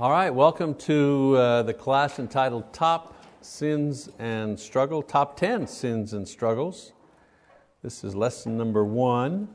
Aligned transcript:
All 0.00 0.12
right, 0.12 0.30
welcome 0.30 0.76
to 0.76 1.34
uh, 1.36 1.62
the 1.64 1.74
class 1.74 2.20
entitled 2.20 2.72
Top 2.72 3.16
Sins 3.40 4.08
and 4.20 4.56
Struggle, 4.56 5.02
Top 5.02 5.36
10 5.36 5.66
Sins 5.66 6.12
and 6.12 6.28
Struggles. 6.28 6.92
This 7.82 8.04
is 8.04 8.14
lesson 8.14 8.56
number 8.56 8.84
one 8.84 9.48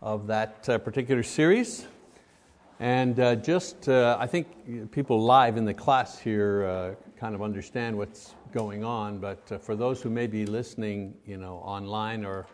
of 0.00 0.28
that 0.28 0.68
uh, 0.68 0.78
particular 0.78 1.24
series. 1.24 1.88
And 2.78 3.18
uh, 3.18 3.34
just, 3.34 3.88
uh, 3.88 4.16
I 4.20 4.28
think 4.28 4.92
people 4.92 5.20
live 5.20 5.56
in 5.56 5.64
the 5.64 5.74
class 5.74 6.20
here 6.20 6.64
uh, 6.64 7.18
kind 7.18 7.34
of 7.34 7.42
understand 7.42 7.98
what's 7.98 8.36
going 8.52 8.84
on, 8.84 9.18
but 9.18 9.42
uh, 9.50 9.58
for 9.58 9.74
those 9.74 10.00
who 10.00 10.08
may 10.08 10.28
be 10.28 10.46
listening 10.46 11.14
you 11.26 11.36
know, 11.36 11.56
online 11.64 12.24
or 12.24 12.46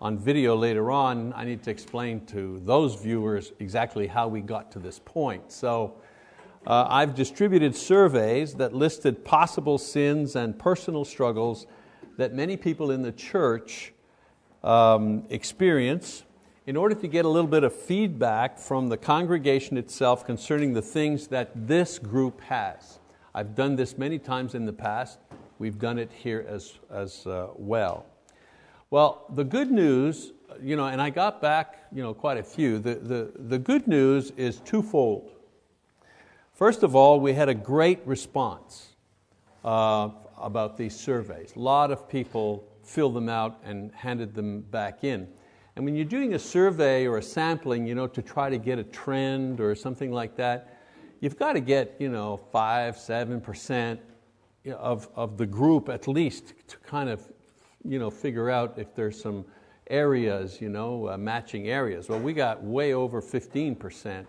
on 0.00 0.16
video 0.16 0.56
later 0.56 0.90
on, 0.90 1.34
I 1.36 1.44
need 1.44 1.62
to 1.64 1.70
explain 1.70 2.24
to 2.28 2.62
those 2.64 2.94
viewers 2.94 3.52
exactly 3.58 4.06
how 4.06 4.26
we 4.26 4.40
got 4.40 4.72
to 4.72 4.78
this 4.78 4.98
point. 4.98 5.52
So 5.52 5.96
uh, 6.66 6.86
I've 6.88 7.14
distributed 7.14 7.76
surveys 7.76 8.54
that 8.54 8.72
listed 8.72 9.24
possible 9.24 9.76
sins 9.76 10.34
and 10.34 10.58
personal 10.58 11.04
struggles 11.04 11.66
that 12.16 12.32
many 12.32 12.56
people 12.56 12.90
in 12.90 13.02
the 13.02 13.12
church 13.12 13.92
um, 14.62 15.24
experience 15.28 16.24
in 16.66 16.76
order 16.76 16.94
to 16.94 17.06
get 17.06 17.26
a 17.26 17.28
little 17.28 17.50
bit 17.50 17.64
of 17.64 17.74
feedback 17.74 18.58
from 18.58 18.88
the 18.88 18.96
congregation 18.96 19.76
itself 19.76 20.24
concerning 20.24 20.72
the 20.72 20.80
things 20.80 21.26
that 21.28 21.50
this 21.54 21.98
group 21.98 22.40
has. 22.40 22.98
I've 23.34 23.54
done 23.54 23.76
this 23.76 23.98
many 23.98 24.18
times 24.18 24.54
in 24.54 24.64
the 24.64 24.72
past. 24.72 25.18
We've 25.58 25.78
done 25.78 25.98
it 25.98 26.10
here 26.12 26.46
as, 26.48 26.78
as 26.90 27.26
uh, 27.26 27.48
well. 27.56 28.06
Well, 28.88 29.26
the 29.34 29.44
good 29.44 29.70
news, 29.70 30.32
you 30.62 30.76
know, 30.76 30.86
and 30.86 31.02
I 31.02 31.10
got 31.10 31.42
back 31.42 31.88
you 31.92 32.02
know, 32.02 32.14
quite 32.14 32.38
a 32.38 32.42
few, 32.42 32.78
the, 32.78 32.94
the, 32.94 33.32
the 33.34 33.58
good 33.58 33.86
news 33.86 34.30
is 34.38 34.60
twofold. 34.60 35.33
First 36.54 36.84
of 36.84 36.94
all, 36.94 37.18
we 37.18 37.32
had 37.32 37.48
a 37.48 37.54
great 37.54 38.06
response 38.06 38.94
uh, 39.64 40.10
about 40.38 40.76
these 40.76 40.94
surveys. 40.94 41.52
A 41.56 41.58
lot 41.58 41.90
of 41.90 42.08
people 42.08 42.64
filled 42.84 43.14
them 43.14 43.28
out 43.28 43.60
and 43.64 43.90
handed 43.92 44.34
them 44.34 44.60
back 44.60 45.02
in. 45.02 45.26
And 45.74 45.84
when 45.84 45.96
you're 45.96 46.04
doing 46.04 46.34
a 46.34 46.38
survey 46.38 47.08
or 47.08 47.18
a 47.18 47.22
sampling 47.22 47.88
you 47.88 47.96
know, 47.96 48.06
to 48.06 48.22
try 48.22 48.50
to 48.50 48.58
get 48.58 48.78
a 48.78 48.84
trend 48.84 49.58
or 49.60 49.74
something 49.74 50.12
like 50.12 50.36
that, 50.36 50.80
you've 51.18 51.36
got 51.36 51.54
to 51.54 51.60
get 51.60 51.96
you 51.98 52.08
know, 52.08 52.36
5 52.36 52.94
7% 52.98 53.98
of, 54.78 55.08
of 55.16 55.36
the 55.36 55.46
group 55.46 55.88
at 55.88 56.06
least 56.06 56.54
to 56.68 56.76
kind 56.78 57.08
of 57.08 57.20
you 57.84 57.98
know, 57.98 58.10
figure 58.10 58.48
out 58.48 58.78
if 58.78 58.94
there's 58.94 59.20
some 59.20 59.44
areas, 59.88 60.60
you 60.60 60.68
know, 60.68 61.08
uh, 61.08 61.16
matching 61.16 61.68
areas. 61.68 62.08
Well, 62.08 62.20
we 62.20 62.32
got 62.32 62.62
way 62.62 62.94
over 62.94 63.20
15% 63.20 64.24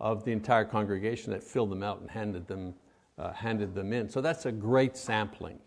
of 0.00 0.24
the 0.24 0.32
entire 0.32 0.64
congregation 0.64 1.32
that 1.32 1.42
filled 1.42 1.70
them 1.70 1.82
out 1.82 2.00
and 2.00 2.10
handed 2.10 2.46
them, 2.46 2.74
uh, 3.18 3.32
handed 3.32 3.74
them 3.74 3.92
in. 3.92 4.08
So 4.08 4.20
that's 4.20 4.46
a 4.46 4.52
great 4.52 4.96
sampling. 4.96 5.58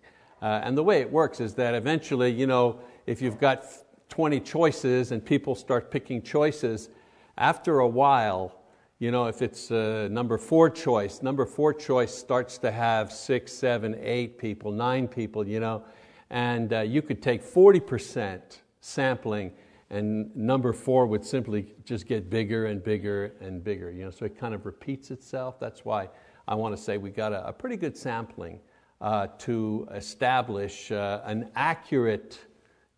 Uh, 0.42 0.62
and 0.64 0.78
the 0.78 0.84
way 0.84 1.02
it 1.02 1.12
works 1.12 1.40
is 1.40 1.54
that 1.56 1.76
eventually, 1.76 2.32
you 2.32 2.48
know, 2.48 2.80
if 3.06 3.22
you've 3.22 3.40
got 3.40 3.66
20 4.10 4.40
choices 4.40 5.12
and 5.12 5.24
people 5.24 5.56
start 5.56 5.92
picking 5.92 6.22
choices, 6.22 6.90
after 7.38 7.80
a 7.80 7.88
while, 7.88 8.62
you 9.00 9.12
know, 9.12 9.26
if 9.26 9.42
it's 9.42 9.72
uh, 9.72 10.08
number 10.12 10.38
four 10.38 10.70
choice, 10.70 11.22
number 11.22 11.46
four 11.46 11.74
choice 11.74 12.14
starts 12.14 12.58
to 12.60 12.72
have 12.72 13.12
six, 13.12 13.52
seven, 13.52 13.96
eight 14.02 14.38
people, 14.38 14.72
nine 14.72 15.08
people, 15.08 15.48
you 15.48 15.60
know, 15.60 15.84
and 16.30 16.72
uh, 16.72 16.82
you 16.82 17.02
could 17.02 17.22
take 17.22 17.44
40% 17.44 18.42
sampling 18.80 19.52
and 19.92 20.34
number 20.36 20.72
four 20.72 21.06
would 21.06 21.24
simply 21.24 21.76
just 21.84 22.08
get 22.08 22.30
bigger 22.30 22.68
and 22.68 22.82
bigger 22.82 23.34
and 23.42 23.62
bigger. 23.62 23.92
You 23.92 24.06
know, 24.06 24.10
so 24.10 24.26
it 24.26 24.38
kind 24.38 24.56
of 24.56 24.66
repeats 24.66 25.12
itself. 25.12 25.60
That's 25.60 25.84
why 25.84 26.10
I 26.48 26.56
want 26.56 26.76
to 26.76 26.82
say 26.82 26.98
we 26.98 27.12
got 27.12 27.34
a, 27.34 27.50
a 27.50 27.54
pretty 27.54 27.76
good 27.76 27.98
sampling 27.98 28.62
uh, 29.02 29.28
to 29.40 29.88
establish 29.94 30.94
uh, 30.94 31.22
an 31.26 31.52
accurate, 31.56 32.40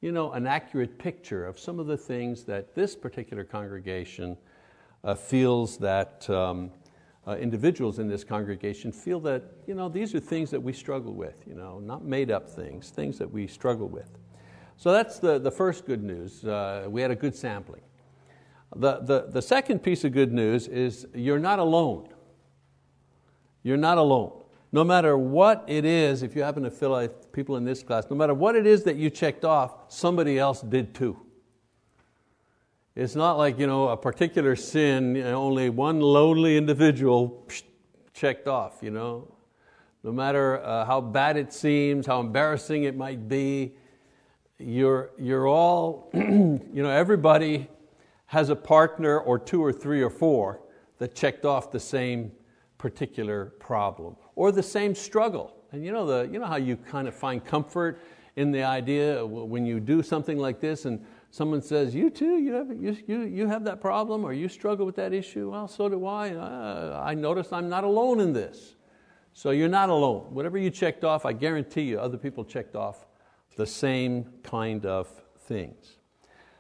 you 0.02 0.12
know, 0.12 0.34
an 0.34 0.46
accurate 0.46 1.00
picture 1.00 1.48
of 1.48 1.58
some 1.58 1.80
of 1.80 1.88
the 1.88 1.98
things 1.98 2.44
that 2.44 2.76
this 2.76 2.96
particular 2.96 3.44
congregation 3.44 4.38
uh, 5.04 5.16
feels 5.16 5.78
that 5.80 6.30
um, 6.30 6.70
uh, 7.26 7.36
individuals 7.38 7.98
in 7.98 8.08
this 8.08 8.24
congregation 8.24 8.92
feel 8.92 9.20
that 9.22 9.44
you 9.66 9.74
know, 9.74 9.90
these 9.90 10.14
are 10.14 10.20
things 10.20 10.52
that 10.52 10.62
we 10.62 10.74
struggle 10.74 11.14
with, 11.14 11.44
you 11.48 11.56
know, 11.56 11.80
not 11.80 12.06
made 12.06 12.30
up 12.30 12.48
things, 12.48 12.92
things 12.92 13.18
that 13.18 13.32
we 13.32 13.48
struggle 13.48 13.90
with. 13.90 14.20
So 14.84 14.92
that's 14.92 15.18
the, 15.18 15.40
the 15.40 15.50
first 15.50 15.86
good 15.86 16.04
news. 16.04 16.44
Uh, 16.44 16.88
we 16.90 17.02
had 17.02 17.10
a 17.10 17.16
good 17.16 17.34
sampling. 17.34 17.84
The, 18.76 19.00
the, 19.00 19.28
the 19.30 19.42
second 19.42 19.80
piece 19.80 20.04
of 20.04 20.12
good 20.12 20.34
news 20.34 20.68
is 20.68 21.08
you're 21.16 21.40
not 21.40 21.60
alone. 21.60 22.10
You're 23.64 23.78
not 23.78 23.98
alone. 23.98 24.44
No 24.74 24.84
matter 24.84 25.18
what 25.18 25.64
it 25.68 25.86
is, 25.86 26.22
if 26.22 26.36
you 26.36 26.44
happen 26.44 26.64
to 26.64 26.70
fill 26.70 26.96
out 26.96 27.32
people 27.32 27.56
in 27.56 27.64
this 27.64 27.82
class, 27.82 28.08
no 28.10 28.18
matter 28.18 28.34
what 28.34 28.58
it 28.58 28.68
is 28.68 28.84
that 28.84 28.98
you 28.98 29.10
checked 29.10 29.46
off, 29.46 29.74
somebody 29.88 30.38
else 30.38 30.60
did 30.60 30.94
too. 30.94 31.18
It's 32.94 33.16
not 33.16 33.38
like 33.38 33.58
you 33.60 33.68
know, 33.68 33.88
a 33.88 33.96
particular 33.96 34.58
sin, 34.58 35.16
you 35.16 35.24
know, 35.24 35.42
only 35.42 35.70
one 35.70 36.02
lonely 36.02 36.58
individual 36.58 37.48
checked 38.14 38.50
off. 38.50 38.80
You 38.82 38.92
know? 38.92 39.34
No 40.04 40.12
matter 40.12 40.62
uh, 40.62 40.84
how 40.84 41.00
bad 41.00 41.38
it 41.38 41.54
seems, 41.54 42.06
how 42.06 42.20
embarrassing 42.20 42.84
it 42.84 42.98
might 42.98 43.30
be, 43.30 43.76
you're, 44.60 45.12
you're 45.18 45.48
all, 45.48 46.10
you 46.14 46.62
know, 46.74 46.90
everybody 46.90 47.68
has 48.28 48.50
a 48.50 48.56
partner 48.56 49.20
or 49.20 49.38
two 49.38 49.64
or 49.64 49.72
three 49.72 50.02
or 50.02 50.10
four 50.10 50.62
that 50.98 51.16
checked 51.16 51.46
off 51.46 51.72
the 51.72 51.80
same 51.80 52.32
particular 52.78 53.54
problem 53.60 54.16
or 54.36 54.52
the 54.52 54.64
same 54.64 54.96
struggle. 54.96 55.56
And 55.72 55.84
you 55.84 55.92
know, 55.92 56.06
the, 56.06 56.32
you 56.32 56.40
know 56.40 56.46
how 56.46 56.58
you 56.58 56.76
kind 56.76 57.08
of 57.08 57.16
find 57.16 57.44
comfort 57.44 58.00
in 58.36 58.52
the 58.52 58.64
idea 58.64 59.26
when 59.26 59.66
you 59.66 59.80
do 59.80 60.02
something 60.02 60.38
like 60.38 60.60
this 60.60 60.86
and 60.86 61.04
someone 61.30 61.62
says, 61.62 61.94
you 61.94 62.10
too, 62.10 62.38
you 62.38 62.54
have, 62.54 62.70
you, 62.70 62.98
you, 63.08 63.22
you 63.22 63.48
have 63.48 63.64
that 63.64 63.82
problem 63.82 64.24
or 64.24 64.34
you 64.34 64.48
struggle 64.48 64.86
with 64.86 64.96
that 64.96 65.14
issue? 65.14 65.52
Well, 65.52 65.68
so 65.68 65.90
do 65.90 66.06
I. 66.06 66.32
Uh, 66.32 67.02
I 67.04 67.14
notice 67.14 67.52
I'm 67.54 67.70
not 67.70 67.84
alone 67.84 68.20
in 68.20 68.34
this. 68.34 68.76
So 69.34 69.50
you're 69.52 69.68
not 69.68 69.90
alone. 69.90 70.28
Whatever 70.34 70.58
you 70.58 70.70
checked 70.70 71.04
off, 71.04 71.26
I 71.26 71.34
guarantee 71.34 71.84
you 71.84 72.00
other 72.00 72.18
people 72.18 72.44
checked 72.44 72.76
off 72.76 73.06
the 73.56 73.66
same 73.66 74.26
kind 74.44 74.86
of 74.86 75.08
things. 75.40 75.98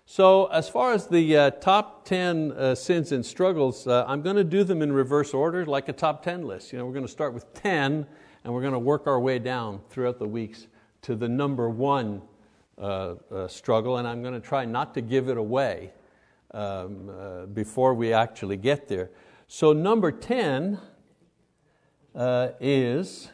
So 0.05 0.47
as 0.47 0.67
far 0.67 0.91
as 0.93 1.07
the 1.07 1.37
uh, 1.37 1.49
top 1.51 2.05
10 2.05 2.51
uh, 2.51 2.75
sins 2.75 3.11
and 3.11 3.25
struggles, 3.25 3.87
uh, 3.87 4.05
I'm 4.07 4.21
going 4.21 4.35
to 4.35 4.43
do 4.43 4.63
them 4.63 4.81
in 4.81 4.91
reverse 4.91 5.33
order 5.33 5.65
like 5.65 5.87
a 5.87 5.93
top 5.93 6.23
10 6.23 6.45
list. 6.45 6.73
You 6.73 6.79
know, 6.79 6.85
we're 6.85 6.93
going 6.93 7.05
to 7.05 7.11
start 7.11 7.33
with 7.33 7.51
10 7.53 8.05
and 8.43 8.53
we're 8.53 8.61
going 8.61 8.73
to 8.73 8.79
work 8.79 9.07
our 9.07 9.19
way 9.19 9.39
down 9.39 9.81
throughout 9.89 10.19
the 10.19 10.27
weeks 10.27 10.67
to 11.03 11.15
the 11.15 11.29
number 11.29 11.69
one 11.69 12.21
uh, 12.77 13.15
uh, 13.31 13.47
struggle 13.47 13.97
and 13.97 14.07
I'm 14.07 14.21
going 14.21 14.33
to 14.33 14.45
try 14.45 14.65
not 14.65 14.93
to 14.95 15.01
give 15.01 15.29
it 15.29 15.37
away 15.37 15.93
um, 16.51 17.09
uh, 17.09 17.45
before 17.45 17.93
we 17.93 18.13
actually 18.13 18.57
get 18.57 18.87
there. 18.87 19.09
So 19.47 19.73
number 19.73 20.11
10 20.11 20.79
is 22.59 23.29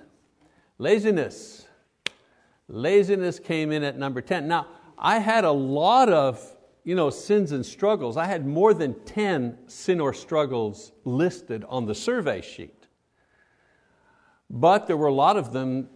laziness. 0.77 1.68
Laziness 2.69 3.39
came 3.39 3.71
in 3.71 3.83
at 3.83 3.97
number 3.97 4.21
10. 4.21 4.47
Now, 4.47 4.67
I 4.97 5.19
had 5.19 5.43
a 5.43 5.51
lot 5.51 6.09
of 6.09 6.55
you 6.83 6.95
know, 6.95 7.09
sins 7.09 7.51
and 7.51 7.65
struggles. 7.65 8.17
I 8.17 8.25
had 8.25 8.47
more 8.47 8.73
than 8.73 8.95
10 9.03 9.57
sin 9.67 9.99
or 9.99 10.13
struggles 10.13 10.91
listed 11.03 11.65
on 11.67 11.85
the 11.85 11.93
survey 11.93 12.41
sheet. 12.41 12.87
But 14.49 14.87
there 14.87 14.97
were 14.97 15.07
a 15.07 15.13
lot 15.13 15.37
of 15.37 15.53
them, 15.53 15.89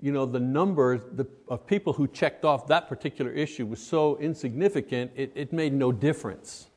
you 0.00 0.10
know, 0.12 0.26
the 0.26 0.40
number 0.40 1.00
of 1.48 1.66
people 1.66 1.92
who 1.92 2.08
checked 2.08 2.44
off 2.44 2.66
that 2.68 2.88
particular 2.88 3.30
issue 3.30 3.66
was 3.66 3.80
so 3.80 4.16
insignificant, 4.18 5.12
it, 5.14 5.30
it 5.34 5.52
made 5.52 5.72
no 5.72 5.92
difference. 5.92 6.68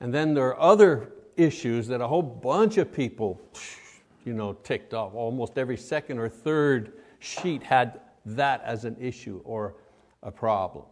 And 0.00 0.14
then 0.14 0.34
there 0.34 0.46
are 0.46 0.60
other 0.60 1.12
issues 1.36 1.88
that 1.88 2.00
a 2.00 2.06
whole 2.06 2.22
bunch 2.22 2.78
of 2.78 2.92
people 2.92 3.40
you 4.24 4.34
know, 4.34 4.52
ticked 4.52 4.94
off. 4.94 5.14
Almost 5.14 5.56
every 5.56 5.76
second 5.76 6.18
or 6.18 6.28
third 6.28 6.92
sheet 7.18 7.62
had 7.62 8.00
that 8.26 8.62
as 8.64 8.84
an 8.84 8.96
issue 9.00 9.40
or 9.44 9.74
a 10.22 10.30
problem. 10.30 10.84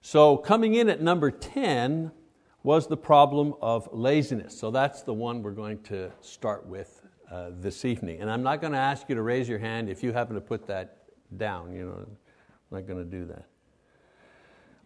So 0.00 0.36
coming 0.36 0.74
in 0.74 0.88
at 0.88 1.00
number 1.00 1.30
10 1.30 2.10
was 2.62 2.86
the 2.86 2.96
problem 2.96 3.54
of 3.60 3.88
laziness. 3.92 4.56
So 4.58 4.70
that's 4.70 5.02
the 5.02 5.14
one 5.14 5.42
we're 5.42 5.52
going 5.52 5.80
to 5.84 6.10
start 6.20 6.66
with 6.66 7.02
uh, 7.30 7.50
this 7.52 7.84
evening. 7.84 8.20
And 8.20 8.30
I'm 8.30 8.42
not 8.42 8.60
going 8.60 8.72
to 8.72 8.78
ask 8.78 9.08
you 9.08 9.14
to 9.14 9.22
raise 9.22 9.48
your 9.48 9.58
hand 9.58 9.88
if 9.88 10.02
you 10.02 10.12
happen 10.12 10.34
to 10.34 10.40
put 10.40 10.66
that 10.66 10.98
down. 11.36 11.72
You 11.72 11.86
know, 11.86 11.92
I'm 11.92 12.16
not 12.70 12.86
going 12.86 12.98
to 12.98 13.10
do 13.10 13.24
that. 13.26 13.46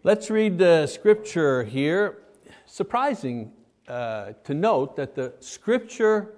Let's 0.03 0.31
read 0.31 0.59
the 0.59 0.87
scripture 0.87 1.65
here. 1.65 2.19
Surprising 2.67 3.53
uh, 3.89 4.33
to 4.45 4.55
note 4.55 4.97
that 4.97 5.15
the 5.15 5.35
scripture, 5.41 6.35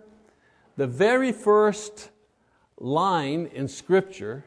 the 0.76 0.86
very 0.86 1.32
first 1.32 2.10
line 2.78 3.50
in 3.52 3.68
scripture 3.68 4.44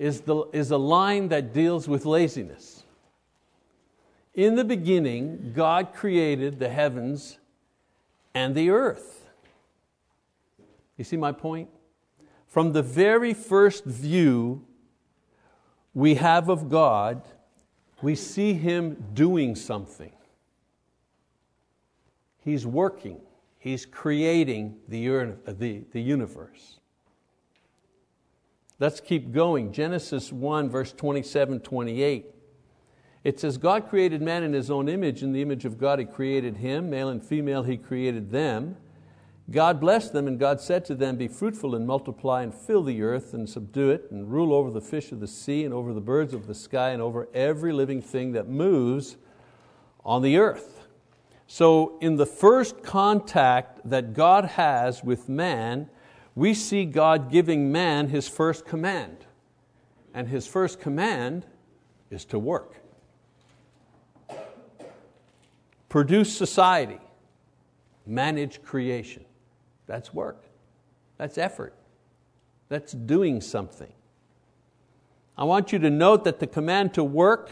is, 0.00 0.22
the, 0.22 0.44
is 0.54 0.70
a 0.70 0.78
line 0.78 1.28
that 1.28 1.52
deals 1.52 1.86
with 1.86 2.06
laziness. 2.06 2.84
In 4.34 4.54
the 4.54 4.64
beginning, 4.64 5.52
God 5.54 5.92
created 5.92 6.58
the 6.58 6.70
heavens 6.70 7.38
and 8.34 8.54
the 8.54 8.70
earth. 8.70 9.28
You 10.96 11.04
see 11.04 11.18
my 11.18 11.32
point? 11.32 11.68
From 12.46 12.72
the 12.72 12.82
very 12.82 13.34
first 13.34 13.84
view 13.84 14.64
we 15.92 16.14
have 16.14 16.48
of 16.48 16.70
God, 16.70 17.20
we 18.00 18.14
see 18.14 18.54
Him 18.54 19.04
doing 19.12 19.54
something. 19.54 20.12
He's 22.42 22.66
working, 22.66 23.20
He's 23.58 23.84
creating 23.84 24.76
the, 24.88 25.34
the, 25.46 25.82
the 25.92 26.00
universe. 26.00 26.79
Let's 28.80 28.98
keep 28.98 29.30
going. 29.30 29.72
Genesis 29.72 30.32
1, 30.32 30.70
verse 30.70 30.92
27 30.92 31.60
28. 31.60 32.26
It 33.22 33.38
says, 33.38 33.58
God 33.58 33.90
created 33.90 34.22
man 34.22 34.42
in 34.42 34.54
His 34.54 34.70
own 34.70 34.88
image. 34.88 35.22
In 35.22 35.32
the 35.32 35.42
image 35.42 35.66
of 35.66 35.78
God, 35.78 35.98
He 35.98 36.06
created 36.06 36.56
him. 36.56 36.88
Male 36.88 37.10
and 37.10 37.22
female, 37.22 37.62
He 37.62 37.76
created 37.76 38.30
them. 38.30 38.76
God 39.50 39.80
blessed 39.80 40.14
them, 40.14 40.26
and 40.26 40.38
God 40.38 40.62
said 40.62 40.86
to 40.86 40.94
them, 40.94 41.16
Be 41.16 41.28
fruitful 41.28 41.74
and 41.74 41.86
multiply, 41.86 42.42
and 42.42 42.54
fill 42.54 42.82
the 42.82 43.02
earth, 43.02 43.34
and 43.34 43.46
subdue 43.46 43.90
it, 43.90 44.06
and 44.10 44.32
rule 44.32 44.54
over 44.54 44.70
the 44.70 44.80
fish 44.80 45.12
of 45.12 45.20
the 45.20 45.26
sea, 45.26 45.64
and 45.64 45.74
over 45.74 45.92
the 45.92 46.00
birds 46.00 46.32
of 46.32 46.46
the 46.46 46.54
sky, 46.54 46.90
and 46.90 47.02
over 47.02 47.28
every 47.34 47.74
living 47.74 48.00
thing 48.00 48.32
that 48.32 48.48
moves 48.48 49.18
on 50.04 50.22
the 50.22 50.38
earth. 50.38 50.86
So, 51.46 51.98
in 52.00 52.16
the 52.16 52.26
first 52.26 52.82
contact 52.82 53.80
that 53.84 54.14
God 54.14 54.44
has 54.44 55.04
with 55.04 55.28
man, 55.28 55.90
we 56.34 56.54
see 56.54 56.84
God 56.84 57.30
giving 57.30 57.72
man 57.72 58.08
his 58.08 58.28
first 58.28 58.64
command. 58.64 59.26
And 60.14 60.28
his 60.28 60.46
first 60.46 60.80
command 60.80 61.46
is 62.10 62.24
to 62.26 62.38
work. 62.38 62.76
Produce 65.88 66.36
society, 66.36 67.00
manage 68.06 68.62
creation. 68.62 69.24
That's 69.86 70.14
work, 70.14 70.44
that's 71.16 71.36
effort, 71.36 71.74
that's 72.68 72.92
doing 72.92 73.40
something. 73.40 73.92
I 75.36 75.44
want 75.44 75.72
you 75.72 75.78
to 75.80 75.90
note 75.90 76.24
that 76.24 76.38
the 76.38 76.46
command 76.46 76.94
to 76.94 77.02
work 77.02 77.50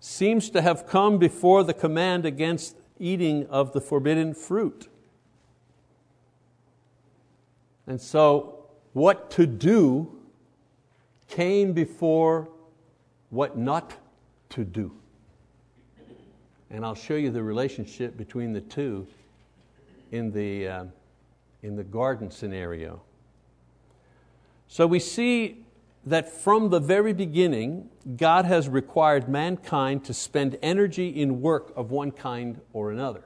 seems 0.00 0.48
to 0.50 0.62
have 0.62 0.86
come 0.86 1.18
before 1.18 1.64
the 1.64 1.74
command 1.74 2.24
against 2.24 2.76
eating 2.98 3.46
of 3.48 3.72
the 3.72 3.80
forbidden 3.80 4.32
fruit. 4.32 4.88
And 7.86 8.00
so, 8.00 8.64
what 8.92 9.30
to 9.32 9.46
do 9.46 10.10
came 11.28 11.72
before 11.72 12.48
what 13.30 13.58
not 13.58 13.94
to 14.50 14.64
do. 14.64 14.92
And 16.70 16.84
I'll 16.84 16.94
show 16.94 17.14
you 17.14 17.30
the 17.30 17.42
relationship 17.42 18.16
between 18.16 18.52
the 18.52 18.60
two 18.60 19.06
in 20.10 20.32
the, 20.32 20.68
uh, 20.68 20.84
in 21.62 21.76
the 21.76 21.84
garden 21.84 22.30
scenario. 22.30 23.02
So 24.68 24.86
we 24.86 24.98
see 24.98 25.64
that 26.04 26.30
from 26.30 26.70
the 26.70 26.80
very 26.80 27.12
beginning, 27.12 27.88
God 28.16 28.44
has 28.44 28.68
required 28.68 29.28
mankind 29.28 30.04
to 30.04 30.14
spend 30.14 30.58
energy 30.62 31.08
in 31.08 31.40
work 31.40 31.72
of 31.76 31.90
one 31.90 32.12
kind 32.12 32.60
or 32.72 32.90
another. 32.90 33.24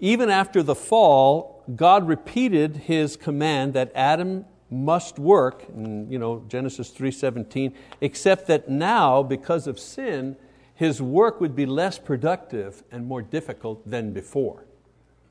Even 0.00 0.30
after 0.30 0.62
the 0.62 0.74
fall, 0.74 1.53
God 1.74 2.06
repeated 2.06 2.76
His 2.76 3.16
command 3.16 3.74
that 3.74 3.92
Adam 3.94 4.44
must 4.70 5.18
work, 5.18 5.64
in, 5.68 6.10
you 6.10 6.18
know, 6.18 6.44
Genesis 6.48 6.90
3.17, 6.90 7.74
except 8.00 8.46
that 8.48 8.68
now, 8.68 9.22
because 9.22 9.66
of 9.66 9.78
sin, 9.78 10.36
his 10.74 11.00
work 11.00 11.40
would 11.40 11.54
be 11.54 11.66
less 11.66 11.98
productive 11.98 12.82
and 12.90 13.06
more 13.06 13.22
difficult 13.22 13.88
than 13.88 14.12
before. 14.12 14.66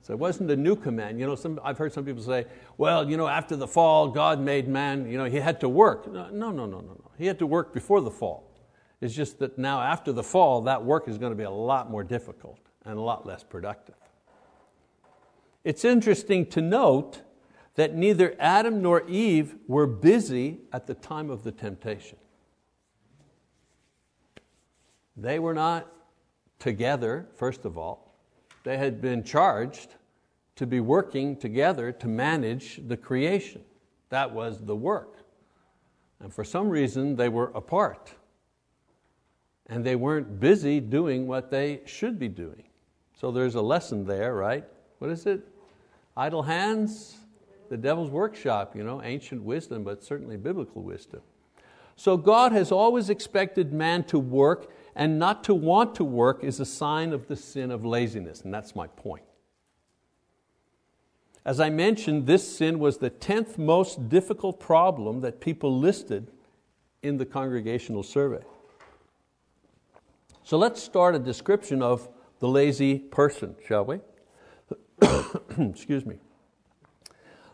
So 0.02 0.14
it 0.14 0.20
wasn't 0.20 0.52
a 0.52 0.56
new 0.56 0.76
command. 0.76 1.20
You 1.20 1.28
know, 1.28 1.36
some, 1.36 1.60
I've 1.64 1.78
heard 1.78 1.94
some 1.94 2.06
people 2.06 2.24
say, 2.24 2.46
well, 2.78 3.10
you 3.10 3.18
know, 3.18 3.28
after 3.28 3.56
the 3.56 3.68
fall, 3.68 4.10
God 4.10 4.40
made 4.40 4.68
man, 4.68 5.10
you 5.10 5.18
know, 5.18 5.26
he 5.26 5.38
had 5.38 5.60
to 5.62 5.70
work. 5.70 6.12
No, 6.12 6.30
no, 6.30 6.52
no, 6.52 6.66
no, 6.66 6.80
no. 6.80 7.12
He 7.18 7.26
had 7.26 7.40
to 7.40 7.48
work 7.48 7.74
before 7.74 8.02
the 8.02 8.12
fall. 8.12 8.50
It's 9.00 9.14
just 9.14 9.40
that 9.40 9.58
now 9.58 9.82
after 9.82 10.12
the 10.12 10.24
fall, 10.24 10.62
that 10.62 10.84
work 10.84 11.08
is 11.08 11.18
going 11.18 11.32
to 11.32 11.38
be 11.38 11.44
a 11.44 11.52
lot 11.52 11.90
more 11.90 12.04
difficult 12.04 12.60
and 12.86 12.98
a 12.98 13.02
lot 13.02 13.26
less 13.26 13.44
productive. 13.44 13.96
It's 15.64 15.86
interesting 15.86 16.46
to 16.48 16.62
note 16.62 17.22
that 17.76 17.96
neither 17.96 18.36
Adam 18.40 18.82
nor 18.82 19.08
Eve 19.08 19.56
were 19.68 19.88
busy 19.88 20.60
at 20.72 20.88
the 20.88 20.94
time 20.94 21.30
of 21.30 21.44
the 21.44 21.52
temptation. 21.52 22.18
They 25.16 25.40
were 25.40 25.54
not 25.54 25.92
together, 26.60 27.28
first 27.36 27.66
of 27.66 27.78
all. 27.78 28.16
They 28.64 28.78
had 28.78 29.02
been 29.02 29.24
charged 29.24 29.96
to 30.56 30.68
be 30.68 30.80
working 30.80 31.36
together 31.36 31.92
to 31.92 32.08
manage 32.08 32.82
the 32.88 32.98
creation. 32.98 33.62
That 34.10 34.34
was 34.34 34.60
the 34.60 34.76
work. 34.76 35.18
And 36.20 36.34
for 36.34 36.44
some 36.44 36.70
reason, 36.70 37.16
they 37.16 37.30
were 37.30 37.52
apart. 37.56 38.14
And 39.68 39.84
they 39.84 39.96
weren't 39.96 40.40
busy 40.40 40.80
doing 40.80 41.28
what 41.28 41.50
they 41.50 41.82
should 41.86 42.20
be 42.20 42.28
doing. 42.28 42.64
So 43.20 43.32
there's 43.32 43.56
a 43.56 43.62
lesson 43.62 44.06
there, 44.06 44.34
right? 44.36 44.66
What 45.00 45.10
is 45.10 45.26
it? 45.26 45.48
Idle 46.16 46.44
hands, 46.44 47.18
the 47.70 47.78
devil's 47.78 48.10
workshop, 48.10 48.76
you 48.76 48.84
know, 48.84 49.02
ancient 49.02 49.44
wisdom, 49.44 49.84
but 49.84 50.04
certainly 50.04 50.38
biblical 50.38 50.84
wisdom. 50.84 51.22
So 51.96 52.18
God 52.18 52.52
has 52.52 52.72
always 52.72 53.10
expected 53.10 53.74
man 53.74 54.04
to 54.06 54.20
work 54.20 54.72
and 54.96 55.18
not 55.18 55.44
to 55.46 55.54
want 55.54 55.96
to 55.96 56.04
work 56.04 56.44
is 56.44 56.60
a 56.60 56.66
sign 56.66 57.14
of 57.14 57.28
the 57.28 57.36
sin 57.36 57.72
of 57.72 57.84
laziness, 57.84 58.42
and 58.42 58.54
that's 58.54 58.76
my 58.76 58.88
point. 58.88 59.24
As 61.46 61.60
I 61.60 61.70
mentioned, 61.70 62.26
this 62.26 62.58
sin 62.58 62.80
was 62.80 63.00
the 63.00 63.10
10th 63.10 63.58
most 63.58 64.08
difficult 64.08 64.60
problem 64.60 65.22
that 65.22 65.42
people 65.42 65.78
listed 65.78 66.32
in 67.02 67.18
the 67.18 67.26
congregational 67.26 68.02
survey. 68.02 68.44
So 70.44 70.58
let's 70.58 70.82
start 70.82 71.16
a 71.16 71.20
description 71.20 71.82
of 71.82 72.08
the 72.40 72.48
lazy 72.48 73.00
person, 73.00 73.56
shall 73.68 73.86
we? 73.86 74.00
Excuse 75.58 76.06
me. 76.06 76.18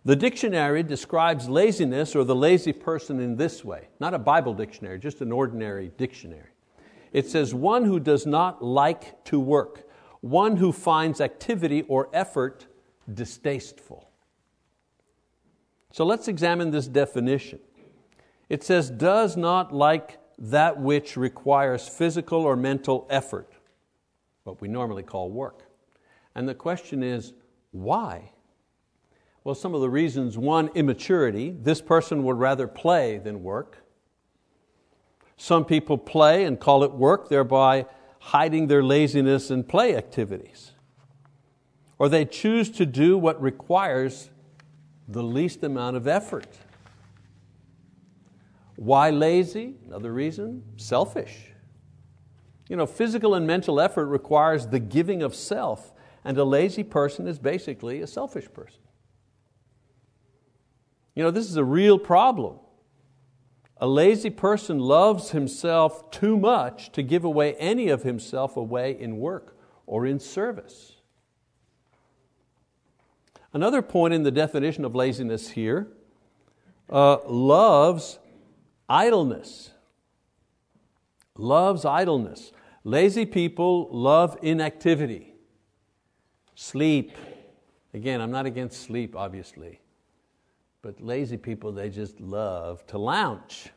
The 0.06 0.16
dictionary 0.16 0.84
describes 0.84 1.50
laziness 1.50 2.16
or 2.16 2.24
the 2.24 2.36
lazy 2.36 2.74
person 2.74 3.20
in 3.20 3.36
this 3.36 3.64
way, 3.66 3.90
not 4.00 4.14
a 4.14 4.20
Bible 4.20 4.54
dictionary, 4.54 4.98
just 4.98 5.22
an 5.22 5.32
ordinary 5.32 5.92
dictionary. 5.98 6.50
It 7.12 7.28
says, 7.28 7.54
one 7.54 7.86
who 7.86 8.00
does 8.00 8.26
not 8.26 8.64
like 8.64 9.24
to 9.26 9.40
work, 9.40 9.88
one 10.22 10.58
who 10.58 10.72
finds 10.72 11.22
activity 11.22 11.84
or 11.84 12.10
effort 12.14 12.68
distasteful. 13.14 14.10
So 15.92 16.06
let's 16.06 16.28
examine 16.28 16.72
this 16.72 16.88
definition. 16.88 17.60
It 18.48 18.64
says, 18.64 18.90
does 18.90 19.36
not 19.36 19.74
like 19.74 20.20
that 20.38 20.80
which 20.80 21.18
requires 21.18 21.88
physical 21.88 22.42
or 22.42 22.56
mental 22.56 23.06
effort, 23.10 23.54
what 24.44 24.62
we 24.62 24.68
normally 24.68 25.04
call 25.04 25.30
work. 25.30 25.64
And 26.36 26.48
the 26.48 26.56
question 26.56 27.04
is, 27.04 27.34
why? 27.72 28.32
Well, 29.44 29.56
some 29.56 29.74
of 29.74 29.82
the 29.82 29.90
reasons 29.90 30.38
one, 30.38 30.70
immaturity. 30.76 31.52
This 31.52 31.82
person 31.82 32.24
would 32.24 32.38
rather 32.38 32.68
play 32.68 33.18
than 33.18 33.42
work. 33.44 33.78
Some 35.38 35.64
people 35.66 35.98
play 35.98 36.44
and 36.44 36.60
call 36.60 36.84
it 36.84 36.92
work, 36.92 37.30
thereby 37.30 37.86
hiding 38.20 38.68
their 38.68 38.84
laziness 38.84 39.50
in 39.50 39.64
play 39.64 39.96
activities. 39.96 40.74
Or 41.98 42.10
they 42.10 42.26
choose 42.26 42.70
to 42.72 42.86
do 42.86 43.18
what 43.18 43.42
requires 43.42 44.30
the 45.08 45.24
least 45.24 45.64
amount 45.64 45.98
of 45.98 46.08
effort. 46.08 46.48
Why 48.76 49.10
lazy? 49.10 49.76
Another 49.88 50.14
reason, 50.14 50.64
selfish. 50.78 51.52
You 52.70 52.76
know, 52.76 52.86
physical 52.86 53.34
and 53.34 53.48
mental 53.48 53.82
effort 53.82 54.06
requires 54.06 54.68
the 54.68 54.80
giving 54.80 55.22
of 55.24 55.36
self, 55.36 55.92
and 56.24 56.38
a 56.38 56.44
lazy 56.44 56.84
person 56.84 57.28
is 57.28 57.40
basically 57.40 58.02
a 58.02 58.08
selfish 58.08 58.48
person. 58.54 58.82
You 61.16 61.24
know, 61.24 61.32
this 61.32 61.50
is 61.50 61.58
a 61.58 61.64
real 61.64 62.00
problem. 62.00 62.60
A 63.78 63.88
lazy 63.88 64.30
person 64.30 64.80
loves 64.80 65.32
himself 65.32 66.12
too 66.12 66.38
much 66.38 66.92
to 66.92 67.02
give 67.02 67.24
away 67.24 67.56
any 67.56 67.90
of 67.90 68.04
himself 68.04 68.58
away 68.58 68.98
in 69.00 69.18
work 69.18 69.58
or 69.86 70.06
in 70.06 70.20
service. 70.20 70.98
Another 73.54 73.82
point 73.82 74.14
in 74.14 74.24
the 74.24 74.32
definition 74.32 74.86
of 74.86 74.96
laziness 74.96 75.50
here 75.52 75.88
uh, 76.90 77.18
loves 77.26 78.20
idleness. 78.88 79.72
Loves 81.36 81.86
idleness. 81.86 82.52
Lazy 82.84 83.26
people 83.26 83.90
love 83.92 84.38
inactivity. 84.42 85.29
Sleep. 86.62 87.14
Again, 87.94 88.20
I'm 88.20 88.32
not 88.32 88.46
against 88.46 88.82
sleep, 88.82 89.16
obviously. 89.16 89.80
But 90.82 91.00
lazy 91.00 91.38
people, 91.38 91.72
they 91.72 91.90
just 91.90 92.20
love 92.20 92.86
to 92.88 92.98
lounge. 92.98 93.70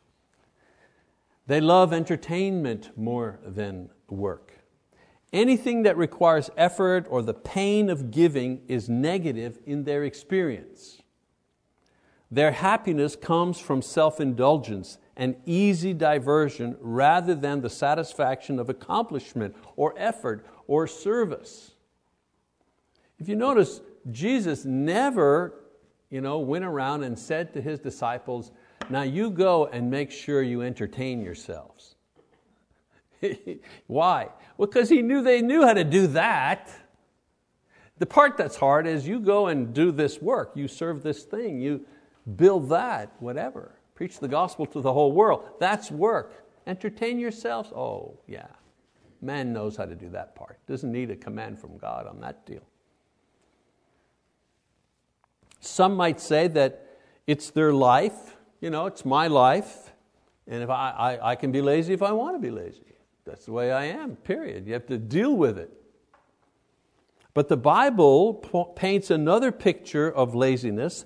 They 1.47 1.61
love 1.61 1.93
entertainment 1.93 2.91
more 2.97 3.39
than 3.45 3.89
work. 4.09 4.51
Anything 5.31 5.83
that 5.83 5.95
requires 5.95 6.49
effort 6.57 7.07
or 7.09 7.21
the 7.21 7.33
pain 7.33 7.89
of 7.89 8.11
giving 8.11 8.63
is 8.67 8.89
negative 8.89 9.59
in 9.65 9.85
their 9.85 10.03
experience. 10.03 11.01
Their 12.29 12.51
happiness 12.51 13.15
comes 13.15 13.59
from 13.59 13.81
self 13.81 14.19
indulgence 14.19 14.97
and 15.15 15.37
easy 15.45 15.93
diversion 15.93 16.75
rather 16.81 17.33
than 17.33 17.61
the 17.61 17.69
satisfaction 17.69 18.59
of 18.59 18.69
accomplishment 18.69 19.55
or 19.77 19.93
effort 19.95 20.45
or 20.67 20.85
service. 20.85 21.72
If 23.19 23.29
you 23.29 23.35
notice, 23.35 23.81
Jesus 24.11 24.65
never 24.65 25.63
you 26.13 26.21
know, 26.21 26.37
went 26.37 26.63
around 26.63 27.03
and 27.03 27.17
said 27.17 27.55
to 27.55 27.61
His 27.61 27.79
disciples, 27.79 28.51
Now 28.87 29.01
you 29.01 29.31
go 29.31 29.65
and 29.65 29.89
make 29.89 30.11
sure 30.11 30.43
you 30.43 30.61
entertain 30.61 31.23
yourselves. 31.23 31.95
Why? 33.87 34.29
Well, 34.55 34.67
because 34.67 34.89
He 34.89 35.01
knew 35.01 35.23
they 35.23 35.41
knew 35.41 35.65
how 35.65 35.73
to 35.73 35.83
do 35.83 36.05
that. 36.07 36.69
The 37.97 38.05
part 38.05 38.37
that's 38.37 38.55
hard 38.55 38.85
is 38.85 39.07
you 39.07 39.19
go 39.19 39.47
and 39.47 39.73
do 39.73 39.91
this 39.91 40.21
work, 40.21 40.51
you 40.53 40.67
serve 40.67 41.01
this 41.01 41.23
thing, 41.23 41.59
you 41.59 41.83
build 42.35 42.69
that, 42.69 43.11
whatever. 43.19 43.79
Preach 43.95 44.19
the 44.19 44.27
gospel 44.27 44.67
to 44.67 44.81
the 44.81 44.93
whole 44.93 45.13
world. 45.13 45.43
That's 45.59 45.89
work. 45.89 46.45
Entertain 46.67 47.17
yourselves. 47.19 47.71
Oh, 47.71 48.19
yeah. 48.27 48.49
Man 49.19 49.51
knows 49.51 49.77
how 49.77 49.85
to 49.85 49.95
do 49.95 50.09
that 50.09 50.35
part. 50.35 50.59
Doesn't 50.67 50.91
need 50.91 51.09
a 51.09 51.15
command 51.15 51.57
from 51.59 51.75
God 51.79 52.05
on 52.05 52.19
that 52.21 52.45
deal. 52.45 52.61
Some 55.65 55.95
might 55.95 56.19
say 56.19 56.47
that 56.49 56.85
it's 57.25 57.49
their 57.49 57.73
life, 57.73 58.35
you 58.59 58.69
know, 58.69 58.85
it's 58.85 59.05
my 59.05 59.27
life, 59.27 59.93
and 60.45 60.61
if 60.61 60.69
I, 60.69 60.89
I, 60.91 61.31
I 61.31 61.35
can 61.35 61.53
be 61.53 61.61
lazy 61.61 61.93
if 61.93 62.01
I 62.01 62.11
want 62.11 62.35
to 62.35 62.39
be 62.39 62.51
lazy. 62.51 62.81
That's 63.25 63.45
the 63.45 63.53
way 63.53 63.71
I 63.71 63.85
am, 63.85 64.17
period. 64.17 64.67
You 64.67 64.73
have 64.73 64.87
to 64.87 64.97
deal 64.97 65.33
with 65.33 65.57
it. 65.57 65.71
But 67.33 67.47
the 67.47 67.55
Bible 67.55 68.33
paints 68.75 69.09
another 69.09 69.53
picture 69.53 70.11
of 70.11 70.35
laziness 70.35 71.05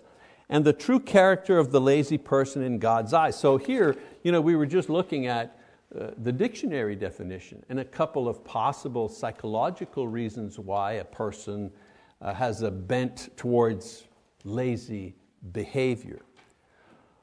and 0.50 0.66
the 0.66 0.74
true 0.74 1.00
character 1.00 1.60
of 1.60 1.72
the 1.72 1.80
lazy 1.80 2.18
person 2.18 2.64
in 2.64 2.80
God's 2.80 3.14
eyes. 3.14 3.38
So 3.38 3.58
here, 3.58 3.96
you 4.24 4.32
know, 4.32 4.42
we 4.42 4.56
were 4.56 4.66
just 4.66 4.90
looking 4.90 5.28
at 5.28 5.60
uh, 5.98 6.08
the 6.18 6.32
dictionary 6.32 6.96
definition 6.96 7.64
and 7.70 7.80
a 7.80 7.86
couple 7.86 8.28
of 8.28 8.44
possible 8.44 9.08
psychological 9.08 10.08
reasons 10.08 10.58
why 10.58 10.94
a 10.94 11.06
person 11.06 11.72
uh, 12.22 12.34
has 12.34 12.64
a 12.64 12.72
bent 12.72 13.30
towards 13.38 14.07
lazy 14.48 15.16
behavior. 15.52 16.22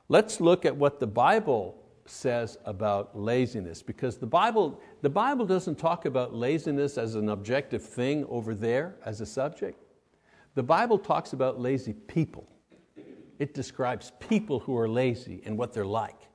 Let's 0.09 0.40
look 0.40 0.64
at 0.64 0.76
what 0.76 1.00
the 1.00 1.07
Bible 1.07 1.81
says 2.07 2.59
about 2.66 3.19
laziness 3.19 3.83
because 3.83 4.19
the 4.19 4.26
Bible, 4.26 4.81
the 5.00 5.11
Bible 5.11 5.47
doesn't 5.47 5.76
talk 5.76 6.04
about 6.04 6.35
laziness 6.35 6.99
as 6.99 7.14
an 7.14 7.31
objective 7.31 7.83
thing 7.83 8.26
over 8.28 8.54
there 8.54 8.97
as 9.04 9.21
a 9.21 9.26
subject. 9.26 9.83
The 10.54 10.62
Bible 10.62 10.99
talks 10.99 11.33
about 11.33 11.59
lazy 11.59 11.95
people. 11.95 12.47
It 13.38 13.54
describes 13.54 14.12
people 14.21 14.61
who 14.61 14.76
are 14.76 14.88
lazy 14.88 15.43
and 15.45 15.59
what 15.59 15.73
they're 15.73 15.87
like 15.87 16.28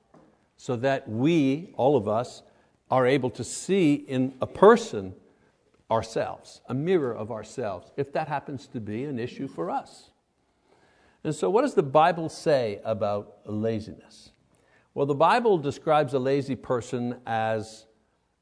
so 0.56 0.76
that 0.76 1.08
we, 1.08 1.72
all 1.76 1.96
of 1.96 2.06
us, 2.06 2.42
are 2.90 3.06
able 3.06 3.30
to 3.30 3.44
see 3.44 3.94
in 3.94 4.34
a 4.42 4.46
person 4.46 5.14
ourselves, 5.90 6.60
a 6.68 6.74
mirror 6.74 7.14
of 7.14 7.30
ourselves, 7.30 7.90
if 7.96 8.12
that 8.12 8.28
happens 8.28 8.66
to 8.66 8.80
be 8.80 9.04
an 9.04 9.18
issue 9.18 9.48
for 9.48 9.70
us. 9.70 10.09
And 11.22 11.34
so, 11.34 11.50
what 11.50 11.62
does 11.62 11.74
the 11.74 11.82
Bible 11.82 12.28
say 12.28 12.80
about 12.84 13.38
laziness? 13.44 14.32
Well, 14.94 15.06
the 15.06 15.14
Bible 15.14 15.58
describes 15.58 16.14
a 16.14 16.18
lazy 16.18 16.56
person 16.56 17.20
as 17.26 17.86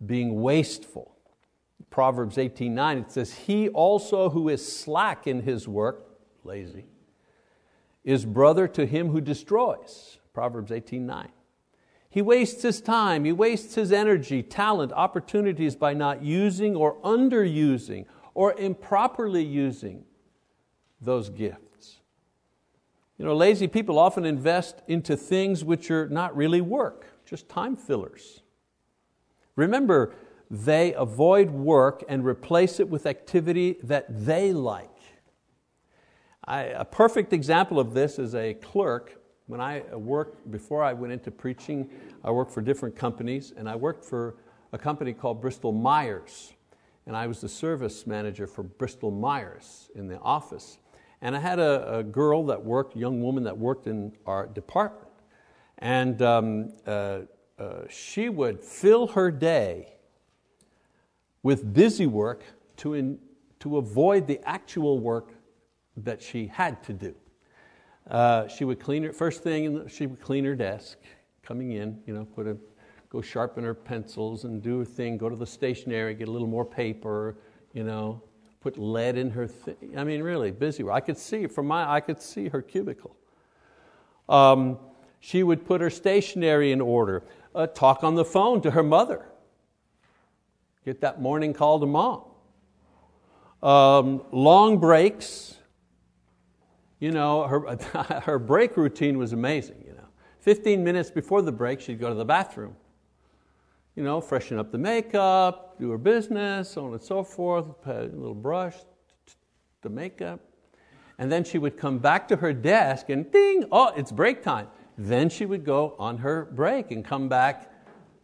being 0.05 0.41
wasteful. 0.41 1.17
Proverbs 1.91 2.39
18:9 2.39 2.99
it 2.99 3.11
says, 3.11 3.33
"He 3.33 3.69
also 3.69 4.31
who 4.31 4.49
is 4.49 4.67
slack 4.67 5.27
in 5.27 5.41
his 5.41 5.67
work, 5.67 6.19
lazy, 6.45 6.87
is 8.05 8.25
brother 8.25 8.69
to 8.69 8.87
him 8.87 9.09
who 9.09 9.21
destroys." 9.21 10.19
Proverbs 10.33 10.71
18:9. 10.71 11.33
He 12.11 12.23
wastes 12.23 12.63
his 12.63 12.81
time, 12.81 13.25
he 13.25 13.33
wastes 13.33 13.75
his 13.75 13.93
energy, 13.93 14.43
talent, 14.43 14.93
opportunities 14.93 15.77
by 15.77 15.95
not 15.95 16.23
using 16.23 16.75
or 16.75 16.97
underusing 17.03 18.07
or 18.35 18.55
improperly 18.59 19.45
using 19.45 20.05
those 21.01 21.29
gifts. 21.29 21.68
You 23.19 23.25
know, 23.25 23.35
lazy 23.35 23.67
people 23.67 23.99
often 23.99 24.25
invest 24.25 24.81
into 24.87 25.17
things 25.17 25.65
which 25.65 25.91
are 25.91 26.09
not 26.09 26.37
really 26.37 26.61
work, 26.61 27.07
just 27.27 27.49
time 27.49 27.75
fillers. 27.75 28.43
Remember, 29.57 30.15
they 30.51 30.95
avoid 30.95 31.51
work 31.51 32.05
and 32.09 32.25
replace 32.25 32.79
it 32.79 32.89
with 32.89 33.07
activity 33.07 33.77
that 33.83 34.07
they 34.25 34.53
like. 34.53 34.89
I, 36.45 36.63
a 36.63 36.85
perfect 36.85 37.33
example 37.33 37.81
of 37.81 37.93
this 37.93 38.21
is 38.21 38.37
a 38.37 38.55
clerk. 38.55 39.21
When 39.49 39.61
I 39.61 39.81
worked, 39.93 40.51
before 40.51 40.85
I 40.85 40.93
went 40.93 41.13
into 41.13 41.33
preaching, 41.33 41.91
I 42.23 42.31
worked 42.31 42.53
for 42.53 42.63
different 42.63 42.95
companies, 42.95 43.53
and 43.57 43.69
I 43.69 43.75
worked 43.75 44.05
for 44.05 44.37
a 44.73 44.79
company 44.79 45.13
called 45.13 45.41
Bristol 45.41 45.73
Myers. 45.73 46.53
And 47.07 47.17
I 47.17 47.27
was 47.27 47.41
the 47.41 47.49
service 47.49 48.07
manager 48.07 48.47
for 48.47 48.63
Bristol 48.63 49.11
Myers 49.11 49.91
in 49.95 50.07
the 50.07 50.19
office. 50.21 50.79
And 51.21 51.37
I 51.37 51.41
had 51.41 51.59
a, 51.59 51.99
a 51.99 52.03
girl 52.03 52.47
that 52.47 52.65
worked, 52.65 52.97
young 52.97 53.23
woman 53.23 53.45
that 53.45 53.59
worked 53.59 53.87
in 53.87 54.13
our 54.27 54.47
department. 54.47 55.09
And 55.79 56.21
um, 56.23 56.73
uh, 56.87 57.21
uh, 57.59 57.83
she 57.89 58.29
would 58.29 58.63
fill 58.63 59.09
her 59.09 59.31
day 59.31 59.95
with 61.43 61.73
busy 61.73 62.07
work 62.07 62.43
to, 62.79 62.95
in, 62.95 63.19
to 63.61 63.79
avoid 63.79 64.27
the 64.27 64.41
actual 64.45 64.99
work 64.99 65.33
that 65.97 66.23
she 66.23 66.47
had 66.47 66.83
to 66.85 66.93
do. 66.93 67.15
Uh, 68.09 68.49
she 68.49 68.65
would 68.65 68.81
clean 68.81 69.03
her, 69.03 69.13
first 69.13 69.43
thing, 69.43 69.87
she 69.89 70.07
would 70.07 70.21
clean 70.21 70.45
her 70.45 70.55
desk, 70.55 70.99
coming 71.43 71.73
in, 71.73 72.01
you 72.07 72.15
know, 72.15 72.25
put 72.25 72.47
a, 72.47 72.57
go 73.11 73.21
sharpen 73.21 73.65
her 73.65 73.75
pencils 73.75 74.45
and 74.45 74.63
do 74.63 74.79
her 74.79 74.85
thing, 74.85 75.19
go 75.19 75.29
to 75.29 75.37
the 75.37 75.47
stationery, 75.47 76.15
get 76.15 76.29
a 76.29 76.31
little 76.31 76.49
more 76.49 76.65
paper, 76.65 77.37
you 77.73 77.85
know, 77.85 78.23
put 78.61 78.79
lead 78.79 79.17
in 79.17 79.31
her. 79.31 79.47
Th- 79.47 79.77
I 79.97 80.05
mean, 80.05 80.23
really 80.23 80.51
busy. 80.51 80.89
I 80.89 81.01
could 81.01 81.19
see 81.19 81.47
from 81.47 81.67
my, 81.67 81.91
I 81.91 82.01
could 82.01 82.21
see 82.21 82.49
her 82.49 82.63
cubicle. 82.63 83.17
Um, 84.29 84.79
she 85.21 85.43
would 85.43 85.65
put 85.65 85.81
her 85.81 85.91
stationery 85.91 86.73
in 86.73 86.81
order, 86.81 87.25
uh, 87.55 87.67
talk 87.67 88.05
on 88.05 88.15
the 88.15 88.25
phone 88.25 88.61
to 88.63 88.71
her 88.71 88.83
mother, 88.83 89.27
get 90.85 91.01
that 91.01 91.21
morning 91.21 91.53
call 91.53 91.81
to 91.81 91.87
mom. 91.87 92.25
Um, 93.63 94.23
long 94.31 94.79
breaks. 94.79 95.57
You 97.01 97.11
know, 97.13 97.45
her, 97.45 97.61
her 98.25 98.39
break 98.39 98.77
routine 98.77 99.19
was 99.19 99.33
amazing. 99.33 99.83
You 99.87 99.95
know, 99.95 100.07
15 100.41 100.83
minutes 100.83 101.11
before 101.11 101.43
the 101.43 101.53
break, 101.53 101.81
she'd 101.81 102.01
go 102.01 102.09
to 102.09 102.15
the 102.15 102.25
bathroom 102.25 102.77
you 103.99 104.05
know, 104.05 104.21
freshen 104.21 104.61
up 104.61 104.71
the 104.71 104.79
makeup, 104.79 105.77
do 105.81 105.91
her 105.91 105.99
business, 105.99 106.71
so 106.71 106.87
on 106.87 106.93
and 106.93 107.03
so 107.03 107.25
forth, 107.25 107.65
a 107.85 108.05
little 108.05 108.33
brush, 108.33 108.77
the 109.83 109.89
makeup. 109.89 110.39
And 111.19 111.33
then 111.33 111.43
she 111.43 111.59
would 111.59 111.77
come 111.77 111.99
back 111.99 112.29
to 112.29 112.37
her 112.37 112.53
desk 112.53 113.09
and 113.09 113.29
ding, 113.33 113.65
oh, 113.73 113.93
it's 113.97 114.13
break 114.13 114.41
time. 114.41 114.69
Then 114.97 115.29
she 115.29 115.47
would 115.47 115.65
go 115.65 115.97
on 115.99 116.19
her 116.19 116.45
break 116.45 116.93
and 116.93 117.05
come 117.05 117.29
back. 117.29 117.73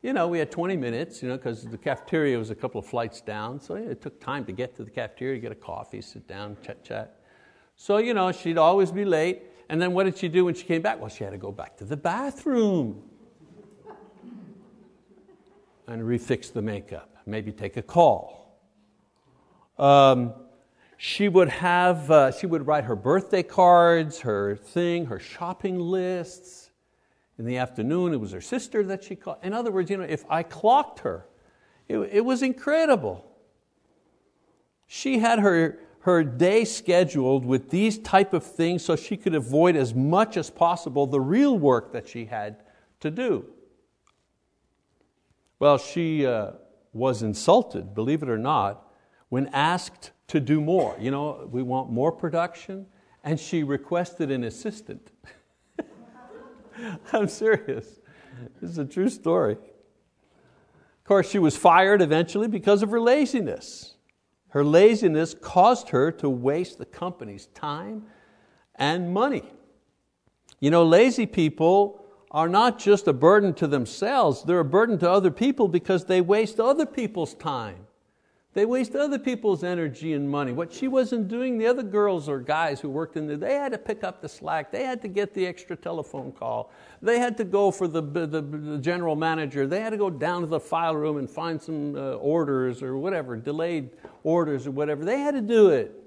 You 0.01 0.13
know, 0.13 0.29
we 0.29 0.39
had 0.39 0.53
20 0.53 0.77
minutes, 0.77 1.25
you 1.25 1.29
know, 1.29 1.37
because 1.37 1.65
the 1.65 1.77
cafeteria 1.77 2.39
was 2.39 2.51
a 2.51 2.55
couple 2.55 2.79
of 2.79 2.87
flights 2.87 3.21
down, 3.21 3.59
so 3.59 3.75
it 3.75 4.01
took 4.01 4.21
time 4.21 4.45
to 4.45 4.53
get 4.53 4.77
to 4.77 4.85
the 4.85 4.93
cafeteria, 4.93 5.41
get 5.41 5.51
a 5.51 5.57
coffee, 5.57 6.01
sit 6.01 6.29
down, 6.29 6.57
chat, 6.63 6.85
chat. 6.85 7.19
So, 7.75 7.97
you 7.97 8.15
know, 8.15 8.31
she'd 8.31 8.59
always 8.59 8.93
be 8.93 9.05
late. 9.05 9.43
And 9.69 9.83
then 9.83 9.93
what 9.93 10.05
did 10.05 10.19
she 10.19 10.29
do 10.29 10.45
when 10.45 10.55
she 10.55 10.63
came 10.63 10.83
back? 10.83 11.01
Well, 11.01 11.09
she 11.09 11.25
had 11.25 11.31
to 11.31 11.37
go 11.37 11.51
back 11.51 11.77
to 11.79 11.85
the 11.85 11.97
bathroom 11.97 13.03
and 15.87 16.03
refix 16.03 16.53
the 16.53 16.63
makeup, 16.63 17.17
maybe 17.27 17.53
take 17.53 17.77
a 17.77 17.83
call. 17.83 18.59
Um, 19.79 20.35
she 20.97 21.29
would 21.29 21.49
have, 21.49 22.11
uh, 22.11 22.31
she 22.33 22.47
would 22.47 22.67
write 22.67 22.85
her 22.85 22.97
birthday 22.97 23.43
cards, 23.43 24.21
her 24.21 24.57
thing, 24.57 25.07
her 25.07 25.19
shopping 25.19 25.79
lists. 25.79 26.71
In 27.39 27.45
the 27.45 27.59
afternoon, 27.59 28.13
it 28.13 28.21
was 28.21 28.33
her 28.33 28.41
sister 28.41 28.85
that 28.85 29.03
she 29.03 29.17
called. 29.17 29.39
In 29.43 29.53
other 29.53 29.71
words, 29.73 29.91
you 29.91 29.97
know, 29.97 30.05
if 30.05 30.25
I 30.31 30.45
clocked 30.45 31.01
her, 31.01 31.27
it, 31.89 31.99
it 31.99 32.25
was 32.25 32.43
incredible. 32.43 33.27
She 34.87 35.19
had 35.19 35.41
her, 35.41 35.79
her 36.01 36.23
day 36.23 36.65
scheduled 36.65 37.45
with 37.45 37.71
these 37.71 37.99
type 37.99 38.33
of 38.33 38.45
things 38.45 38.85
so 38.85 38.95
she 38.95 39.17
could 39.17 39.35
avoid 39.35 39.75
as 39.75 39.95
much 39.95 40.37
as 40.37 40.49
possible 40.49 41.07
the 41.07 41.21
real 41.21 41.59
work 41.59 41.93
that 41.93 42.09
she 42.09 42.27
had 42.27 42.63
to 43.01 43.11
do. 43.11 43.47
Well, 45.65 45.79
she 45.79 46.27
uh, 46.27 46.51
was 46.93 47.23
insulted, 47.23 47.95
believe 47.95 48.23
it 48.23 48.29
or 48.29 48.37
not, 48.37 48.87
when 49.31 49.47
asked 49.47 50.11
to 50.29 50.39
do 50.39 50.61
more. 50.61 50.95
You 51.01 51.11
know, 51.11 51.49
we 51.51 51.63
want 51.63 51.91
more 51.91 52.13
production, 52.13 52.85
and 53.25 53.41
she 53.41 53.63
requested 53.63 54.31
an 54.31 54.45
assistant. 54.45 55.11
I'm 57.15 57.29
serious. 57.29 57.99
This 58.61 58.73
is 58.73 58.77
a 58.77 58.85
true 58.85 59.09
story. 59.09 59.55
Of 59.55 61.05
course, 61.07 61.31
she 61.31 61.39
was 61.39 61.57
fired 61.57 62.03
eventually 62.03 62.47
because 62.47 62.83
of 62.83 62.91
her 62.91 63.01
laziness. 63.01 63.95
Her 64.49 64.65
laziness 64.65 65.33
caused 65.33 65.89
her 65.89 66.13
to 66.13 66.29
waste 66.29 66.77
the 66.77 66.85
company's 66.85 67.47
time 67.47 68.03
and 68.75 69.15
money. 69.15 69.51
You 70.61 70.71
know, 70.71 70.85
lazy 70.85 71.25
people 71.25 72.04
are 72.35 72.49
not 72.49 72.81
just 72.81 73.07
a 73.07 73.13
burden 73.13 73.55
to 73.55 73.69
themselves, 73.69 74.43
they're 74.43 74.59
a 74.59 74.65
burden 74.65 74.99
to 74.99 75.09
other 75.09 75.31
people 75.31 75.69
because 75.69 76.05
they 76.05 76.21
waste 76.21 76.59
other 76.59 76.85
people's 76.85 77.33
time. 77.35 77.87
They 78.55 78.67
waste 78.67 78.95
other 78.97 79.21
people's 79.21 79.63
energy 79.63 80.13
and 80.13 80.29
money. 80.29 80.53
What 80.53 80.73
she 80.73 80.89
wasn't 80.89 81.29
doing, 81.29 81.59
the 81.59 81.67
other 81.67 81.83
girls 81.85 82.29
or 82.29 82.41
guys 82.41 82.81
who 82.81 82.89
worked 82.89 83.17
in 83.17 83.29
there, 83.29 83.37
they 83.37 83.55
had 83.55 83.71
to 83.71 83.79
pick 83.79 84.03
up 84.03 84.21
the 84.21 84.29
slack. 84.29 84.73
They 84.73 84.85
had 84.85 85.01
to 85.03 85.09
get 85.09 85.33
the 85.33 85.47
extra 85.47 85.77
telephone 85.77 86.33
call. 86.33 86.73
They 87.01 87.21
had 87.21 87.37
to 87.37 87.45
go 87.45 87.71
for 87.71 87.87
the, 87.87 88.03
the, 88.03 88.27
the 88.27 88.79
general 88.79 89.15
manager. 89.17 89.67
They 89.67 89.81
had 89.81 89.91
to 89.91 89.97
go 89.97 90.11
down 90.11 90.41
to 90.43 90.47
the 90.49 90.61
file 90.61 90.95
room 90.97 91.19
and 91.19 91.31
find 91.31 91.63
some 91.63 91.97
uh, 91.97 92.15
orders 92.15 92.83
or 92.83 92.97
whatever, 92.97 93.37
delayed 93.37 93.91
orders 94.25 94.67
or 94.67 94.73
whatever. 94.73 95.05
They 95.05 95.21
had 95.21 95.35
to 95.35 95.41
do 95.41 95.71
it. 95.71 96.04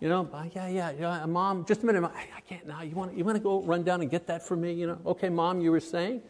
You 0.00 0.08
know, 0.08 0.28
uh, 0.32 0.44
yeah, 0.54 0.68
yeah, 0.68 0.92
yeah, 0.98 1.26
mom, 1.26 1.64
just 1.64 1.82
a 1.82 1.86
minute, 1.86 2.04
I, 2.04 2.28
I 2.36 2.40
can't 2.40 2.66
now. 2.66 2.82
You 2.82 2.94
want, 2.94 3.16
you 3.16 3.24
want 3.24 3.36
to 3.36 3.42
go 3.42 3.62
run 3.62 3.82
down 3.82 4.00
and 4.00 4.08
get 4.08 4.28
that 4.28 4.46
for 4.46 4.56
me? 4.56 4.72
You 4.72 4.86
know, 4.86 4.98
okay, 5.06 5.28
mom, 5.28 5.60
you 5.60 5.72
were 5.72 5.80
saying? 5.80 6.22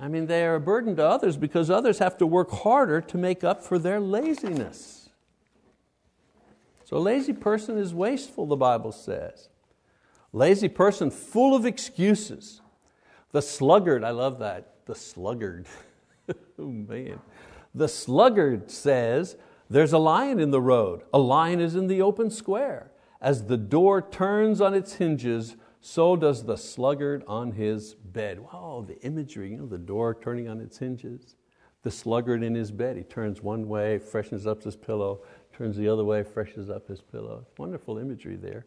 I 0.00 0.08
mean, 0.08 0.26
they 0.26 0.46
are 0.46 0.54
a 0.54 0.60
burden 0.60 0.96
to 0.96 1.06
others 1.06 1.36
because 1.36 1.68
others 1.68 1.98
have 1.98 2.16
to 2.18 2.26
work 2.26 2.50
harder 2.50 3.02
to 3.02 3.18
make 3.18 3.44
up 3.44 3.62
for 3.62 3.78
their 3.78 4.00
laziness. 4.00 5.10
So, 6.86 6.96
a 6.96 6.98
lazy 6.98 7.34
person 7.34 7.76
is 7.76 7.92
wasteful, 7.92 8.46
the 8.46 8.56
Bible 8.56 8.92
says. 8.92 9.50
Lazy 10.32 10.68
person 10.68 11.10
full 11.10 11.54
of 11.54 11.66
excuses. 11.66 12.62
The 13.32 13.42
sluggard, 13.42 14.02
I 14.02 14.10
love 14.10 14.38
that. 14.38 14.86
The 14.86 14.94
sluggard. 14.94 15.66
oh, 16.58 16.66
man. 16.66 17.20
The 17.74 17.88
sluggard 17.88 18.70
says, 18.70 19.36
There's 19.68 19.92
a 19.92 19.98
lion 19.98 20.40
in 20.40 20.50
the 20.50 20.60
road. 20.60 21.02
A 21.12 21.18
lion 21.18 21.60
is 21.60 21.74
in 21.74 21.86
the 21.86 22.02
open 22.02 22.30
square. 22.30 22.90
As 23.20 23.46
the 23.46 23.56
door 23.56 24.00
turns 24.00 24.60
on 24.60 24.74
its 24.74 24.94
hinges, 24.94 25.56
so 25.80 26.16
does 26.16 26.44
the 26.44 26.56
sluggard 26.56 27.22
on 27.26 27.52
his 27.52 27.94
bed. 27.94 28.40
Wow, 28.40 28.84
the 28.86 29.00
imagery, 29.02 29.50
you 29.50 29.58
know, 29.58 29.66
the 29.66 29.78
door 29.78 30.16
turning 30.20 30.48
on 30.48 30.60
its 30.60 30.78
hinges. 30.78 31.36
The 31.82 31.90
sluggard 31.90 32.42
in 32.42 32.54
his 32.54 32.70
bed, 32.70 32.96
he 32.96 33.02
turns 33.02 33.42
one 33.42 33.66
way, 33.66 33.98
freshens 33.98 34.46
up 34.46 34.62
his 34.62 34.76
pillow, 34.76 35.22
turns 35.52 35.76
the 35.76 35.88
other 35.88 36.04
way, 36.04 36.22
freshens 36.22 36.68
up 36.68 36.88
his 36.88 37.00
pillow. 37.00 37.46
Wonderful 37.56 37.98
imagery 37.98 38.36
there 38.36 38.66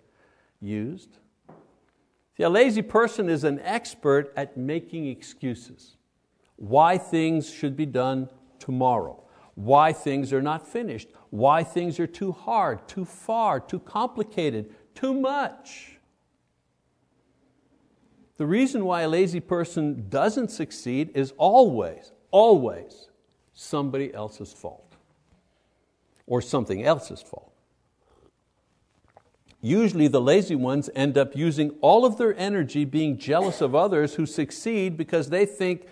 used. 0.59 1.17
See, 2.35 2.43
a 2.43 2.49
lazy 2.49 2.81
person 2.81 3.29
is 3.29 3.43
an 3.43 3.59
expert 3.59 4.33
at 4.35 4.57
making 4.57 5.07
excuses. 5.07 5.97
Why 6.55 6.97
things 6.97 7.51
should 7.51 7.75
be 7.75 7.85
done 7.85 8.29
tomorrow. 8.63 9.21
Why 9.55 9.91
things 9.91 10.31
are 10.31 10.41
not 10.41 10.65
finished. 10.65 11.09
Why 11.29 11.63
things 11.63 11.99
are 11.99 12.07
too 12.07 12.31
hard, 12.31 12.87
too 12.87 13.03
far, 13.03 13.59
too 13.59 13.79
complicated, 13.79 14.73
too 14.95 15.13
much. 15.13 15.97
The 18.37 18.45
reason 18.45 18.85
why 18.85 19.01
a 19.01 19.09
lazy 19.09 19.41
person 19.41 20.07
doesn't 20.09 20.49
succeed 20.49 21.11
is 21.13 21.33
always, 21.37 22.13
always 22.31 23.09
somebody 23.53 24.13
else's 24.13 24.53
fault 24.53 24.95
or 26.25 26.41
something 26.41 26.83
else's 26.83 27.21
fault. 27.21 27.51
Usually 29.61 30.07
the 30.07 30.21
lazy 30.21 30.55
ones 30.55 30.89
end 30.95 31.17
up 31.17 31.35
using 31.35 31.71
all 31.81 32.05
of 32.05 32.17
their 32.17 32.35
energy 32.37 32.85
being 32.85 33.17
jealous 33.17 33.59
of 33.61 33.75
others 33.75 34.15
who 34.15 34.25
succeed 34.25 34.97
because 34.97 35.29
they 35.29 35.45
think 35.45 35.85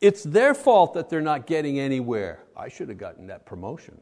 it's 0.00 0.22
their 0.22 0.54
fault 0.54 0.94
that 0.94 1.08
they're 1.08 1.20
not 1.20 1.46
getting 1.46 1.78
anywhere. 1.78 2.44
I 2.56 2.68
should 2.68 2.88
have 2.88 2.98
gotten 2.98 3.26
that 3.28 3.46
promotion. 3.46 4.00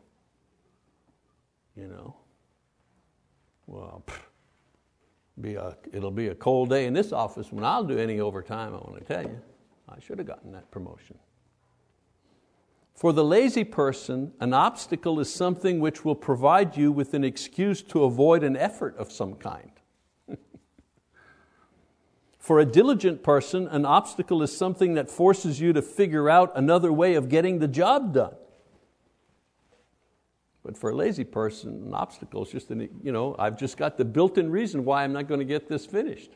You 1.77 1.89
know? 1.89 2.17
Well, 3.67 4.03
pff, 4.07 4.21
be 5.41 5.55
a, 5.55 5.77
it'll 5.93 6.11
be 6.11 6.29
a 6.29 6.35
cold 6.35 6.71
day 6.71 6.87
in 6.87 6.95
this 6.95 7.13
office 7.13 7.51
when 7.51 7.65
I'll 7.65 7.85
do 7.85 7.99
any 7.99 8.21
overtime, 8.21 8.75
I 8.75 8.79
want 8.79 8.99
to 8.99 9.05
tell 9.05 9.23
you. 9.23 9.41
I 9.89 9.99
should 10.01 10.19
have 10.19 10.27
gotten 10.27 10.53
that 10.53 10.71
promotion. 10.71 11.19
For 12.95 13.13
the 13.13 13.25
lazy 13.25 13.65
person, 13.65 14.33
an 14.41 14.55
obstacle 14.55 15.19
is 15.19 15.33
something 15.33 15.81
which 15.81 16.05
will 16.05 16.15
provide 16.15 16.77
you 16.77 16.93
with 16.93 17.13
an 17.15 17.25
excuse 17.25 17.83
to 17.83 18.05
avoid 18.05 18.45
an 18.45 18.57
effort 18.57 18.97
of 18.97 19.11
some 19.11 19.35
kind. 19.35 19.71
For 22.45 22.59
a 22.59 22.67
diligent 22.67 23.23
person, 23.23 23.69
an 23.69 23.87
obstacle 23.87 24.43
is 24.43 24.55
something 24.55 24.93
that 24.95 25.11
forces 25.11 25.63
you 25.63 25.73
to 25.73 25.81
figure 25.81 26.29
out 26.29 26.53
another 26.55 26.93
way 26.93 27.15
of 27.15 27.31
getting 27.31 27.59
the 27.59 27.67
job 27.67 28.13
done. 28.13 28.35
But 30.63 30.77
for 30.77 30.91
a 30.91 30.95
lazy 30.95 31.25
person, 31.25 31.85
an 31.87 31.95
obstacle 31.95 32.45
is 32.45 32.51
just, 32.51 32.71
an, 32.71 32.87
you 33.03 33.13
know, 33.13 33.35
I've 33.39 33.59
just 33.59 33.79
got 33.79 33.97
the 33.97 34.05
built-in 34.05 34.51
reason 34.51 34.85
why 34.85 35.05
I'm 35.05 35.15
not 35.15 35.27
going 35.27 35.41
to 35.41 35.47
get 35.47 35.71
this 35.71 35.87
finished. 35.87 36.33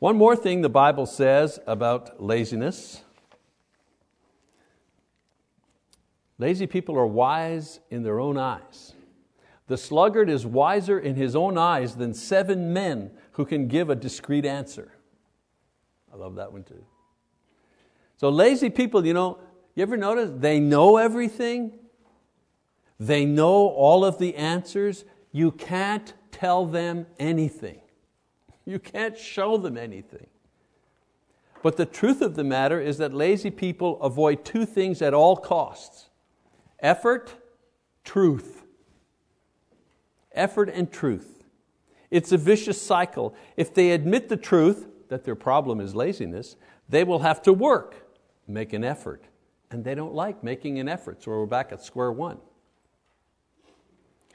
One 0.00 0.18
more 0.18 0.36
thing 0.36 0.60
the 0.60 0.68
Bible 0.68 1.06
says 1.06 1.58
about 1.66 2.22
laziness. 2.22 3.00
Lazy 6.36 6.66
people 6.66 6.98
are 6.98 7.06
wise 7.06 7.80
in 7.88 8.02
their 8.02 8.20
own 8.20 8.36
eyes. 8.36 8.92
The 9.68 9.78
sluggard 9.78 10.28
is 10.28 10.44
wiser 10.44 10.98
in 10.98 11.14
his 11.14 11.34
own 11.34 11.56
eyes 11.56 11.96
than 11.96 12.12
seven 12.12 12.74
men 12.74 13.12
who 13.32 13.44
can 13.44 13.68
give 13.68 13.90
a 13.90 13.94
discreet 13.94 14.44
answer. 14.44 14.92
I 16.12 16.16
love 16.16 16.36
that 16.36 16.52
one 16.52 16.64
too. 16.64 16.84
So 18.18 18.28
lazy 18.28 18.70
people, 18.70 19.04
you 19.04 19.14
know, 19.14 19.38
you 19.74 19.82
ever 19.82 19.96
notice 19.96 20.30
they 20.34 20.60
know 20.60 20.96
everything, 20.98 21.72
they 23.00 23.24
know 23.24 23.68
all 23.68 24.04
of 24.04 24.18
the 24.18 24.36
answers. 24.36 25.04
You 25.32 25.50
can't 25.50 26.12
tell 26.30 26.66
them 26.66 27.06
anything. 27.18 27.78
You 28.64 28.78
can't 28.78 29.18
show 29.18 29.56
them 29.56 29.76
anything. 29.76 30.28
But 31.64 31.76
the 31.76 31.84
truth 31.84 32.22
of 32.22 32.36
the 32.36 32.44
matter 32.44 32.80
is 32.80 32.98
that 32.98 33.12
lazy 33.12 33.50
people 33.50 34.00
avoid 34.00 34.44
two 34.44 34.64
things 34.64 35.02
at 35.02 35.14
all 35.14 35.36
costs 35.36 36.10
effort, 36.78 37.34
truth. 38.04 38.62
Effort 40.30 40.68
and 40.68 40.92
truth. 40.92 41.31
It's 42.12 42.30
a 42.30 42.36
vicious 42.36 42.80
cycle. 42.80 43.34
If 43.56 43.72
they 43.72 43.90
admit 43.90 44.28
the 44.28 44.36
truth, 44.36 44.86
that 45.08 45.24
their 45.24 45.34
problem 45.34 45.80
is 45.80 45.94
laziness, 45.94 46.56
they 46.88 47.04
will 47.04 47.20
have 47.20 47.40
to 47.42 47.54
work, 47.54 48.06
make 48.46 48.74
an 48.74 48.84
effort. 48.84 49.24
And 49.70 49.82
they 49.82 49.94
don't 49.94 50.14
like 50.14 50.44
making 50.44 50.78
an 50.78 50.88
effort, 50.88 51.22
so 51.22 51.30
we're 51.30 51.46
back 51.46 51.72
at 51.72 51.82
square 51.82 52.12
one. 52.12 52.36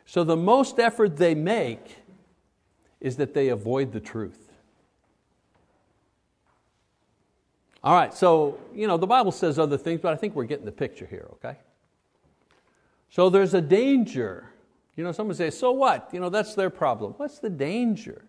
So 0.06 0.24
the 0.24 0.36
most 0.36 0.80
effort 0.80 1.18
they 1.18 1.36
make 1.36 1.98
is 3.00 3.18
that 3.18 3.36
they 3.36 3.50
avoid 3.50 3.92
the 3.92 4.00
truth. 4.00 4.52
All 7.84 7.94
right, 7.94 8.12
so 8.12 8.60
you 8.74 8.88
know, 8.88 8.98
the 8.98 9.06
Bible 9.06 9.32
says 9.32 9.60
other 9.60 9.78
things, 9.78 10.02
but 10.02 10.14
I 10.14 10.16
think 10.16 10.34
we're 10.34 10.46
getting 10.46 10.66
the 10.66 10.72
picture 10.72 11.06
here, 11.06 11.28
okay? 11.34 11.58
So 13.12 13.30
there's 13.30 13.54
a 13.54 13.62
danger. 13.62 14.50
You 14.98 15.06
know, 15.06 15.14
someone 15.14 15.36
says, 15.36 15.58
so 15.58 15.72
what? 15.72 16.10
You 16.12 16.20
know, 16.20 16.30
that's 16.30 16.54
their 16.54 16.70
problem. 16.70 17.14
What's 17.16 17.40
the 17.40 17.50
danger? 17.50 18.26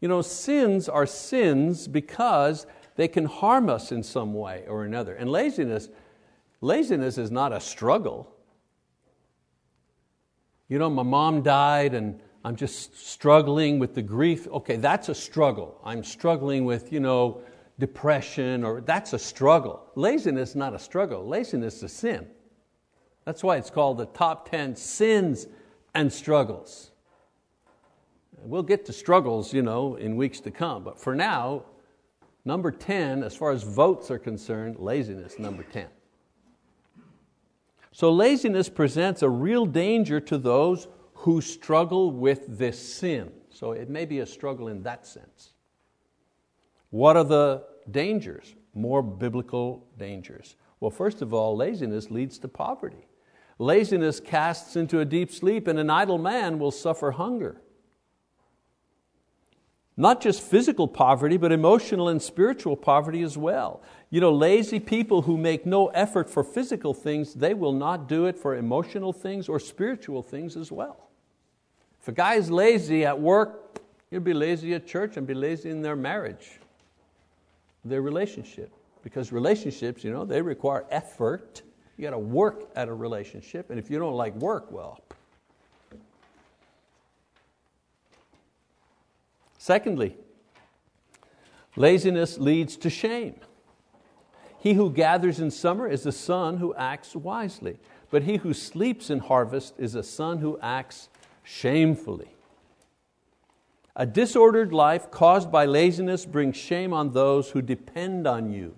You 0.00 0.08
know, 0.08 0.22
sins 0.22 0.88
are 0.88 1.06
sins 1.06 1.86
because 1.86 2.66
they 2.96 3.08
can 3.08 3.26
harm 3.26 3.68
us 3.68 3.92
in 3.92 4.02
some 4.02 4.32
way 4.32 4.64
or 4.66 4.84
another. 4.84 5.14
And 5.14 5.30
laziness, 5.30 5.90
laziness 6.62 7.18
is 7.18 7.30
not 7.30 7.52
a 7.52 7.60
struggle 7.60 8.32
you 10.72 10.78
know, 10.78 10.88
my 10.88 11.02
mom 11.02 11.42
died 11.42 11.92
and 11.92 12.18
I'm 12.46 12.56
just 12.56 12.96
struggling 12.96 13.78
with 13.78 13.94
the 13.94 14.00
grief. 14.00 14.48
Okay, 14.48 14.76
that's 14.76 15.10
a 15.10 15.14
struggle. 15.14 15.78
I'm 15.84 16.02
struggling 16.02 16.64
with, 16.64 16.90
you 16.90 16.98
know, 16.98 17.42
depression, 17.78 18.64
or 18.64 18.80
that's 18.80 19.12
a 19.12 19.18
struggle. 19.18 19.84
Laziness 19.96 20.50
is 20.50 20.56
not 20.56 20.72
a 20.72 20.78
struggle, 20.78 21.28
laziness 21.28 21.76
is 21.76 21.82
a 21.82 21.88
sin. 21.90 22.26
That's 23.26 23.44
why 23.44 23.58
it's 23.58 23.68
called 23.68 23.98
the 23.98 24.06
top 24.06 24.50
10 24.50 24.74
sins 24.74 25.46
and 25.94 26.12
struggles. 26.12 26.90
We'll 28.44 28.62
get 28.62 28.84
to 28.86 28.92
struggles 28.92 29.52
you 29.52 29.62
know, 29.62 29.96
in 29.96 30.16
weeks 30.16 30.40
to 30.40 30.50
come, 30.50 30.82
but 30.82 30.98
for 30.98 31.14
now, 31.14 31.64
number 32.44 32.70
10, 32.70 33.22
as 33.22 33.36
far 33.36 33.52
as 33.52 33.62
votes 33.62 34.10
are 34.10 34.18
concerned, 34.18 34.78
laziness, 34.78 35.38
number 35.38 35.62
10. 35.62 35.86
So 37.92 38.10
laziness 38.10 38.68
presents 38.68 39.22
a 39.22 39.28
real 39.28 39.66
danger 39.66 40.18
to 40.20 40.38
those 40.38 40.88
who 41.14 41.40
struggle 41.40 42.10
with 42.10 42.58
this 42.58 42.78
sin. 42.78 43.30
So 43.50 43.72
it 43.72 43.88
may 43.88 44.06
be 44.06 44.20
a 44.20 44.26
struggle 44.26 44.68
in 44.68 44.82
that 44.82 45.06
sense. 45.06 45.52
What 46.90 47.16
are 47.16 47.24
the 47.24 47.64
dangers? 47.90 48.54
More 48.74 49.02
biblical 49.02 49.86
dangers. 49.98 50.56
Well, 50.80 50.90
first 50.90 51.22
of 51.22 51.32
all, 51.32 51.56
laziness 51.56 52.10
leads 52.10 52.38
to 52.40 52.48
poverty. 52.48 53.06
Laziness 53.62 54.18
casts 54.18 54.74
into 54.74 54.98
a 54.98 55.04
deep 55.04 55.30
sleep, 55.30 55.68
and 55.68 55.78
an 55.78 55.88
idle 55.88 56.18
man 56.18 56.58
will 56.58 56.72
suffer 56.72 57.12
hunger. 57.12 57.60
Not 59.96 60.20
just 60.20 60.42
physical 60.42 60.88
poverty, 60.88 61.36
but 61.36 61.52
emotional 61.52 62.08
and 62.08 62.20
spiritual 62.20 62.76
poverty 62.76 63.22
as 63.22 63.38
well. 63.38 63.80
You 64.10 64.20
know, 64.20 64.32
lazy 64.32 64.80
people 64.80 65.22
who 65.22 65.36
make 65.36 65.64
no 65.64 65.86
effort 65.88 66.28
for 66.28 66.42
physical 66.42 66.92
things, 66.92 67.34
they 67.34 67.54
will 67.54 67.72
not 67.72 68.08
do 68.08 68.26
it 68.26 68.36
for 68.36 68.56
emotional 68.56 69.12
things 69.12 69.48
or 69.48 69.60
spiritual 69.60 70.22
things 70.22 70.56
as 70.56 70.72
well. 70.72 71.08
If 72.00 72.08
a 72.08 72.12
guy 72.12 72.34
is 72.34 72.50
lazy 72.50 73.04
at 73.04 73.20
work, 73.20 73.80
he'll 74.10 74.18
be 74.18 74.34
lazy 74.34 74.74
at 74.74 74.88
church 74.88 75.16
and 75.16 75.24
be 75.24 75.34
lazy 75.34 75.70
in 75.70 75.82
their 75.82 75.94
marriage, 75.94 76.58
their 77.84 78.02
relationship. 78.02 78.72
Because 79.04 79.30
relationships, 79.30 80.02
you 80.02 80.10
know, 80.10 80.24
they 80.24 80.42
require 80.42 80.84
effort. 80.90 81.62
You 81.96 82.04
got 82.04 82.10
to 82.10 82.18
work 82.18 82.70
at 82.74 82.88
a 82.88 82.94
relationship, 82.94 83.70
and 83.70 83.78
if 83.78 83.90
you 83.90 83.98
don't 83.98 84.14
like 84.14 84.34
work, 84.36 84.70
well. 84.70 85.00
Secondly, 89.58 90.16
laziness 91.76 92.38
leads 92.38 92.76
to 92.78 92.90
shame. 92.90 93.36
He 94.58 94.74
who 94.74 94.90
gathers 94.90 95.40
in 95.40 95.50
summer 95.50 95.88
is 95.88 96.06
a 96.06 96.12
son 96.12 96.58
who 96.58 96.74
acts 96.74 97.14
wisely, 97.14 97.78
but 98.10 98.24
he 98.24 98.36
who 98.36 98.54
sleeps 98.54 99.10
in 99.10 99.18
harvest 99.18 99.74
is 99.78 99.94
a 99.94 100.02
son 100.02 100.38
who 100.38 100.58
acts 100.60 101.08
shamefully. 101.42 102.34
A 103.94 104.06
disordered 104.06 104.72
life 104.72 105.10
caused 105.10 105.52
by 105.52 105.66
laziness 105.66 106.26
brings 106.26 106.56
shame 106.56 106.92
on 106.92 107.12
those 107.12 107.50
who 107.50 107.60
depend 107.60 108.26
on 108.26 108.50
you. 108.50 108.74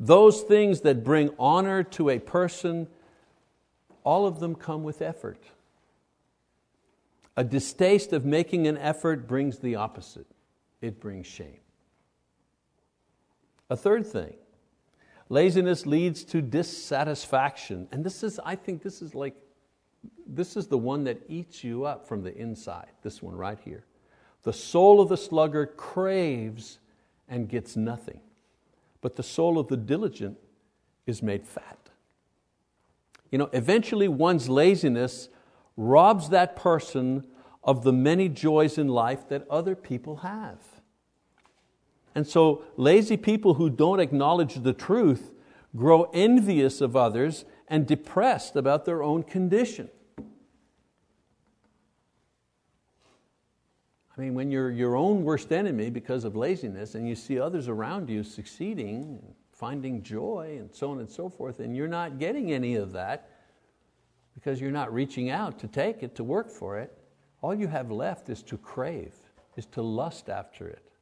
Those 0.00 0.42
things 0.42 0.80
that 0.80 1.04
bring 1.04 1.30
honor 1.38 1.82
to 1.84 2.10
a 2.10 2.18
person, 2.18 2.88
all 4.04 4.26
of 4.26 4.40
them 4.40 4.54
come 4.54 4.82
with 4.82 5.00
effort. 5.00 5.42
A 7.36 7.44
distaste 7.44 8.12
of 8.12 8.24
making 8.24 8.66
an 8.66 8.76
effort 8.76 9.26
brings 9.26 9.58
the 9.58 9.76
opposite 9.76 10.26
it 10.82 11.00
brings 11.00 11.26
shame. 11.26 11.60
A 13.70 13.76
third 13.76 14.06
thing, 14.06 14.34
laziness 15.30 15.86
leads 15.86 16.24
to 16.24 16.42
dissatisfaction. 16.42 17.88
And 17.90 18.04
this 18.04 18.22
is, 18.22 18.38
I 18.44 18.56
think 18.56 18.82
this 18.82 19.00
is 19.00 19.14
like, 19.14 19.34
this 20.26 20.56
is 20.56 20.66
the 20.66 20.76
one 20.76 21.04
that 21.04 21.22
eats 21.28 21.64
you 21.64 21.84
up 21.84 22.06
from 22.06 22.22
the 22.22 22.36
inside, 22.36 22.90
this 23.02 23.22
one 23.22 23.36
right 23.36 23.58
here. 23.64 23.84
The 24.42 24.52
soul 24.52 25.00
of 25.00 25.08
the 25.08 25.16
sluggard 25.16 25.76
craves 25.76 26.80
and 27.28 27.48
gets 27.48 27.76
nothing, 27.76 28.20
but 29.02 29.16
the 29.16 29.22
soul 29.22 29.58
of 29.58 29.68
the 29.68 29.76
diligent 29.76 30.38
is 31.06 31.22
made 31.22 31.46
fat. 31.46 31.90
You 33.30 33.36
know, 33.36 33.50
eventually 33.52 34.08
one's 34.08 34.48
laziness 34.48 35.28
robs 35.76 36.30
that 36.30 36.56
person 36.56 37.26
of 37.64 37.84
the 37.84 37.92
many 37.92 38.28
joys 38.28 38.78
in 38.78 38.88
life 38.88 39.28
that 39.28 39.46
other 39.50 39.74
people 39.74 40.16
have. 40.16 40.58
And 42.14 42.26
so 42.26 42.64
lazy 42.76 43.16
people 43.16 43.54
who 43.54 43.68
don't 43.70 44.00
acknowledge 44.00 44.54
the 44.54 44.72
truth 44.72 45.32
grow 45.74 46.10
envious 46.12 46.80
of 46.80 46.94
others 46.94 47.44
and 47.68 47.86
depressed 47.86 48.56
about 48.56 48.84
their 48.84 49.02
own 49.02 49.22
condition. 49.22 49.88
I 54.16 54.20
mean, 54.20 54.34
when 54.34 54.50
you're 54.50 54.70
your 54.70 54.96
own 54.96 55.24
worst 55.24 55.52
enemy 55.52 55.88
because 55.90 56.24
of 56.24 56.36
laziness 56.36 56.94
and 56.94 57.08
you 57.08 57.14
see 57.14 57.38
others 57.38 57.68
around 57.68 58.10
you 58.10 58.22
succeeding, 58.22 59.22
finding 59.52 60.02
joy, 60.02 60.56
and 60.58 60.74
so 60.74 60.90
on 60.90 60.98
and 60.98 61.10
so 61.10 61.28
forth, 61.28 61.60
and 61.60 61.74
you're 61.74 61.88
not 61.88 62.18
getting 62.18 62.52
any 62.52 62.76
of 62.76 62.92
that 62.92 63.30
because 64.34 64.60
you're 64.60 64.70
not 64.70 64.92
reaching 64.92 65.30
out 65.30 65.58
to 65.60 65.68
take 65.68 66.02
it, 66.02 66.14
to 66.16 66.24
work 66.24 66.50
for 66.50 66.78
it, 66.78 66.96
all 67.40 67.54
you 67.54 67.68
have 67.68 67.90
left 67.90 68.28
is 68.28 68.42
to 68.42 68.58
crave, 68.58 69.14
is 69.56 69.66
to 69.66 69.82
lust 69.82 70.28
after 70.28 70.66
it 70.68 70.92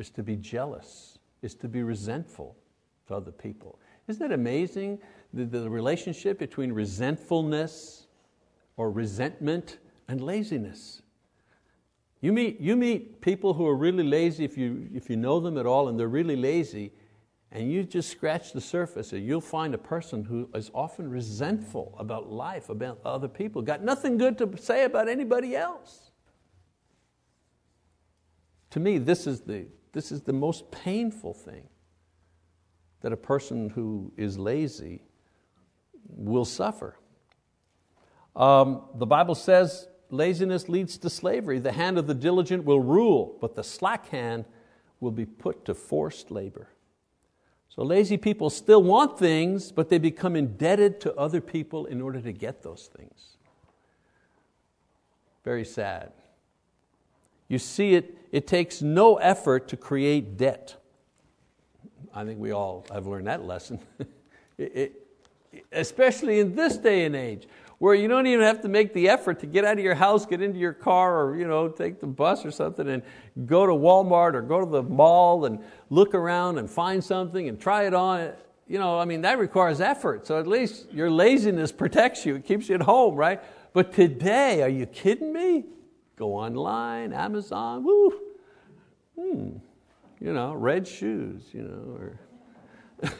is 0.00 0.10
to 0.10 0.22
be 0.22 0.34
jealous, 0.34 1.18
is 1.42 1.54
to 1.54 1.68
be 1.68 1.82
resentful 1.82 2.56
to 3.06 3.14
other 3.14 3.30
people. 3.30 3.78
Isn't 4.08 4.24
it 4.24 4.32
amazing 4.32 4.98
the, 5.32 5.44
the 5.44 5.68
relationship 5.68 6.38
between 6.38 6.72
resentfulness 6.72 8.06
or 8.76 8.90
resentment 8.90 9.78
and 10.08 10.20
laziness? 10.20 11.02
You 12.20 12.32
meet, 12.32 12.60
you 12.60 12.76
meet 12.76 13.20
people 13.20 13.54
who 13.54 13.66
are 13.66 13.76
really 13.76 14.04
lazy, 14.04 14.44
if 14.44 14.58
you, 14.58 14.88
if 14.92 15.08
you 15.08 15.16
know 15.16 15.40
them 15.40 15.56
at 15.56 15.66
all, 15.66 15.88
and 15.88 15.98
they're 15.98 16.08
really 16.08 16.36
lazy, 16.36 16.92
and 17.50 17.72
you 17.72 17.82
just 17.82 18.10
scratch 18.10 18.52
the 18.52 18.60
surface, 18.60 19.12
and 19.12 19.26
you'll 19.26 19.40
find 19.40 19.74
a 19.74 19.78
person 19.78 20.24
who 20.24 20.48
is 20.54 20.70
often 20.74 21.10
resentful 21.10 21.94
about 21.98 22.30
life, 22.30 22.68
about 22.68 23.00
other 23.04 23.28
people, 23.28 23.62
got 23.62 23.82
nothing 23.82 24.18
good 24.18 24.36
to 24.38 24.56
say 24.58 24.84
about 24.84 25.08
anybody 25.08 25.56
else. 25.56 26.10
To 28.70 28.80
me, 28.80 28.98
this 28.98 29.26
is 29.26 29.40
the, 29.40 29.66
this 29.92 30.12
is 30.12 30.22
the 30.22 30.32
most 30.32 30.70
painful 30.70 31.34
thing 31.34 31.68
that 33.00 33.12
a 33.12 33.16
person 33.16 33.70
who 33.70 34.12
is 34.16 34.38
lazy 34.38 35.02
will 36.06 36.44
suffer. 36.44 36.96
Um, 38.36 38.82
the 38.94 39.06
Bible 39.06 39.34
says 39.34 39.88
laziness 40.10 40.68
leads 40.68 40.98
to 40.98 41.10
slavery. 41.10 41.58
The 41.58 41.72
hand 41.72 41.98
of 41.98 42.06
the 42.06 42.14
diligent 42.14 42.64
will 42.64 42.80
rule, 42.80 43.36
but 43.40 43.54
the 43.54 43.64
slack 43.64 44.08
hand 44.08 44.44
will 45.00 45.10
be 45.10 45.26
put 45.26 45.64
to 45.64 45.74
forced 45.74 46.30
labor. 46.30 46.68
So 47.68 47.82
lazy 47.82 48.16
people 48.16 48.50
still 48.50 48.82
want 48.82 49.18
things, 49.18 49.72
but 49.72 49.88
they 49.88 49.98
become 49.98 50.36
indebted 50.36 51.00
to 51.02 51.14
other 51.14 51.40
people 51.40 51.86
in 51.86 52.02
order 52.02 52.20
to 52.20 52.32
get 52.32 52.62
those 52.62 52.90
things. 52.94 53.36
Very 55.44 55.64
sad. 55.64 56.12
You 57.48 57.58
see 57.58 57.94
it, 57.94 58.18
it 58.32 58.46
takes 58.46 58.82
no 58.82 59.16
effort 59.16 59.68
to 59.68 59.76
create 59.76 60.36
debt. 60.36 60.76
I 62.14 62.24
think 62.24 62.38
we 62.38 62.50
all 62.50 62.86
have 62.92 63.06
learned 63.06 63.28
that 63.28 63.44
lesson. 63.44 63.78
it, 64.58 64.72
it, 64.74 65.06
especially 65.72 66.40
in 66.40 66.54
this 66.54 66.76
day 66.76 67.04
and 67.04 67.16
age, 67.16 67.46
where 67.80 67.94
you 67.94 68.08
don't 68.08 68.26
even 68.26 68.44
have 68.44 68.60
to 68.60 68.68
make 68.68 68.92
the 68.92 69.08
effort 69.08 69.40
to 69.40 69.46
get 69.46 69.64
out 69.64 69.78
of 69.78 69.82
your 69.82 69.94
house, 69.94 70.26
get 70.26 70.42
into 70.42 70.58
your 70.58 70.74
car, 70.74 71.24
or 71.24 71.38
you 71.38 71.48
know, 71.48 71.66
take 71.66 71.98
the 71.98 72.06
bus 72.06 72.44
or 72.44 72.50
something 72.50 72.86
and 72.86 73.02
go 73.46 73.64
to 73.64 73.72
Walmart 73.72 74.34
or 74.34 74.42
go 74.42 74.60
to 74.60 74.70
the 74.70 74.82
mall 74.82 75.46
and 75.46 75.58
look 75.88 76.14
around 76.14 76.58
and 76.58 76.70
find 76.70 77.02
something 77.02 77.48
and 77.48 77.58
try 77.58 77.86
it 77.86 77.94
on. 77.94 78.32
You 78.68 78.78
know, 78.78 78.98
I 78.98 79.06
mean, 79.06 79.22
that 79.22 79.38
requires 79.38 79.80
effort. 79.80 80.26
So 80.26 80.38
at 80.38 80.46
least 80.46 80.92
your 80.92 81.10
laziness 81.10 81.72
protects 81.72 82.26
you, 82.26 82.36
it 82.36 82.44
keeps 82.44 82.68
you 82.68 82.74
at 82.74 82.82
home, 82.82 83.14
right? 83.14 83.40
But 83.72 83.94
today, 83.94 84.62
are 84.62 84.68
you 84.68 84.84
kidding 84.84 85.32
me? 85.32 85.64
Go 86.16 86.34
online, 86.34 87.14
Amazon, 87.14 87.82
woo, 87.82 88.12
hmm, 89.18 89.52
you 90.20 90.34
know, 90.34 90.52
red 90.52 90.86
shoes, 90.86 91.44
you 91.52 91.62
know, 91.62 91.96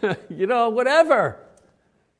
or 0.03 0.19
you 0.29 0.47
know, 0.47 0.69
whatever. 0.69 1.39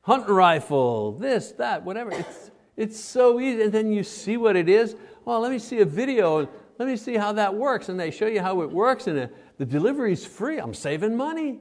Hunting 0.03 0.33
rifle, 0.33 1.13
this, 1.13 1.51
that, 1.53 1.83
whatever. 1.83 2.11
It's, 2.11 2.51
it's 2.75 2.99
so 2.99 3.39
easy. 3.39 3.63
And 3.63 3.71
then 3.71 3.91
you 3.91 4.03
see 4.03 4.37
what 4.37 4.55
it 4.55 4.67
is. 4.67 4.95
Well, 5.25 5.39
let 5.39 5.51
me 5.51 5.59
see 5.59 5.79
a 5.79 5.85
video. 5.85 6.49
Let 6.79 6.87
me 6.87 6.97
see 6.97 7.15
how 7.15 7.33
that 7.33 7.53
works. 7.53 7.89
And 7.89 7.99
they 7.99 8.09
show 8.09 8.25
you 8.25 8.41
how 8.41 8.61
it 8.61 8.71
works, 8.71 9.07
and 9.07 9.17
the, 9.17 9.29
the 9.57 9.65
delivery 9.65 10.13
is 10.13 10.25
free. 10.25 10.57
I'm 10.57 10.73
saving 10.73 11.15
money. 11.15 11.59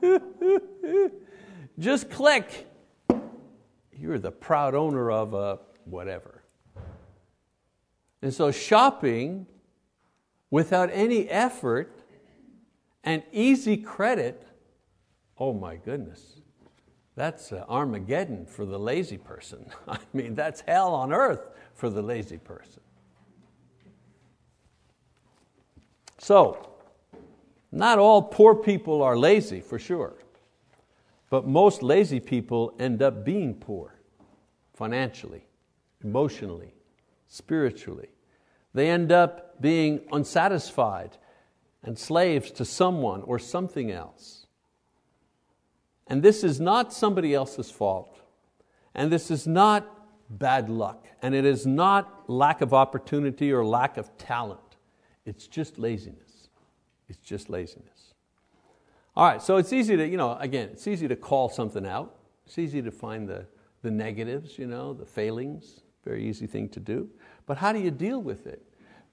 Just 1.78 2.10
click. 2.10 2.68
You're 3.92 4.18
the 4.18 4.30
proud 4.30 4.74
owner 4.74 5.10
of 5.10 5.34
a 5.34 5.58
whatever. 5.84 6.42
And 8.22 8.32
so 8.32 8.50
shopping 8.50 9.46
without 10.50 10.90
any 10.92 11.28
effort 11.28 12.00
and 13.04 13.22
easy 13.32 13.76
credit, 13.76 14.46
oh 15.38 15.52
my 15.52 15.76
goodness, 15.76 16.35
that's 17.16 17.50
uh, 17.50 17.64
Armageddon 17.68 18.44
for 18.44 18.66
the 18.66 18.78
lazy 18.78 19.16
person. 19.16 19.66
I 19.88 19.98
mean, 20.12 20.34
that's 20.34 20.60
hell 20.60 20.94
on 20.94 21.12
earth 21.12 21.48
for 21.74 21.90
the 21.90 22.02
lazy 22.02 22.38
person. 22.38 22.82
So, 26.18 26.68
not 27.72 27.98
all 27.98 28.22
poor 28.22 28.54
people 28.54 29.02
are 29.02 29.16
lazy 29.16 29.60
for 29.60 29.78
sure, 29.78 30.14
but 31.30 31.46
most 31.46 31.82
lazy 31.82 32.20
people 32.20 32.74
end 32.78 33.02
up 33.02 33.24
being 33.24 33.54
poor 33.54 33.98
financially, 34.74 35.46
emotionally, 36.04 36.74
spiritually. 37.28 38.08
They 38.74 38.90
end 38.90 39.10
up 39.10 39.60
being 39.60 40.00
unsatisfied 40.12 41.16
and 41.82 41.98
slaves 41.98 42.50
to 42.52 42.64
someone 42.64 43.22
or 43.22 43.38
something 43.38 43.90
else. 43.90 44.45
And 46.06 46.22
this 46.22 46.44
is 46.44 46.60
not 46.60 46.92
somebody 46.92 47.34
else's 47.34 47.70
fault. 47.70 48.20
And 48.94 49.10
this 49.12 49.30
is 49.30 49.46
not 49.46 49.86
bad 50.30 50.68
luck. 50.68 51.06
And 51.22 51.34
it 51.34 51.44
is 51.44 51.66
not 51.66 52.28
lack 52.30 52.60
of 52.60 52.72
opportunity 52.72 53.52
or 53.52 53.64
lack 53.64 53.96
of 53.96 54.16
talent. 54.18 54.60
It's 55.24 55.46
just 55.46 55.78
laziness. 55.78 56.48
It's 57.08 57.18
just 57.18 57.50
laziness. 57.50 58.14
All 59.16 59.26
right, 59.26 59.42
so 59.42 59.56
it's 59.56 59.72
easy 59.72 59.96
to, 59.96 60.06
you 60.06 60.16
know, 60.16 60.36
again, 60.40 60.68
it's 60.72 60.86
easy 60.86 61.08
to 61.08 61.16
call 61.16 61.48
something 61.48 61.86
out. 61.86 62.16
It's 62.44 62.58
easy 62.58 62.82
to 62.82 62.90
find 62.90 63.28
the, 63.28 63.46
the 63.82 63.90
negatives, 63.90 64.58
you 64.58 64.66
know, 64.66 64.92
the 64.92 65.06
failings. 65.06 65.80
Very 66.04 66.24
easy 66.24 66.46
thing 66.46 66.68
to 66.70 66.80
do. 66.80 67.08
But 67.46 67.56
how 67.56 67.72
do 67.72 67.80
you 67.80 67.90
deal 67.90 68.20
with 68.20 68.46
it? 68.46 68.62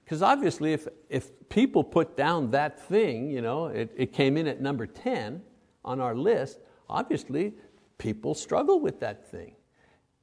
Because 0.04 0.20
obviously, 0.20 0.74
if, 0.74 0.86
if 1.08 1.30
people 1.48 1.82
put 1.82 2.16
down 2.16 2.50
that 2.50 2.78
thing, 2.78 3.30
you 3.30 3.40
know, 3.40 3.66
it, 3.66 3.90
it 3.96 4.12
came 4.12 4.36
in 4.36 4.46
at 4.46 4.60
number 4.60 4.86
10 4.86 5.40
on 5.84 6.00
our 6.00 6.14
list, 6.14 6.58
obviously 6.88 7.54
people 7.98 8.34
struggle 8.34 8.80
with 8.80 9.00
that 9.00 9.30
thing. 9.30 9.54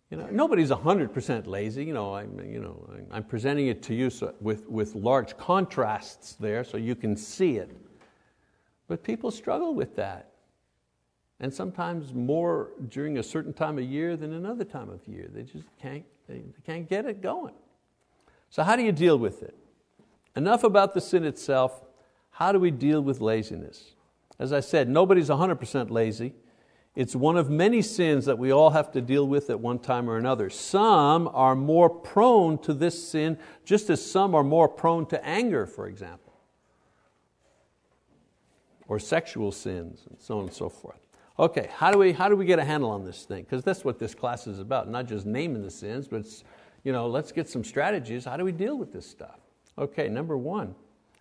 You 0.10 0.18
know, 0.18 0.28
nobody's 0.30 0.70
100% 0.70 1.48
lazy. 1.48 1.86
You 1.86 1.94
know, 1.94 2.14
I'm, 2.14 2.38
you 2.46 2.60
know, 2.60 2.86
I'm 3.12 3.24
presenting 3.24 3.68
it 3.68 3.82
to 3.84 3.96
you 3.96 4.10
so, 4.10 4.34
with, 4.42 4.68
with 4.68 4.94
large 4.94 5.38
contrasts 5.38 6.34
there 6.34 6.66
so 6.66 6.78
you 6.78 6.96
can 6.96 7.16
see 7.16 7.58
it. 7.58 7.72
But 8.88 9.04
people 9.04 9.32
struggle 9.32 9.74
with 9.74 9.96
that. 9.96 10.32
And 11.40 11.52
sometimes 11.52 12.14
more 12.14 12.72
during 12.90 13.18
a 13.18 13.24
certain 13.24 13.54
time 13.54 13.78
of 13.78 13.86
year 13.86 14.18
than 14.18 14.34
another 14.34 14.66
time 14.66 14.90
of 14.90 15.08
year. 15.08 15.30
They 15.34 15.44
just 15.44 15.66
can't, 15.82 16.04
they 16.28 16.44
can't 16.66 16.88
get 16.90 17.06
it 17.06 17.22
going. 17.22 17.54
So 18.50 18.64
how 18.64 18.76
do 18.76 18.84
you 18.84 18.92
deal 18.92 19.18
with 19.18 19.42
it? 19.42 19.56
Enough 20.36 20.66
about 20.66 20.94
the 20.94 21.02
sin 21.02 21.24
itself. 21.24 21.82
How 22.32 22.52
do 22.52 22.60
we 22.60 22.70
deal 22.70 23.02
with 23.02 23.22
laziness? 23.22 23.96
As 24.40 24.52
I 24.52 24.60
said, 24.60 24.90
nobody's 24.90 25.30
100% 25.30 25.90
lazy. 25.90 26.34
It's 26.94 27.16
one 27.16 27.38
of 27.38 27.50
many 27.50 27.82
sins 27.82 28.26
that 28.26 28.38
we 28.38 28.52
all 28.52 28.72
have 28.72 28.92
to 28.92 29.02
deal 29.02 29.26
with 29.26 29.50
at 29.50 29.60
one 29.60 29.80
time 29.80 30.10
or 30.10 30.18
another. 30.18 30.50
Some 30.50 31.30
are 31.34 31.56
more 31.56 31.90
prone 31.90 32.58
to 32.60 32.74
this 32.74 33.08
sin, 33.08 33.38
just 33.64 33.90
as 33.90 34.06
some 34.06 34.36
are 34.36 34.44
more 34.44 34.68
prone 34.68 35.06
to 35.08 35.26
anger, 35.26 35.66
for 35.66 35.88
example, 35.88 36.34
or 38.88 39.00
sexual 39.00 39.54
sins, 39.54 40.06
and 40.10 40.20
so 40.20 40.40
on 40.40 40.46
and 40.46 40.54
so 40.54 40.68
forth. 40.68 41.00
Okay, 41.40 41.70
how 41.74 41.92
do 41.92 41.98
we, 41.98 42.12
how 42.12 42.28
do 42.28 42.36
we 42.36 42.46
get 42.46 42.60
a 42.60 42.66
handle 42.66 42.90
on 42.90 43.06
this 43.06 43.24
thing? 43.24 43.44
Because 43.44 43.64
that's 43.64 43.86
what 43.86 43.98
this 43.98 44.14
class 44.14 44.46
is 44.46 44.60
about, 44.60 44.90
not 44.90 45.08
just 45.08 45.26
naming 45.26 45.62
the 45.62 45.72
sins, 45.72 46.10
but 46.10 46.26
you 46.84 46.92
know, 46.92 47.08
let's 47.08 47.32
get 47.32 47.48
some 47.48 47.64
strategies. 47.64 48.26
How 48.26 48.36
do 48.36 48.44
we 48.44 48.52
deal 48.52 48.78
with 48.78 48.92
this 48.92 49.10
stuff? 49.10 49.40
Okay, 49.78 50.10
number 50.10 50.38
one, 50.38 50.76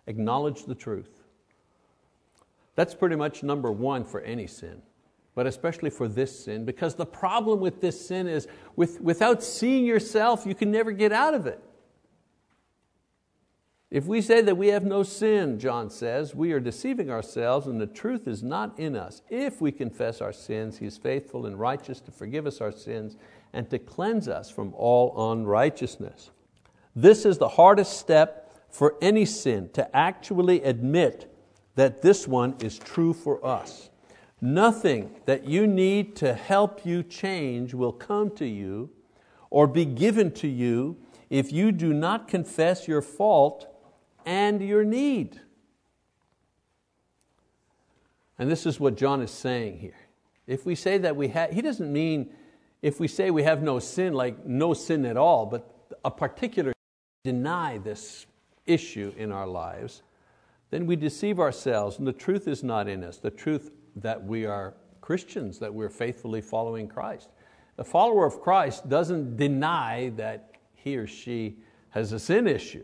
acknowledge 0.05 0.65
the 0.65 0.75
truth. 0.75 1.23
That's 2.75 2.93
pretty 2.93 3.15
much 3.15 3.41
number 3.41 3.71
one 3.71 4.03
for 4.03 4.19
any 4.21 4.47
sin, 4.47 4.81
but 5.33 5.47
especially 5.47 5.89
for 5.89 6.07
this 6.07 6.43
sin, 6.45 6.65
because 6.65 6.95
the 6.95 7.05
problem 7.05 7.59
with 7.59 7.81
this 7.81 8.07
sin 8.07 8.27
is 8.27 8.47
with, 8.75 8.99
without 9.01 9.43
seeing 9.43 9.85
yourself, 9.85 10.45
you 10.45 10.55
can 10.55 10.71
never 10.71 10.91
get 10.91 11.11
out 11.11 11.33
of 11.33 11.47
it. 11.47 11.61
If 13.89 14.05
we 14.05 14.21
say 14.21 14.41
that 14.41 14.55
we 14.55 14.69
have 14.69 14.85
no 14.85 15.03
sin, 15.03 15.59
John 15.59 15.89
says, 15.89 16.33
we 16.33 16.53
are 16.53 16.61
deceiving 16.61 17.09
ourselves 17.09 17.67
and 17.67 17.79
the 17.79 17.87
truth 17.87 18.25
is 18.25 18.41
not 18.41 18.79
in 18.79 18.95
us. 18.95 19.21
If 19.29 19.59
we 19.59 19.73
confess 19.73 20.21
our 20.21 20.31
sins, 20.31 20.77
He 20.77 20.85
is 20.85 20.97
faithful 20.97 21.45
and 21.45 21.59
righteous 21.59 21.99
to 22.01 22.11
forgive 22.11 22.47
us 22.47 22.61
our 22.61 22.71
sins 22.71 23.17
and 23.51 23.69
to 23.69 23.77
cleanse 23.77 24.29
us 24.29 24.49
from 24.49 24.73
all 24.75 25.31
unrighteousness. 25.33 26.31
This 26.95 27.25
is 27.25 27.37
the 27.37 27.49
hardest 27.49 27.97
step 27.97 28.49
for 28.69 28.95
any 29.01 29.25
sin, 29.25 29.69
to 29.73 29.93
actually 29.95 30.63
admit 30.63 31.29
that 31.75 32.01
this 32.01 32.25
one 32.25 32.55
is 32.61 32.79
true 32.79 33.13
for 33.13 33.45
us. 33.45 33.90
Nothing 34.41 35.11
that 35.25 35.45
you 35.45 35.67
need 35.67 36.15
to 36.17 36.33
help 36.33 36.83
you 36.83 37.03
change 37.03 37.75
will 37.75 37.91
come 37.91 38.31
to 38.31 38.45
you 38.45 38.89
or 39.51 39.67
be 39.67 39.85
given 39.85 40.31
to 40.31 40.47
you 40.47 40.97
if 41.29 41.51
you 41.51 41.71
do 41.71 41.93
not 41.93 42.27
confess 42.27 42.87
your 42.87 43.03
fault 43.03 43.67
and 44.25 44.61
your 44.61 44.83
need. 44.83 45.39
And 48.39 48.49
this 48.49 48.65
is 48.65 48.79
what 48.79 48.97
John 48.97 49.21
is 49.21 49.29
saying 49.29 49.77
here. 49.77 49.93
If 50.47 50.65
we 50.65 50.73
say 50.73 50.97
that 50.97 51.15
we 51.15 51.27
have, 51.27 51.51
he 51.51 51.61
doesn't 51.61 51.93
mean 51.93 52.33
if 52.81 52.99
we 52.99 53.07
say 53.07 53.29
we 53.29 53.43
have 53.43 53.61
no 53.61 53.77
sin, 53.77 54.13
like 54.13 54.43
no 54.45 54.73
sin 54.73 55.05
at 55.05 55.17
all, 55.17 55.45
but 55.45 55.93
a 56.03 56.09
particular 56.09 56.73
deny 57.23 57.77
this 57.77 58.25
issue 58.65 59.13
in 59.15 59.31
our 59.31 59.45
lives, 59.45 60.01
then 60.71 60.87
we 60.87 60.95
deceive 60.95 61.39
ourselves 61.39 61.99
and 61.99 62.07
the 62.07 62.13
truth 62.13 62.47
is 62.47 62.63
not 62.63 62.87
in 62.87 63.03
us. 63.03 63.17
The 63.17 63.29
truth 63.29 63.69
that 63.97 64.23
we 64.23 64.45
are 64.45 64.75
Christians, 65.01 65.59
that 65.59 65.73
we're 65.73 65.89
faithfully 65.89 66.41
following 66.41 66.87
Christ. 66.87 67.29
A 67.77 67.83
follower 67.83 68.25
of 68.25 68.41
Christ 68.41 68.87
doesn't 68.89 69.37
deny 69.37 70.09
that 70.15 70.51
he 70.75 70.97
or 70.97 71.07
she 71.07 71.57
has 71.89 72.11
a 72.11 72.19
sin 72.19 72.47
issue. 72.47 72.83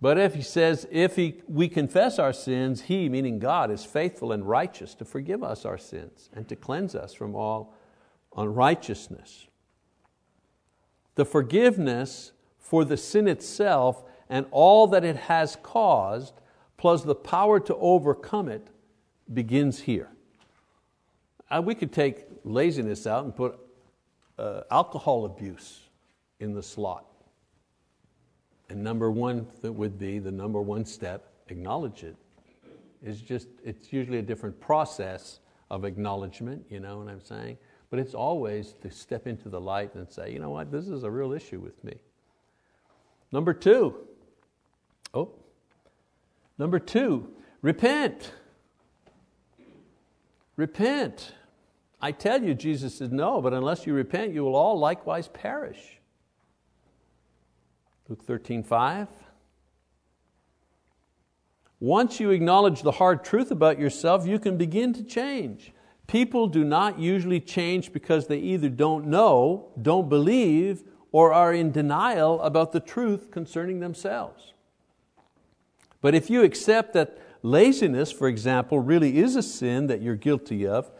But 0.00 0.16
if 0.16 0.34
he 0.34 0.42
says, 0.42 0.88
if 0.90 1.16
he, 1.16 1.42
we 1.46 1.68
confess 1.68 2.18
our 2.18 2.32
sins, 2.32 2.82
he, 2.82 3.08
meaning 3.08 3.38
God, 3.38 3.70
is 3.70 3.84
faithful 3.84 4.32
and 4.32 4.48
righteous 4.48 4.94
to 4.94 5.04
forgive 5.04 5.42
us 5.42 5.66
our 5.66 5.76
sins 5.76 6.30
and 6.32 6.48
to 6.48 6.56
cleanse 6.56 6.94
us 6.94 7.12
from 7.12 7.34
all 7.34 7.74
unrighteousness. 8.36 9.46
The 11.16 11.26
forgiveness 11.26 12.32
for 12.58 12.84
the 12.84 12.96
sin 12.96 13.28
itself 13.28 14.04
and 14.30 14.46
all 14.50 14.86
that 14.86 15.04
it 15.04 15.16
has 15.16 15.58
caused, 15.62 16.40
plus 16.78 17.02
the 17.02 17.14
power 17.14 17.60
to 17.60 17.76
overcome 17.76 18.48
it, 18.48 18.68
begins 19.32 19.80
here. 19.80 20.08
Uh, 21.50 21.62
we 21.64 21.74
could 21.74 21.92
take 21.92 22.24
laziness 22.44 23.06
out 23.06 23.24
and 23.24 23.34
put 23.34 23.58
uh, 24.38 24.62
alcohol 24.70 25.24
abuse 25.24 25.80
in 26.38 26.54
the 26.54 26.62
slot. 26.62 27.06
And 28.68 28.82
number 28.82 29.10
one 29.10 29.46
that 29.62 29.72
would 29.72 29.98
be 29.98 30.18
the 30.18 30.30
number 30.30 30.60
one 30.60 30.84
step, 30.84 31.26
acknowledge 31.48 32.04
it. 32.04 32.16
It's 33.02 33.20
just, 33.20 33.48
it's 33.64 33.92
usually 33.92 34.18
a 34.18 34.22
different 34.22 34.60
process 34.60 35.40
of 35.70 35.84
acknowledgement, 35.84 36.64
you 36.68 36.80
know 36.80 36.98
what 36.98 37.08
I'm 37.08 37.20
saying? 37.20 37.58
But 37.90 37.98
it's 37.98 38.14
always 38.14 38.74
to 38.82 38.90
step 38.90 39.26
into 39.26 39.48
the 39.48 39.60
light 39.60 39.94
and 39.94 40.08
say, 40.08 40.32
you 40.32 40.38
know 40.38 40.50
what, 40.50 40.70
this 40.70 40.86
is 40.88 41.02
a 41.02 41.10
real 41.10 41.32
issue 41.32 41.58
with 41.58 41.82
me. 41.82 41.94
Number 43.32 43.52
two, 43.52 43.96
oh, 45.14 45.32
number 46.58 46.78
two, 46.78 47.32
repent. 47.62 48.32
Repent. 50.60 51.32
I 52.02 52.12
tell 52.12 52.42
you, 52.42 52.52
Jesus 52.52 52.98
said, 52.98 53.14
no, 53.14 53.40
but 53.40 53.54
unless 53.54 53.86
you 53.86 53.94
repent, 53.94 54.34
you 54.34 54.44
will 54.44 54.54
all 54.54 54.78
likewise 54.78 55.26
perish. 55.26 55.98
Luke 58.10 58.22
13, 58.22 58.62
5. 58.62 59.08
Once 61.80 62.20
you 62.20 62.30
acknowledge 62.30 62.82
the 62.82 62.90
hard 62.90 63.24
truth 63.24 63.50
about 63.50 63.78
yourself, 63.78 64.26
you 64.26 64.38
can 64.38 64.58
begin 64.58 64.92
to 64.92 65.02
change. 65.02 65.72
People 66.06 66.46
do 66.46 66.62
not 66.62 66.98
usually 66.98 67.40
change 67.40 67.90
because 67.90 68.26
they 68.26 68.36
either 68.36 68.68
don't 68.68 69.06
know, 69.06 69.68
don't 69.80 70.10
believe, 70.10 70.82
or 71.10 71.32
are 71.32 71.54
in 71.54 71.72
denial 71.72 72.38
about 72.42 72.72
the 72.72 72.80
truth 72.80 73.30
concerning 73.30 73.80
themselves. 73.80 74.52
But 76.02 76.14
if 76.14 76.28
you 76.28 76.42
accept 76.42 76.92
that 76.92 77.16
laziness, 77.42 78.12
for 78.12 78.28
example, 78.28 78.78
really 78.78 79.18
is 79.18 79.36
a 79.36 79.42
sin 79.42 79.86
that 79.88 80.02
you're 80.02 80.16
guilty 80.16 80.66
of, 80.66 80.90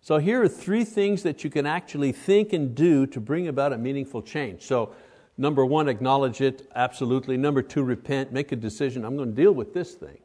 so 0.00 0.18
here 0.18 0.42
are 0.42 0.48
three 0.48 0.84
things 0.84 1.22
that 1.22 1.44
you 1.44 1.50
can 1.50 1.64
actually 1.64 2.10
think 2.10 2.52
and 2.52 2.74
do 2.74 3.06
to 3.06 3.20
bring 3.20 3.46
about 3.46 3.72
a 3.72 3.78
meaningful 3.78 4.20
change. 4.20 4.62
So 4.62 4.92
Number 5.38 5.64
one, 5.64 5.88
acknowledge 5.88 6.40
it, 6.40 6.68
absolutely. 6.74 7.36
Number 7.36 7.62
two, 7.62 7.82
repent, 7.82 8.32
make 8.32 8.52
a 8.52 8.56
decision, 8.56 9.04
I'm 9.04 9.16
going 9.16 9.30
to 9.30 9.34
deal 9.34 9.52
with 9.52 9.72
this 9.72 9.94
thing. 9.94 10.18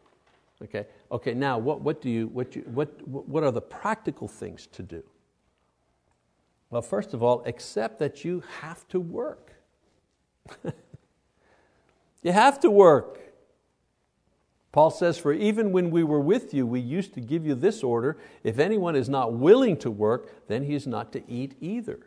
Okay, 0.62 0.88
okay 1.12 1.34
now 1.36 1.60
what, 1.60 1.82
what, 1.82 2.02
do 2.02 2.10
you, 2.10 2.28
what, 2.28 2.56
you, 2.56 2.64
what, 2.64 3.08
what 3.08 3.44
are 3.44 3.52
the 3.52 3.62
practical 3.62 4.28
things 4.28 4.68
to 4.68 4.82
do? 4.82 5.04
Well, 6.70 6.82
first 6.82 7.14
of 7.14 7.24
all, 7.24 7.44
accept 7.46 8.00
that 8.00 8.26
you 8.26 8.44
have 8.62 8.88
to 8.90 9.00
work. 9.00 9.54
you 12.24 12.32
have 12.32 12.60
to 12.62 12.72
work. 12.72 13.20
Paul 14.72 14.92
says, 14.92 15.18
For 15.18 15.34
even 15.34 15.72
when 15.72 15.92
we 15.92 16.04
were 16.04 16.20
with 16.20 16.54
you, 16.54 16.68
we 16.68 16.80
used 16.80 17.14
to 17.14 17.22
give 17.22 17.46
you 17.46 17.56
this 17.56 17.84
order 17.84 18.18
if 18.44 18.60
anyone 18.60 18.96
is 18.96 19.10
not 19.10 19.34
willing 19.34 19.78
to 19.78 19.92
work, 19.92 20.48
then 20.48 20.64
he 20.64 20.76
is 20.76 20.86
not 20.86 21.12
to 21.14 21.24
eat 21.30 21.56
either. 21.62 22.00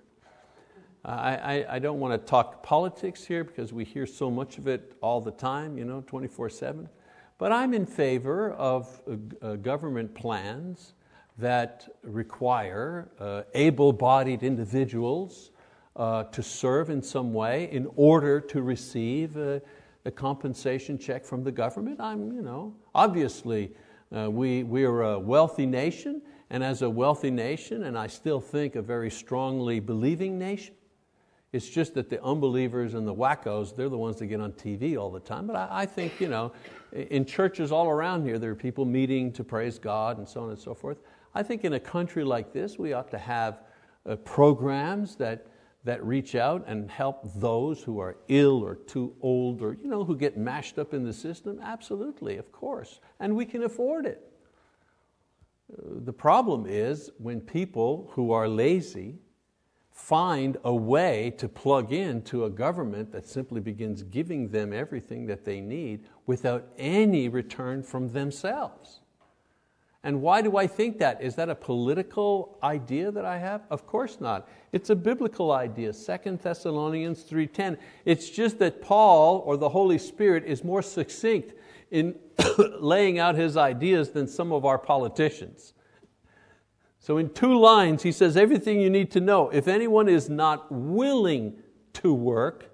I, 1.05 1.37
I, 1.37 1.77
I, 1.77 1.79
don't 1.79 1.99
want 1.99 2.13
to 2.13 2.19
talk 2.19 2.63
politics 2.63 3.25
here 3.25 3.43
because 3.43 3.73
we 3.73 3.85
hear 3.85 4.07
so 4.07 4.31
much 4.31 4.59
of 4.59 4.69
it 4.69 4.93
all 5.01 5.23
the 5.23 5.31
time, 5.31 5.79
you 5.79 5.87
know, 5.87 6.03
24 6.07 6.51
7. 6.51 6.89
But 7.39 7.53
I'm 7.53 7.73
in 7.73 7.87
favor 7.87 8.53
of 8.53 9.01
uh, 9.09 9.47
uh, 9.47 9.57
government 9.57 10.15
plans 10.15 10.93
that 11.39 11.89
require 12.03 13.09
uh, 13.19 13.43
able 13.55 13.95
bodied 13.95 14.43
individuals 14.43 15.53
uh, 15.97 16.25
to 16.25 16.43
serve 16.43 16.91
in 16.91 17.03
some 17.03 17.33
way 17.33 17.71
in 17.73 17.89
order 17.97 18.39
to 18.39 18.61
receive 18.61 19.39
a, 20.05 20.11
compensation 20.11 20.99
check 20.99 21.25
from 21.25 21.45
the 21.45 21.53
government. 21.53 22.01
I'm, 22.01 22.33
you 22.33 22.43
know, 22.43 22.75
obviously, 22.95 23.73
uh, 24.17 24.31
we, 24.31 24.63
we 24.65 24.85
are 24.85 25.03
a 25.03 25.19
wealthy 25.19 25.67
nation, 25.67 26.23
and 26.51 26.65
as 26.65 26.83
a 26.83 26.91
wealthy 26.91 27.31
nation, 27.31 27.85
and 27.85 27.97
I 27.97 28.07
still 28.07 28.41
think 28.41 28.75
a 28.75 28.83
very 28.83 29.11
strongly 29.11 29.81
believing 29.81 30.39
nation, 30.39 30.75
it's 31.53 31.69
just 31.69 31.95
that 31.95 32.09
the 32.09 32.23
unbelievers 32.23 32.95
and 32.95 33.07
the 33.07 33.15
wackos, 33.15 33.75
they're 33.75 33.89
the 33.89 33.99
ones 33.99 34.17
that 34.17 34.27
get 34.27 34.41
on 34.41 34.53
TV 34.53 34.97
all 34.97 35.11
the 35.11 35.21
time. 35.21 35.47
But 35.47 35.57
I, 35.57 35.69
I, 35.71 35.87
think, 35.87 36.21
you 36.21 36.29
know, 36.29 36.53
in 36.93 37.25
churches 37.25 37.73
all 37.73 37.89
around 37.89 38.25
here, 38.25 38.39
there 38.39 38.51
are 38.51 38.57
people 38.57 38.85
meeting 38.85 39.33
to 39.33 39.43
praise 39.43 39.79
God 39.79 40.19
and 40.19 40.29
so 40.29 40.45
on 40.45 40.51
and 40.51 40.59
so 40.59 40.75
forth. 40.75 40.99
I 41.35 41.43
think 41.43 41.65
in 41.65 41.73
a 41.73 41.81
country 41.81 42.25
like 42.25 42.53
this, 42.53 42.79
we 42.79 42.93
ought 42.93 43.11
to 43.11 43.19
have 43.19 43.63
uh, 44.07 44.17
programs 44.17 45.17
that, 45.17 45.47
that 45.85 46.05
reach 46.05 46.35
out 46.35 46.65
and 46.67 46.91
help 46.91 47.23
those 47.37 47.83
who 47.83 47.99
are 47.99 48.17
ill 48.29 48.63
or 48.63 48.75
too 48.75 49.15
old 49.23 49.63
or 49.63 49.77
you 49.83 49.89
know, 49.89 50.05
who 50.05 50.17
get 50.17 50.37
mashed 50.37 50.79
up 50.79 50.93
in 50.93 51.05
the 51.05 51.13
system? 51.13 51.59
Absolutely, 51.63 52.37
of 52.37 52.53
course. 52.53 53.01
And 53.19 53.35
we 53.35 53.47
can 53.47 53.63
afford 53.63 54.07
it. 54.07 54.23
Uh, 55.73 56.01
the 56.05 56.13
problem 56.13 56.67
is 56.67 57.11
when 57.19 57.41
people 57.41 58.11
who 58.15 58.33
are 58.33 58.49
lazy 58.49 59.19
find 59.91 60.57
a 60.65 60.75
way 60.75 61.33
to 61.39 61.49
plug 61.49 61.93
in 61.93 62.23
to 62.23 62.45
a 62.45 62.51
government 62.51 63.13
that 63.13 63.27
simply 63.27 63.61
begins 63.61 64.03
giving 64.03 64.49
them 64.49 64.73
everything 64.73 65.27
that 65.27 65.45
they 65.45 65.61
need 65.61 66.05
without 66.27 66.67
any 66.79 67.29
return 67.29 67.83
from 67.83 68.09
themselves. 68.11 69.01
And 70.03 70.23
why 70.23 70.41
do 70.41 70.57
I 70.57 70.67
think 70.67 70.99
that? 70.99 71.21
Is 71.23 71.35
that 71.35 71.51
a 71.51 71.55
political 71.55 72.59
idea 72.63 73.11
that 73.11 73.27
I 73.27 73.39
have? 73.39 73.63
Of 73.71 73.87
course 73.87 74.19
not. 74.19 74.49
It's 74.73 74.89
a 74.89 74.97
biblical 74.97 75.53
idea, 75.53 75.93
2 75.93 76.39
Thessalonians 76.43 77.23
3.10. 77.25 77.77
It's 78.07 78.31
just 78.31 78.59
that 78.61 78.81
Paul 78.81 79.43
or 79.45 79.59
the 79.59 79.69
Holy 79.69 79.99
Spirit 79.99 80.45
is 80.47 80.65
more 80.65 80.81
succinct 80.81 81.53
in 81.91 82.15
laying 82.79 83.19
out 83.19 83.35
his 83.35 83.59
ideas 83.59 84.11
than 84.11 84.27
some 84.27 84.53
of 84.53 84.65
our 84.65 84.79
politicians. 84.79 85.75
So 86.99 87.19
in 87.19 87.31
two 87.31 87.59
lines, 87.59 88.03
he 88.03 88.13
says 88.13 88.37
everything 88.37 88.81
you 88.81 88.91
need 88.91 89.11
to 89.13 89.21
know. 89.21 89.51
If 89.51 89.69
anyone 89.69 90.09
is 90.09 90.31
not 90.31 90.71
willing 90.71 91.59
to 91.95 92.15
work, 92.15 92.71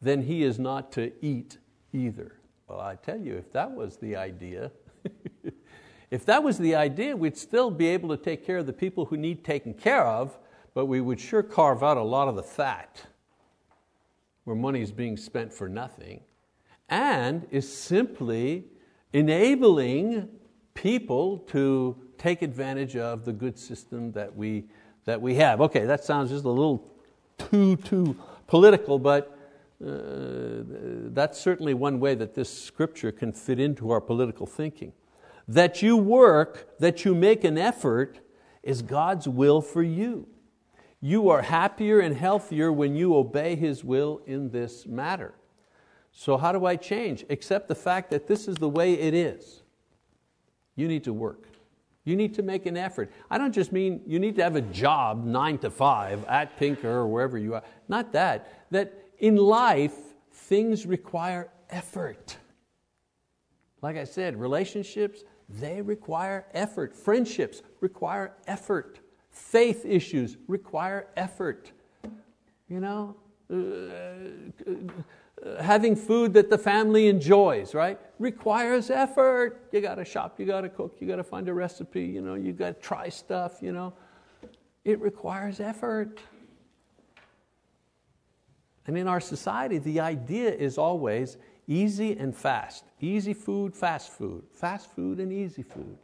then 0.00 0.22
he 0.22 0.42
is 0.42 0.58
not 0.58 0.92
to 0.92 1.12
eat 1.22 1.58
either. 1.92 2.36
Well, 2.66 2.80
I 2.80 2.94
tell 2.94 3.18
you, 3.18 3.36
if 3.36 3.52
that 3.52 3.70
was 3.70 3.96
the 3.96 4.16
idea, 4.16 4.70
if 6.10 6.26
that 6.26 6.42
was 6.42 6.58
the 6.58 6.74
idea, 6.74 7.16
we'd 7.16 7.36
still 7.36 7.70
be 7.70 7.86
able 7.88 8.08
to 8.08 8.16
take 8.16 8.44
care 8.44 8.58
of 8.58 8.66
the 8.66 8.72
people 8.72 9.04
who 9.06 9.16
need 9.16 9.44
taken 9.44 9.74
care 9.74 10.04
of, 10.04 10.38
but 10.74 10.86
we 10.86 11.00
would 11.00 11.20
sure 11.20 11.42
carve 11.42 11.82
out 11.82 11.96
a 11.96 12.02
lot 12.02 12.28
of 12.28 12.36
the 12.36 12.42
fat 12.42 13.06
where 14.44 14.56
money 14.56 14.80
is 14.80 14.90
being 14.90 15.16
spent 15.16 15.52
for 15.52 15.68
nothing 15.68 16.20
and 16.88 17.46
is 17.50 17.72
simply 17.72 18.64
enabling 19.12 20.28
people 20.74 21.38
to 21.38 21.96
take 22.18 22.42
advantage 22.42 22.96
of 22.96 23.24
the 23.24 23.32
good 23.32 23.58
system 23.58 24.12
that 24.12 24.34
we, 24.34 24.64
that 25.04 25.20
we 25.20 25.34
have. 25.36 25.60
Okay, 25.60 25.84
that 25.84 26.04
sounds 26.04 26.30
just 26.30 26.44
a 26.44 26.50
little 26.50 26.90
too, 27.38 27.76
too 27.76 28.16
political, 28.46 28.98
but 28.98 29.36
uh, 29.84 30.62
that's 31.12 31.40
certainly 31.40 31.74
one 31.74 32.00
way 32.00 32.14
that 32.14 32.34
this 32.34 32.52
scripture 32.52 33.12
can 33.12 33.32
fit 33.32 33.60
into 33.60 33.90
our 33.90 34.00
political 34.00 34.46
thinking. 34.46 34.92
That 35.50 35.82
you 35.82 35.96
work, 35.96 36.78
that 36.78 37.04
you 37.04 37.12
make 37.12 37.42
an 37.42 37.58
effort, 37.58 38.20
is 38.62 38.82
God's 38.82 39.26
will 39.26 39.60
for 39.60 39.82
you. 39.82 40.28
You 41.00 41.28
are 41.28 41.42
happier 41.42 41.98
and 41.98 42.16
healthier 42.16 42.70
when 42.70 42.94
you 42.94 43.16
obey 43.16 43.56
His 43.56 43.82
will 43.82 44.20
in 44.26 44.50
this 44.50 44.86
matter. 44.86 45.34
So, 46.12 46.36
how 46.36 46.52
do 46.52 46.66
I 46.66 46.76
change? 46.76 47.24
Accept 47.30 47.66
the 47.66 47.74
fact 47.74 48.10
that 48.10 48.28
this 48.28 48.46
is 48.46 48.58
the 48.58 48.68
way 48.68 48.94
it 48.94 49.12
is. 49.12 49.62
You 50.76 50.86
need 50.86 51.02
to 51.02 51.12
work. 51.12 51.48
You 52.04 52.14
need 52.14 52.34
to 52.34 52.42
make 52.42 52.66
an 52.66 52.76
effort. 52.76 53.10
I 53.28 53.36
don't 53.36 53.52
just 53.52 53.72
mean 53.72 54.02
you 54.06 54.20
need 54.20 54.36
to 54.36 54.44
have 54.44 54.54
a 54.54 54.62
job 54.62 55.24
nine 55.24 55.58
to 55.58 55.70
five 55.70 56.24
at 56.26 56.56
Tinker 56.60 56.88
or 56.88 57.08
wherever 57.08 57.36
you 57.36 57.54
are. 57.54 57.64
Not 57.88 58.12
that. 58.12 58.70
That 58.70 58.94
in 59.18 59.34
life, 59.34 59.96
things 60.30 60.86
require 60.86 61.50
effort. 61.70 62.36
Like 63.82 63.96
I 63.96 64.04
said, 64.04 64.38
relationships, 64.38 65.24
they 65.58 65.82
require 65.82 66.46
effort. 66.54 66.94
Friendships 66.94 67.62
require 67.80 68.34
effort. 68.46 69.00
Faith 69.30 69.84
issues 69.84 70.36
require 70.46 71.08
effort. 71.16 71.72
You 72.68 72.80
know, 72.80 73.16
uh, 73.52 73.56
having 75.60 75.96
food 75.96 76.34
that 76.34 76.50
the 76.50 76.58
family 76.58 77.08
enjoys, 77.08 77.74
right? 77.74 77.98
Requires 78.18 78.90
effort. 78.90 79.68
You 79.72 79.80
got 79.80 79.96
to 79.96 80.04
shop, 80.04 80.38
you 80.38 80.46
got 80.46 80.60
to 80.60 80.68
cook, 80.68 80.96
you 81.00 81.08
got 81.08 81.16
to 81.16 81.24
find 81.24 81.48
a 81.48 81.54
recipe, 81.54 82.04
you 82.04 82.20
know, 82.20 82.34
you 82.34 82.52
got 82.52 82.80
to 82.80 82.80
try 82.80 83.08
stuff, 83.08 83.58
you 83.60 83.72
know. 83.72 83.92
It 84.84 85.00
requires 85.00 85.60
effort. 85.60 86.20
And 88.86 88.96
in 88.96 89.06
our 89.06 89.20
society, 89.20 89.78
the 89.78 90.00
idea 90.00 90.50
is 90.50 90.78
always 90.78 91.36
easy 91.66 92.16
and 92.16 92.34
fast. 92.34 92.84
Easy 93.00 93.34
food, 93.34 93.74
fast 93.74 94.10
food. 94.10 94.44
Fast 94.52 94.90
food 94.90 95.18
and 95.18 95.32
easy 95.32 95.62
food. 95.62 95.98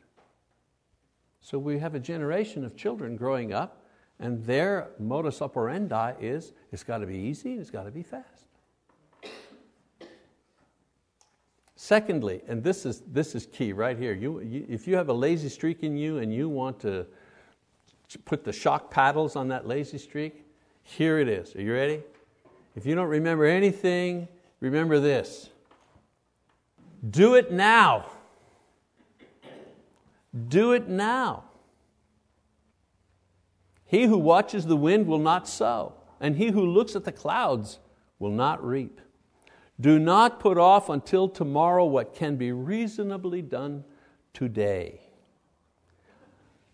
So 1.40 1.58
we 1.58 1.78
have 1.78 1.94
a 1.94 2.00
generation 2.00 2.64
of 2.64 2.76
children 2.76 3.16
growing 3.16 3.52
up, 3.52 3.84
and 4.18 4.44
their 4.44 4.88
modus 4.98 5.40
operandi 5.40 6.14
is 6.20 6.52
it's 6.72 6.82
got 6.82 6.98
to 6.98 7.06
be 7.06 7.16
easy 7.16 7.52
and 7.52 7.60
it's 7.60 7.70
got 7.70 7.84
to 7.84 7.90
be 7.90 8.02
fast. 8.02 8.46
Secondly, 11.76 12.40
and 12.48 12.64
this 12.64 12.84
is, 12.84 13.02
this 13.12 13.36
is 13.36 13.46
key 13.46 13.72
right 13.72 13.96
here, 13.96 14.12
you, 14.12 14.40
you, 14.40 14.66
if 14.68 14.88
you 14.88 14.96
have 14.96 15.08
a 15.08 15.12
lazy 15.12 15.48
streak 15.48 15.84
in 15.84 15.96
you 15.96 16.18
and 16.18 16.34
you 16.34 16.48
want 16.48 16.80
to 16.80 17.06
put 18.24 18.42
the 18.42 18.52
shock 18.52 18.90
paddles 18.90 19.36
on 19.36 19.46
that 19.48 19.68
lazy 19.68 19.98
streak, 19.98 20.44
here 20.82 21.20
it 21.20 21.28
is. 21.28 21.54
Are 21.54 21.60
you 21.60 21.72
ready? 21.72 22.02
If 22.74 22.86
you 22.86 22.94
don't 22.94 23.08
remember 23.08 23.44
anything, 23.44 24.26
remember 24.60 25.00
this. 25.00 25.50
Do 27.08 27.34
it 27.34 27.52
now. 27.52 28.06
Do 30.48 30.72
it 30.72 30.88
now. 30.88 31.44
He 33.84 34.04
who 34.04 34.18
watches 34.18 34.66
the 34.66 34.76
wind 34.76 35.06
will 35.06 35.20
not 35.20 35.48
sow, 35.48 35.94
and 36.20 36.36
he 36.36 36.50
who 36.50 36.66
looks 36.66 36.96
at 36.96 37.04
the 37.04 37.12
clouds 37.12 37.78
will 38.18 38.30
not 38.30 38.64
reap. 38.64 39.00
Do 39.80 39.98
not 39.98 40.40
put 40.40 40.58
off 40.58 40.88
until 40.88 41.28
tomorrow 41.28 41.84
what 41.84 42.14
can 42.14 42.36
be 42.36 42.50
reasonably 42.50 43.42
done 43.42 43.84
today. 44.32 45.00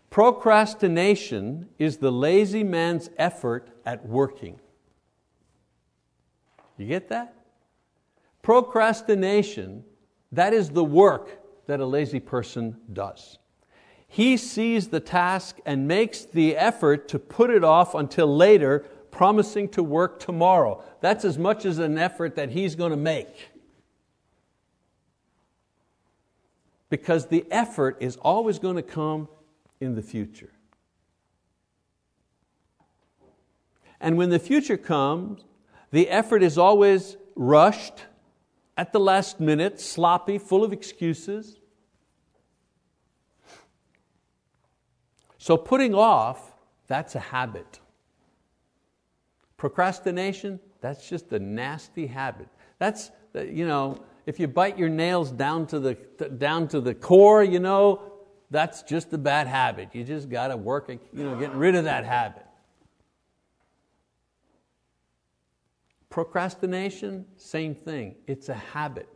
Procrastination 0.09 1.69
is 1.77 1.97
the 1.97 2.11
lazy 2.11 2.63
man's 2.63 3.09
effort 3.17 3.69
at 3.85 4.05
working. 4.05 4.59
You 6.77 6.87
get 6.87 7.09
that? 7.09 7.35
Procrastination, 8.43 9.83
that 10.31 10.53
is 10.53 10.69
the 10.69 10.83
work 10.83 11.39
that 11.65 11.79
a 11.79 11.85
lazy 11.85 12.19
person 12.19 12.77
does. 12.91 13.39
He 14.07 14.37
sees 14.37 14.89
the 14.89 14.99
task 14.99 15.57
and 15.65 15.87
makes 15.87 16.25
the 16.25 16.55
effort 16.55 17.07
to 17.07 17.17
put 17.17 17.49
it 17.49 17.63
off 17.63 17.95
until 17.95 18.27
later 18.35 18.85
promising 19.09 19.69
to 19.69 19.81
work 19.81 20.19
tomorrow. 20.19 20.83
That's 21.01 21.25
as 21.25 21.39
much 21.39 21.65
as 21.65 21.79
an 21.79 21.97
effort 21.97 22.35
that 22.35 22.49
he's 22.49 22.75
going 22.75 22.91
to 22.91 22.97
make. 22.97 23.49
Because 26.89 27.27
the 27.27 27.45
effort 27.49 27.97
is 28.01 28.17
always 28.17 28.59
going 28.59 28.75
to 28.75 28.83
come 28.83 29.29
in 29.79 29.95
the 29.95 30.03
future. 30.03 30.51
And 33.99 34.17
when 34.17 34.29
the 34.29 34.39
future 34.39 34.77
comes, 34.77 35.43
the 35.91 36.09
effort 36.09 36.43
is 36.43 36.57
always 36.57 37.17
rushed, 37.35 38.03
at 38.77 38.91
the 38.91 38.99
last 38.99 39.39
minute, 39.39 39.79
sloppy, 39.79 40.37
full 40.37 40.63
of 40.63 40.73
excuses. 40.73 41.59
So 45.37 45.57
putting 45.57 45.93
off, 45.93 46.53
that's 46.87 47.15
a 47.15 47.19
habit. 47.19 47.79
Procrastination, 49.57 50.59
that's 50.81 51.07
just 51.07 51.31
a 51.33 51.39
nasty 51.39 52.07
habit. 52.07 52.47
That's, 52.79 53.11
uh, 53.35 53.41
you 53.41 53.67
know, 53.67 53.97
if 54.25 54.39
you 54.39 54.47
bite 54.47 54.77
your 54.77 54.89
nails 54.89 55.31
down 55.31 55.67
to 55.67 55.79
the, 55.79 55.93
down 56.37 56.67
to 56.69 56.79
the 56.79 56.93
core, 56.93 57.43
you 57.43 57.59
know, 57.59 58.01
that's 58.51 58.83
just 58.83 59.11
a 59.13 59.17
bad 59.17 59.47
habit. 59.47 59.89
You 59.93 60.03
just 60.03 60.29
got 60.29 60.47
to 60.47 60.57
work 60.57 60.89
you 60.89 61.23
know, 61.23 61.37
getting 61.37 61.57
rid 61.57 61.75
of 61.75 61.85
that 61.85 62.05
habit. 62.05 62.42
Procrastination, 66.13 67.25
same 67.37 67.73
thing. 67.73 68.13
It's 68.27 68.47
a 68.47 68.53
habit. 68.53 69.09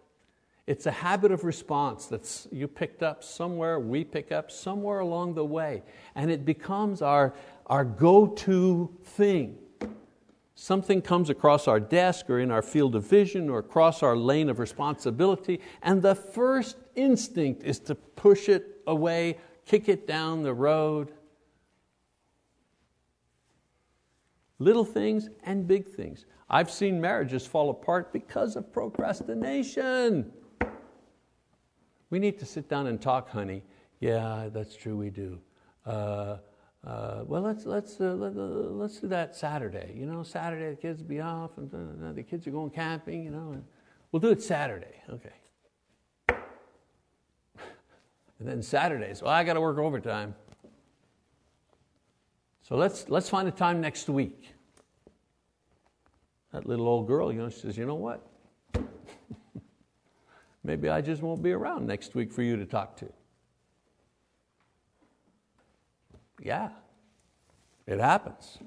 It's 0.65 0.88
a 0.88 0.91
habit 0.91 1.31
of 1.31 1.43
response 1.43 2.07
that 2.07 2.47
you 2.51 2.67
picked 2.67 3.03
up 3.03 3.24
somewhere, 3.24 3.80
we 3.80 4.03
pick 4.03 4.32
up 4.32 4.49
somewhere 4.49 5.01
along 5.01 5.36
the 5.36 5.45
way, 5.45 5.84
and 6.15 6.32
it 6.32 6.43
becomes 6.43 7.03
our, 7.03 7.36
our 7.67 7.86
go 7.86 8.26
to 8.26 8.91
thing 9.03 9.59
something 10.55 11.03
comes 11.03 11.30
across 11.30 11.67
our 11.67 11.80
desk 11.80 12.32
or 12.32 12.39
in 12.39 12.49
our 12.49 12.63
field 12.63 12.95
of 12.95 13.03
vision 13.03 13.47
or 13.47 13.59
across 13.59 14.01
our 14.01 14.17
lane 14.17 14.49
of 14.49 14.57
responsibility, 14.57 15.61
and 15.84 16.01
the 16.01 16.15
first 16.15 16.78
instinct 16.95 17.63
is 17.63 17.80
to 17.80 17.93
push 17.93 18.49
it 18.49 18.82
away, 18.88 19.38
kick 19.67 19.88
it 19.88 20.07
down 20.07 20.41
the 20.41 20.53
road. 20.53 21.11
Little 24.57 24.84
things 24.84 25.30
and 25.43 25.67
big 25.67 25.88
things. 25.88 26.26
I've 26.50 26.72
seen 26.72 27.02
marriages 27.02 27.45
fall 27.45 27.70
apart 27.70 28.14
because 28.14 28.56
of 28.56 28.72
procrastination. 28.72 30.32
We 32.10 32.20
need 32.20 32.39
to 32.39 32.45
sit 32.45 32.70
down 32.70 32.88
and 32.88 33.02
talk, 33.02 33.30
honey. 33.30 33.64
Yeah, 34.00 34.48
that's 34.54 34.76
true, 34.76 34.95
we 34.95 35.10
do. 35.10 35.39
Uh, 35.86 36.38
uh, 36.86 37.24
well, 37.26 37.41
let's, 37.41 37.66
let's, 37.66 38.00
uh, 38.00 38.14
let, 38.14 38.34
let's 38.36 39.00
do 39.00 39.08
that 39.08 39.36
Saturday. 39.36 39.93
You 39.93 40.06
know, 40.06 40.24
Saturday 40.24 40.70
the 40.70 40.82
kids 40.82 41.02
will 41.02 41.10
be 41.10 41.20
off 41.20 41.58
and 41.58 42.16
the 42.16 42.24
kids 42.24 42.48
are 42.48 42.52
going 42.52 42.70
camping, 42.70 43.24
you 43.24 43.32
know, 43.32 43.62
we'll 44.12 44.22
do 44.22 44.30
it 44.30 44.41
Saturday. 44.41 45.02
Okay. 45.10 45.34
And 48.39 48.48
then 48.48 48.62
Saturdays, 48.62 49.22
well, 49.22 49.32
I 49.32 49.43
got 49.43 49.54
to 49.54 49.62
work 49.62 49.80
overtime. 49.80 50.36
So 52.62 52.76
let's, 52.76 53.10
let's 53.10 53.28
find 53.28 53.48
a 53.48 53.52
time 53.52 53.82
next 53.82 54.08
week. 54.08 54.54
That 56.54 56.66
little 56.66 56.88
old 56.88 57.08
girl, 57.08 57.32
you 57.32 57.39
know, 57.39 57.50
she 57.50 57.60
says, 57.60 57.78
you 57.78 57.86
know 57.86 57.95
what? 57.95 58.26
Maybe 60.64 60.89
I 60.89 61.02
just 61.02 61.22
won't 61.22 61.41
be 61.41 61.52
around 61.52 61.86
next 61.86 62.16
week 62.16 62.32
for 62.32 62.41
you 62.41 62.56
to 62.58 62.66
talk 62.66 62.95
to. 62.98 63.12
Yeah, 66.41 66.70
it 67.86 68.00
happens. 68.00 68.60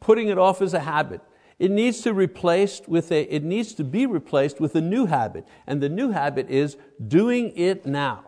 Putting 0.00 0.28
it 0.28 0.38
off 0.38 0.62
is 0.62 0.74
a 0.74 0.80
habit. 0.80 1.20
It 1.58 1.70
needs 1.70 2.00
to 2.00 2.12
replaced 2.12 2.88
with 2.88 3.12
a, 3.12 3.22
it 3.32 3.44
needs 3.44 3.72
to 3.74 3.84
be 3.84 4.06
replaced 4.06 4.60
with 4.60 4.74
a 4.74 4.80
new 4.80 5.06
habit. 5.06 5.46
And 5.66 5.80
the 5.80 5.88
new 5.88 6.10
habit 6.10 6.50
is 6.50 6.76
doing 7.06 7.56
it 7.56 7.86
now. 7.86 8.24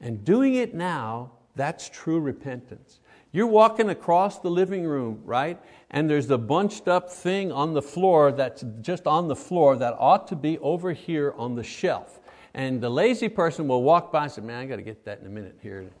And 0.00 0.24
doing 0.24 0.54
it 0.54 0.74
now, 0.74 1.32
that's 1.56 1.88
true 1.88 2.20
repentance. 2.20 2.99
You're 3.32 3.46
walking 3.46 3.90
across 3.90 4.40
the 4.40 4.50
living 4.50 4.84
room, 4.84 5.20
right? 5.24 5.60
And 5.90 6.10
there's 6.10 6.26
the 6.26 6.38
bunched 6.38 6.88
up 6.88 7.10
thing 7.10 7.52
on 7.52 7.74
the 7.74 7.82
floor 7.82 8.32
that's 8.32 8.64
just 8.80 9.06
on 9.06 9.28
the 9.28 9.36
floor 9.36 9.76
that 9.76 9.94
ought 9.98 10.26
to 10.28 10.36
be 10.36 10.58
over 10.58 10.92
here 10.92 11.34
on 11.36 11.54
the 11.54 11.62
shelf. 11.62 12.20
And 12.54 12.80
the 12.80 12.90
lazy 12.90 13.28
person 13.28 13.68
will 13.68 13.84
walk 13.84 14.10
by 14.10 14.24
and 14.24 14.32
say, 14.32 14.40
Man, 14.42 14.60
I 14.60 14.66
got 14.66 14.76
to 14.76 14.82
get 14.82 15.04
that 15.04 15.20
in 15.20 15.26
a 15.26 15.30
minute 15.30 15.58
here. 15.62 15.80
It 15.80 15.92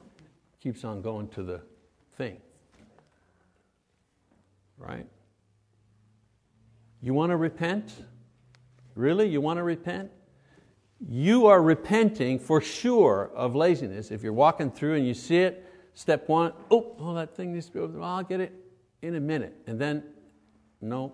keeps 0.60 0.84
on 0.84 1.02
going 1.02 1.28
to 1.28 1.44
the 1.44 1.60
thing. 2.16 2.38
Right? 4.76 5.06
You 7.00 7.14
want 7.14 7.30
to 7.30 7.36
repent? 7.36 8.04
Really? 8.96 9.28
You 9.28 9.40
want 9.40 9.58
to 9.58 9.62
repent? 9.62 10.10
You 11.08 11.46
are 11.46 11.62
repenting 11.62 12.38
for 12.38 12.60
sure 12.60 13.30
of 13.34 13.54
laziness. 13.54 14.10
If 14.10 14.22
you're 14.22 14.32
walking 14.32 14.70
through 14.70 14.96
and 14.96 15.06
you 15.06 15.14
see 15.14 15.38
it, 15.38 15.69
step 15.94 16.28
one, 16.28 16.52
oh, 16.70 16.94
oh 16.98 17.14
that 17.14 17.34
thing 17.34 17.52
needs 17.52 17.66
to 17.66 17.72
be 17.72 17.78
over 17.80 17.92
there. 17.92 18.02
I'll 18.02 18.22
get 18.22 18.40
it 18.40 18.52
in 19.02 19.14
a 19.14 19.20
minute. 19.20 19.54
And 19.66 19.78
then, 19.78 20.02
no, 20.80 21.12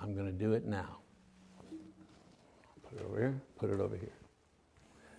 I'm 0.00 0.14
going 0.14 0.26
to 0.26 0.32
do 0.32 0.52
it 0.52 0.66
now. 0.66 0.98
Put 2.88 3.00
it 3.00 3.04
over 3.06 3.18
here, 3.18 3.40
put 3.58 3.70
it 3.70 3.80
over 3.80 3.96
here. 3.96 4.12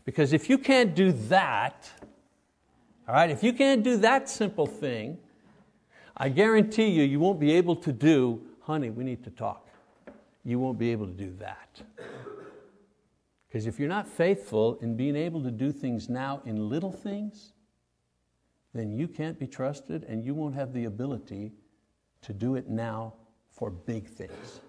Because 0.05 0.33
if 0.33 0.49
you 0.49 0.57
can't 0.57 0.95
do 0.95 1.11
that, 1.11 1.89
all 3.07 3.15
right, 3.15 3.29
if 3.29 3.43
you 3.43 3.53
can't 3.53 3.83
do 3.83 3.97
that 3.97 4.29
simple 4.29 4.67
thing, 4.67 5.17
I 6.17 6.29
guarantee 6.29 6.87
you, 6.87 7.03
you 7.03 7.19
won't 7.19 7.39
be 7.39 7.51
able 7.51 7.75
to 7.77 7.91
do 7.91 8.41
honey, 8.65 8.89
we 8.89 9.03
need 9.03 9.23
to 9.23 9.29
talk. 9.29 9.67
You 10.43 10.59
won't 10.59 10.77
be 10.77 10.91
able 10.91 11.05
to 11.05 11.13
do 11.13 11.35
that. 11.39 11.81
Because 13.47 13.67
if 13.67 13.79
you're 13.79 13.89
not 13.89 14.07
faithful 14.07 14.77
in 14.81 14.97
being 14.97 15.15
able 15.15 15.41
to 15.43 15.51
do 15.51 15.71
things 15.71 16.09
now 16.09 16.41
in 16.45 16.69
little 16.69 16.91
things, 16.91 17.53
then 18.75 18.91
you 18.91 19.07
can't 19.07 19.39
be 19.39 19.47
trusted 19.47 20.03
and 20.03 20.23
you 20.25 20.33
won't 20.33 20.55
have 20.55 20.73
the 20.73 20.85
ability 20.85 21.53
to 22.21 22.33
do 22.33 22.55
it 22.55 22.69
now 22.69 23.13
for 23.49 23.69
big 23.69 24.07
things. 24.07 24.59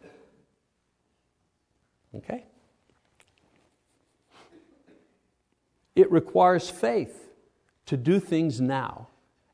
Okay? 2.15 2.47
It 5.95 6.11
requires 6.11 6.71
faith 6.71 7.31
to 7.87 7.97
do 7.97 8.21
things 8.21 8.61
now 8.61 9.09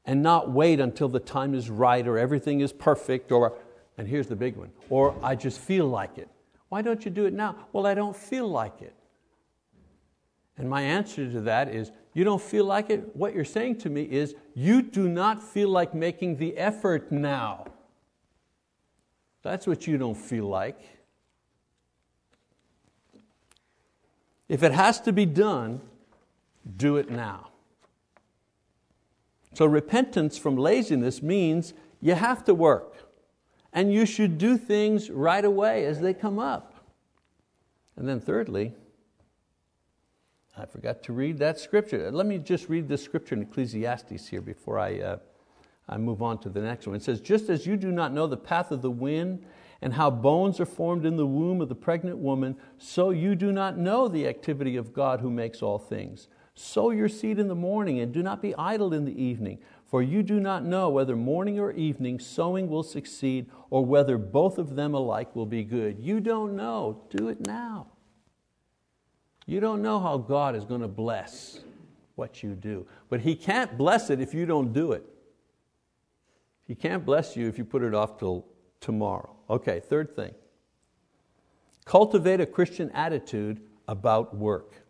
and 0.04 0.22
not 0.22 0.50
wait 0.50 0.80
until 0.80 1.08
the 1.08 1.20
time 1.20 1.54
is 1.54 1.70
right 1.70 2.06
or 2.06 2.18
everything 2.18 2.60
is 2.60 2.72
perfect 2.72 3.32
or 3.32 3.54
and 3.98 4.08
here's 4.08 4.26
the 4.26 4.36
big 4.36 4.56
one, 4.56 4.70
or 4.88 5.14
I 5.22 5.34
just 5.34 5.60
feel 5.60 5.86
like 5.86 6.18
it. 6.18 6.28
Why 6.70 6.82
don't 6.82 7.04
you 7.04 7.10
do 7.10 7.26
it 7.26 7.34
now? 7.34 7.56
Well, 7.72 7.86
I 7.86 7.94
don't 7.94 8.16
feel 8.16 8.48
like 8.48 8.80
it. 8.80 8.94
And 10.56 10.68
my 10.68 10.82
answer 10.82 11.30
to 11.30 11.40
that 11.42 11.68
is, 11.68 11.92
you 12.14 12.24
don't 12.24 12.40
feel 12.40 12.64
like 12.64 12.90
it? 12.90 13.14
What 13.14 13.34
you're 13.34 13.44
saying 13.44 13.78
to 13.78 13.90
me 13.90 14.02
is, 14.02 14.34
you 14.54 14.82
do 14.82 15.08
not 15.08 15.42
feel 15.42 15.68
like 15.68 15.94
making 15.94 16.36
the 16.36 16.56
effort 16.56 17.10
now. 17.10 17.66
That's 19.42 19.66
what 19.66 19.86
you 19.86 19.98
don't 19.98 20.16
feel 20.16 20.46
like. 20.46 20.80
If 24.48 24.62
it 24.62 24.72
has 24.72 25.00
to 25.02 25.12
be 25.12 25.24
done, 25.24 25.80
do 26.76 26.96
it 26.96 27.10
now. 27.10 27.48
So 29.54 29.66
repentance 29.66 30.38
from 30.38 30.56
laziness 30.56 31.22
means 31.22 31.74
you 32.00 32.14
have 32.14 32.44
to 32.44 32.54
work 32.54 33.10
and 33.72 33.92
you 33.92 34.06
should 34.06 34.38
do 34.38 34.56
things 34.58 35.10
right 35.10 35.44
away 35.44 35.86
as 35.86 36.00
they 36.00 36.14
come 36.14 36.38
up. 36.38 36.74
And 37.96 38.08
then, 38.08 38.20
thirdly, 38.20 38.74
I 40.56 40.66
forgot 40.66 41.02
to 41.04 41.14
read 41.14 41.38
that 41.38 41.58
scripture. 41.58 42.10
Let 42.10 42.26
me 42.26 42.38
just 42.38 42.68
read 42.68 42.86
this 42.86 43.02
scripture 43.02 43.34
in 43.34 43.42
Ecclesiastes 43.42 44.28
here 44.28 44.42
before 44.42 44.78
I, 44.78 45.00
uh, 45.00 45.16
I 45.88 45.96
move 45.96 46.20
on 46.20 46.38
to 46.40 46.50
the 46.50 46.60
next 46.60 46.86
one. 46.86 46.94
It 46.94 47.02
says, 47.02 47.20
Just 47.22 47.48
as 47.48 47.66
you 47.66 47.76
do 47.76 47.90
not 47.90 48.12
know 48.12 48.26
the 48.26 48.36
path 48.36 48.70
of 48.70 48.82
the 48.82 48.90
wind 48.90 49.44
and 49.80 49.94
how 49.94 50.10
bones 50.10 50.60
are 50.60 50.66
formed 50.66 51.06
in 51.06 51.16
the 51.16 51.26
womb 51.26 51.62
of 51.62 51.70
the 51.70 51.74
pregnant 51.74 52.18
woman, 52.18 52.56
so 52.76 53.10
you 53.10 53.34
do 53.34 53.50
not 53.50 53.78
know 53.78 54.08
the 54.08 54.28
activity 54.28 54.76
of 54.76 54.92
God 54.92 55.20
who 55.20 55.30
makes 55.30 55.62
all 55.62 55.78
things. 55.78 56.28
Sow 56.54 56.90
your 56.90 57.08
seed 57.08 57.38
in 57.38 57.48
the 57.48 57.54
morning 57.54 58.00
and 58.00 58.12
do 58.12 58.22
not 58.22 58.42
be 58.42 58.54
idle 58.56 58.92
in 58.92 59.06
the 59.06 59.22
evening, 59.22 59.58
for 59.86 60.02
you 60.02 60.22
do 60.22 60.38
not 60.38 60.64
know 60.64 60.90
whether 60.90 61.16
morning 61.16 61.58
or 61.58 61.72
evening 61.72 62.18
sowing 62.18 62.68
will 62.68 62.82
succeed 62.82 63.50
or 63.70 63.86
whether 63.86 64.18
both 64.18 64.58
of 64.58 64.76
them 64.76 64.92
alike 64.92 65.34
will 65.34 65.46
be 65.46 65.64
good. 65.64 65.98
You 65.98 66.20
don't 66.20 66.54
know. 66.54 67.04
Do 67.08 67.28
it 67.28 67.46
now. 67.46 67.91
You 69.52 69.60
don't 69.60 69.82
know 69.82 70.00
how 70.00 70.16
God 70.16 70.56
is 70.56 70.64
going 70.64 70.80
to 70.80 70.88
bless 70.88 71.60
what 72.14 72.42
you 72.42 72.54
do. 72.54 72.86
But 73.10 73.20
He 73.20 73.34
can't 73.34 73.76
bless 73.76 74.08
it 74.08 74.18
if 74.18 74.32
you 74.32 74.46
don't 74.46 74.72
do 74.72 74.92
it. 74.92 75.04
He 76.66 76.74
can't 76.74 77.04
bless 77.04 77.36
you 77.36 77.48
if 77.48 77.58
you 77.58 77.64
put 77.66 77.82
it 77.82 77.92
off 77.92 78.18
till 78.18 78.46
tomorrow. 78.80 79.36
Okay, 79.50 79.78
third 79.78 80.16
thing. 80.16 80.32
Cultivate 81.84 82.40
a 82.40 82.46
Christian 82.46 82.90
attitude 82.92 83.60
about 83.86 84.34
work. 84.34 84.86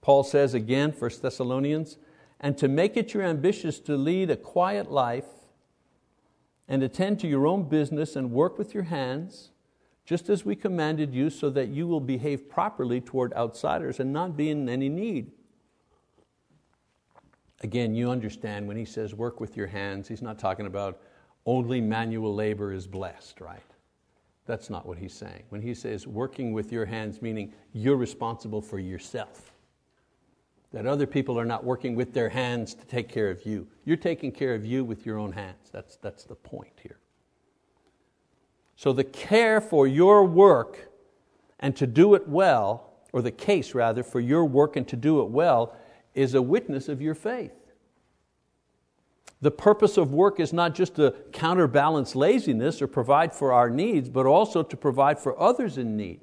Paul 0.00 0.24
says 0.24 0.52
again, 0.52 0.90
1 0.90 1.10
Thessalonians, 1.22 1.98
and 2.40 2.58
to 2.58 2.66
make 2.66 2.96
it 2.96 3.14
your 3.14 3.22
ambition 3.22 3.70
to 3.84 3.96
lead 3.96 4.28
a 4.28 4.36
quiet 4.36 4.90
life 4.90 5.24
and 6.66 6.82
attend 6.82 7.20
to 7.20 7.28
your 7.28 7.46
own 7.46 7.68
business 7.68 8.16
and 8.16 8.32
work 8.32 8.58
with 8.58 8.74
your 8.74 8.84
hands, 8.84 9.50
just 10.06 10.30
as 10.30 10.44
we 10.44 10.56
commanded 10.56 11.12
you, 11.12 11.28
so 11.28 11.50
that 11.50 11.68
you 11.68 11.86
will 11.86 12.00
behave 12.00 12.48
properly 12.48 13.00
toward 13.00 13.34
outsiders 13.34 14.00
and 14.00 14.12
not 14.12 14.36
be 14.36 14.48
in 14.48 14.68
any 14.68 14.88
need. 14.88 15.32
Again, 17.62 17.94
you 17.94 18.10
understand 18.10 18.68
when 18.68 18.76
he 18.76 18.84
says 18.84 19.14
work 19.14 19.40
with 19.40 19.56
your 19.56 19.66
hands, 19.66 20.08
he's 20.08 20.22
not 20.22 20.38
talking 20.38 20.66
about 20.66 21.00
only 21.44 21.80
manual 21.80 22.34
labor 22.34 22.72
is 22.72 22.86
blessed, 22.86 23.40
right? 23.40 23.60
That's 24.46 24.70
not 24.70 24.86
what 24.86 24.98
he's 24.98 25.12
saying. 25.12 25.42
When 25.48 25.60
he 25.60 25.74
says 25.74 26.06
working 26.06 26.52
with 26.52 26.70
your 26.70 26.86
hands, 26.86 27.20
meaning 27.20 27.52
you're 27.72 27.96
responsible 27.96 28.62
for 28.62 28.78
yourself 28.78 29.52
that 30.72 30.86
other 30.86 31.06
people 31.06 31.38
are 31.38 31.44
not 31.44 31.64
working 31.64 31.94
with 31.94 32.12
their 32.12 32.28
hands 32.28 32.74
to 32.74 32.84
take 32.86 33.08
care 33.08 33.30
of 33.30 33.46
you. 33.46 33.66
You're 33.84 33.96
taking 33.96 34.30
care 34.30 34.54
of 34.54 34.66
you 34.66 34.84
with 34.84 35.06
your 35.06 35.18
own 35.18 35.32
hands. 35.32 35.70
That's, 35.72 35.96
that's 35.96 36.24
the 36.24 36.34
point 36.34 36.78
here. 36.82 36.98
So 38.76 38.92
the 38.92 39.04
care 39.04 39.60
for 39.60 39.86
your 39.86 40.24
work 40.24 40.90
and 41.58 41.74
to 41.76 41.86
do 41.86 42.14
it 42.14 42.28
well, 42.28 42.92
or 43.12 43.22
the 43.22 43.30
case 43.30 43.74
rather, 43.74 44.02
for 44.02 44.20
your 44.20 44.44
work 44.44 44.76
and 44.76 44.86
to 44.88 44.96
do 44.96 45.22
it 45.22 45.30
well, 45.30 45.74
is 46.14 46.34
a 46.34 46.42
witness 46.42 46.88
of 46.88 47.00
your 47.00 47.14
faith. 47.14 47.52
The 49.40 49.50
purpose 49.50 49.96
of 49.96 50.12
work 50.12 50.40
is 50.40 50.52
not 50.52 50.74
just 50.74 50.96
to 50.96 51.14
counterbalance 51.32 52.14
laziness 52.14 52.80
or 52.80 52.86
provide 52.86 53.34
for 53.34 53.52
our 53.52 53.68
needs, 53.68 54.08
but 54.08 54.26
also 54.26 54.62
to 54.62 54.76
provide 54.76 55.18
for 55.18 55.38
others 55.40 55.78
in 55.78 55.96
need. 55.96 56.20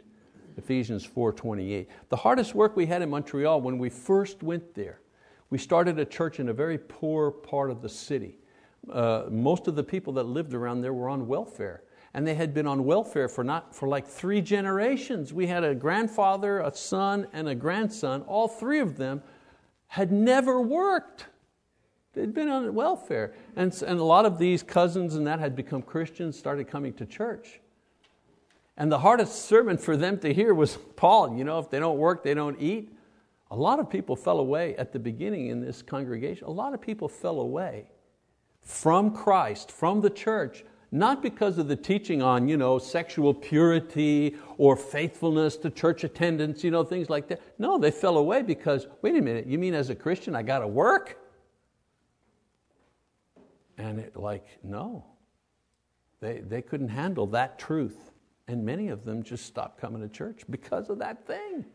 Ephesians 0.57 1.05
4.28. 1.05 1.87
The 2.09 2.15
hardest 2.15 2.53
work 2.53 2.75
we 2.75 2.85
had 2.85 3.01
in 3.01 3.09
Montreal 3.09 3.61
when 3.61 3.77
we 3.77 3.89
first 3.89 4.43
went 4.43 4.75
there, 4.75 4.99
we 5.49 5.57
started 5.57 5.99
a 5.99 6.05
church 6.05 6.39
in 6.39 6.49
a 6.49 6.53
very 6.53 6.77
poor 6.77 7.31
part 7.31 7.71
of 7.71 7.81
the 7.81 7.89
city. 7.89 8.37
Uh, 8.91 9.25
most 9.29 9.67
of 9.67 9.75
the 9.75 9.83
people 9.83 10.13
that 10.13 10.23
lived 10.23 10.53
around 10.53 10.81
there 10.81 10.93
were 10.93 11.09
on 11.09 11.27
welfare. 11.27 11.83
And 12.13 12.27
they 12.27 12.35
had 12.35 12.53
been 12.53 12.67
on 12.67 12.85
welfare 12.85 13.27
for, 13.27 13.43
not, 13.43 13.73
for 13.75 13.87
like 13.87 14.07
three 14.07 14.41
generations. 14.41 15.33
We 15.33 15.47
had 15.47 15.63
a 15.63 15.73
grandfather, 15.73 16.59
a 16.59 16.73
son, 16.73 17.27
and 17.33 17.49
a 17.49 17.55
grandson. 17.55 18.21
All 18.23 18.47
three 18.47 18.79
of 18.79 18.97
them 18.97 19.23
had 19.87 20.11
never 20.11 20.61
worked. 20.61 21.27
They'd 22.13 22.33
been 22.33 22.49
on 22.49 22.73
welfare. 22.75 23.33
And, 23.55 23.73
and 23.81 23.99
a 23.99 24.03
lot 24.03 24.25
of 24.25 24.37
these 24.37 24.61
cousins 24.61 25.15
and 25.15 25.25
that 25.25 25.39
had 25.39 25.55
become 25.55 25.81
Christians, 25.81 26.37
started 26.37 26.67
coming 26.67 26.93
to 26.93 27.05
church. 27.05 27.59
And 28.77 28.91
the 28.91 28.99
hardest 28.99 29.45
sermon 29.45 29.77
for 29.77 29.97
them 29.97 30.19
to 30.19 30.33
hear 30.33 30.53
was 30.53 30.77
Paul, 30.95 31.35
you 31.35 31.43
know, 31.43 31.59
if 31.59 31.69
they 31.69 31.79
don't 31.79 31.97
work, 31.97 32.23
they 32.23 32.33
don't 32.33 32.59
eat. 32.61 32.91
A 33.51 33.55
lot 33.55 33.79
of 33.79 33.89
people 33.89 34.15
fell 34.15 34.39
away 34.39 34.75
at 34.77 34.91
the 34.91 34.99
beginning 34.99 35.47
in 35.47 35.61
this 35.61 35.81
congregation. 35.81 36.47
A 36.47 36.51
lot 36.51 36.73
of 36.73 36.81
people 36.81 37.07
fell 37.07 37.39
away 37.39 37.85
from 38.61 39.15
Christ, 39.15 39.71
from 39.71 40.01
the 40.01 40.09
church, 40.09 40.63
not 40.93 41.23
because 41.23 41.57
of 41.57 41.67
the 41.67 41.75
teaching 41.75 42.21
on 42.21 42.47
you 42.47 42.55
know, 42.55 42.77
sexual 42.77 43.33
purity 43.33 44.35
or 44.59 44.75
faithfulness 44.75 45.57
to 45.57 45.71
church 45.71 46.03
attendance, 46.03 46.63
you 46.63 46.69
know, 46.69 46.83
things 46.83 47.09
like 47.09 47.27
that. 47.27 47.41
No, 47.57 47.79
they 47.79 47.89
fell 47.89 48.17
away 48.17 48.43
because, 48.43 48.85
wait 49.01 49.15
a 49.15 49.21
minute, 49.21 49.47
you 49.47 49.57
mean 49.57 49.73
as 49.73 49.89
a 49.89 49.95
Christian 49.95 50.35
I 50.35 50.43
got 50.43 50.59
to 50.59 50.67
work? 50.67 51.17
And 53.79 53.99
it 53.99 54.15
like, 54.15 54.45
no. 54.63 55.03
They, 56.21 56.41
they 56.41 56.61
couldn't 56.61 56.89
handle 56.89 57.25
that 57.27 57.57
truth. 57.57 58.11
And 58.47 58.63
many 58.63 58.89
of 58.89 59.03
them 59.03 59.23
just 59.23 59.47
stopped 59.47 59.81
coming 59.81 60.01
to 60.03 60.07
church 60.07 60.43
because 60.47 60.91
of 60.91 60.99
that 60.99 61.25
thing. 61.25 61.65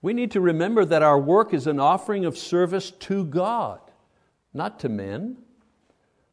We 0.00 0.12
need 0.12 0.30
to 0.30 0.40
remember 0.40 0.84
that 0.84 1.02
our 1.02 1.18
work 1.18 1.52
is 1.52 1.66
an 1.66 1.80
offering 1.80 2.24
of 2.24 2.38
service 2.38 2.92
to 2.92 3.24
God, 3.24 3.80
not 4.52 4.78
to 4.80 4.88
men. 4.88 5.38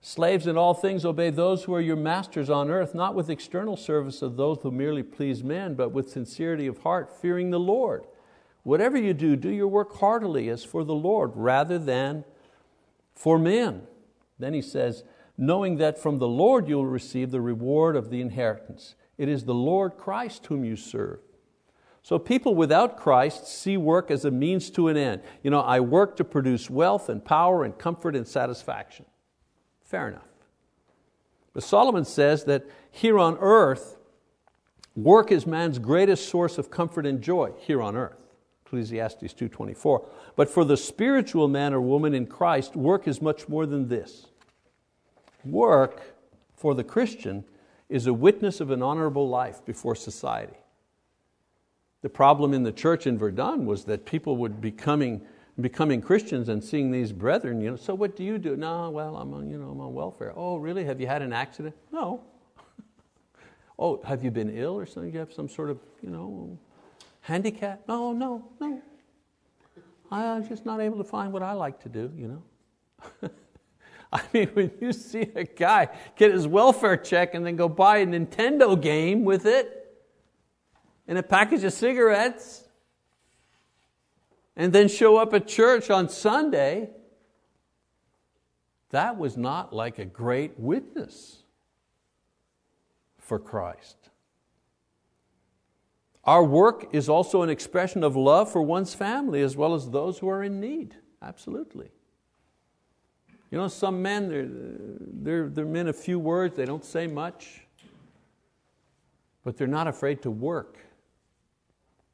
Slaves 0.03 0.47
in 0.47 0.57
all 0.57 0.73
things 0.73 1.05
obey 1.05 1.29
those 1.29 1.63
who 1.63 1.75
are 1.75 1.81
your 1.81 1.95
masters 1.95 2.49
on 2.49 2.71
earth, 2.71 2.95
not 2.95 3.13
with 3.13 3.29
external 3.29 3.77
service 3.77 4.23
of 4.23 4.35
those 4.35 4.57
who 4.63 4.71
merely 4.71 5.03
please 5.03 5.43
men, 5.43 5.75
but 5.75 5.91
with 5.91 6.09
sincerity 6.09 6.65
of 6.65 6.79
heart, 6.79 7.21
fearing 7.21 7.51
the 7.51 7.59
Lord. 7.59 8.07
Whatever 8.63 8.97
you 8.97 9.13
do, 9.13 9.35
do 9.35 9.49
your 9.49 9.67
work 9.67 9.95
heartily 9.97 10.49
as 10.49 10.63
for 10.63 10.83
the 10.83 10.95
Lord, 10.95 11.31
rather 11.35 11.77
than 11.77 12.25
for 13.13 13.37
men. 13.37 13.83
Then 14.39 14.55
he 14.55 14.61
says, 14.63 15.03
knowing 15.37 15.77
that 15.77 16.01
from 16.01 16.17
the 16.17 16.27
Lord 16.27 16.67
you 16.67 16.77
will 16.77 16.87
receive 16.87 17.29
the 17.29 17.41
reward 17.41 17.95
of 17.95 18.09
the 18.09 18.21
inheritance. 18.21 18.95
It 19.19 19.29
is 19.29 19.45
the 19.45 19.53
Lord 19.53 19.97
Christ 19.97 20.47
whom 20.47 20.63
you 20.63 20.75
serve. 20.75 21.19
So 22.01 22.17
people 22.17 22.55
without 22.55 22.97
Christ 22.97 23.45
see 23.45 23.77
work 23.77 24.09
as 24.09 24.25
a 24.25 24.31
means 24.31 24.71
to 24.71 24.87
an 24.87 24.97
end. 24.97 25.21
You 25.43 25.51
know, 25.51 25.61
I 25.61 25.79
work 25.79 26.15
to 26.15 26.23
produce 26.23 26.71
wealth 26.71 27.07
and 27.07 27.23
power 27.23 27.63
and 27.63 27.77
comfort 27.77 28.15
and 28.15 28.27
satisfaction. 28.27 29.05
Fair 29.91 30.07
enough. 30.07 30.23
But 31.51 31.63
Solomon 31.63 32.05
says 32.05 32.45
that 32.45 32.63
here 32.91 33.19
on 33.19 33.37
earth, 33.41 33.97
work 34.95 35.33
is 35.33 35.45
man's 35.45 35.79
greatest 35.79 36.29
source 36.29 36.57
of 36.57 36.71
comfort 36.71 37.05
and 37.05 37.21
joy 37.21 37.51
here 37.57 37.81
on 37.81 37.97
earth. 37.97 38.15
Ecclesiastes 38.65 39.33
2.24. 39.33 40.07
But 40.37 40.49
for 40.49 40.63
the 40.63 40.77
spiritual 40.77 41.49
man 41.49 41.73
or 41.73 41.81
woman 41.81 42.13
in 42.13 42.25
Christ, 42.25 42.77
work 42.77 43.05
is 43.05 43.21
much 43.21 43.49
more 43.49 43.65
than 43.65 43.89
this. 43.89 44.27
Work 45.43 46.15
for 46.55 46.73
the 46.73 46.85
Christian 46.85 47.43
is 47.89 48.07
a 48.07 48.13
witness 48.13 48.61
of 48.61 48.71
an 48.71 48.81
honorable 48.81 49.27
life 49.27 49.65
before 49.65 49.95
society. 49.95 50.55
The 52.01 52.07
problem 52.07 52.53
in 52.53 52.63
the 52.63 52.71
church 52.71 53.05
in 53.05 53.17
Verdun 53.17 53.65
was 53.65 53.83
that 53.83 54.05
people 54.05 54.37
would 54.37 54.61
be 54.61 54.71
coming, 54.71 55.23
becoming 55.59 56.01
Christians 56.01 56.49
and 56.49 56.63
seeing 56.63 56.91
these 56.91 57.11
brethren, 57.11 57.61
you 57.61 57.71
know, 57.71 57.75
so 57.75 57.93
what 57.93 58.15
do 58.15 58.23
you 58.23 58.37
do? 58.37 58.55
No, 58.55 58.89
well, 58.89 59.17
I'm 59.17 59.33
on, 59.33 59.49
you 59.49 59.57
know, 59.57 59.69
I'm 59.69 59.81
on 59.81 59.93
welfare. 59.93 60.33
Oh, 60.35 60.57
really? 60.57 60.85
Have 60.85 61.01
you 61.01 61.07
had 61.07 61.21
an 61.21 61.33
accident? 61.33 61.75
No. 61.91 62.23
oh, 63.79 64.01
have 64.03 64.23
you 64.23 64.31
been 64.31 64.49
ill 64.49 64.75
or 64.75 64.85
something? 64.85 65.11
You 65.11 65.19
have 65.19 65.33
some 65.33 65.49
sort 65.49 65.69
of, 65.69 65.79
you 66.01 66.09
know, 66.09 66.57
handicap? 67.21 67.81
No, 67.87 68.13
no, 68.13 68.47
no. 68.59 68.81
I'm 70.11 70.47
just 70.47 70.65
not 70.65 70.81
able 70.81 70.97
to 70.97 71.03
find 71.03 71.31
what 71.31 71.41
I 71.41 71.53
like 71.53 71.81
to 71.83 71.89
do, 71.89 72.11
you 72.17 72.27
know. 72.27 73.29
I 74.13 74.21
mean, 74.33 74.49
when 74.49 74.71
you 74.81 74.91
see 74.91 75.31
a 75.35 75.45
guy 75.45 75.87
get 76.17 76.31
his 76.31 76.47
welfare 76.47 76.97
check 76.97 77.33
and 77.33 77.45
then 77.45 77.55
go 77.55 77.69
buy 77.69 77.99
a 77.99 78.05
Nintendo 78.05 78.79
game 78.79 79.23
with 79.23 79.45
it, 79.45 79.77
and 81.07 81.17
a 81.17 81.23
package 81.23 81.63
of 81.63 81.73
cigarettes 81.73 82.63
and 84.55 84.73
then 84.73 84.87
show 84.87 85.17
up 85.17 85.33
at 85.33 85.47
church 85.47 85.89
on 85.89 86.09
Sunday, 86.09 86.89
that 88.89 89.17
was 89.17 89.37
not 89.37 89.73
like 89.73 89.99
a 89.99 90.05
great 90.05 90.59
witness 90.59 91.43
for 93.17 93.39
Christ. 93.39 93.97
Our 96.23 96.43
work 96.43 96.93
is 96.93 97.09
also 97.09 97.41
an 97.41 97.49
expression 97.49 98.03
of 98.03 98.15
love 98.15 98.51
for 98.51 98.61
one's 98.61 98.93
family 98.93 99.41
as 99.41 99.55
well 99.55 99.73
as 99.73 99.89
those 99.89 100.19
who 100.19 100.29
are 100.29 100.43
in 100.43 100.59
need. 100.59 100.95
Absolutely. 101.21 101.89
You 103.49 103.57
know, 103.57 103.67
some 103.67 104.01
men, 104.01 104.29
they're, 104.29 104.47
they're, 104.47 105.49
they're 105.49 105.65
men 105.65 105.87
of 105.87 105.95
few 105.95 106.19
words, 106.19 106.55
they 106.55 106.65
don't 106.65 106.85
say 106.85 107.07
much, 107.07 107.61
but 109.43 109.57
they're 109.57 109.67
not 109.67 109.87
afraid 109.87 110.21
to 110.21 110.31
work 110.31 110.77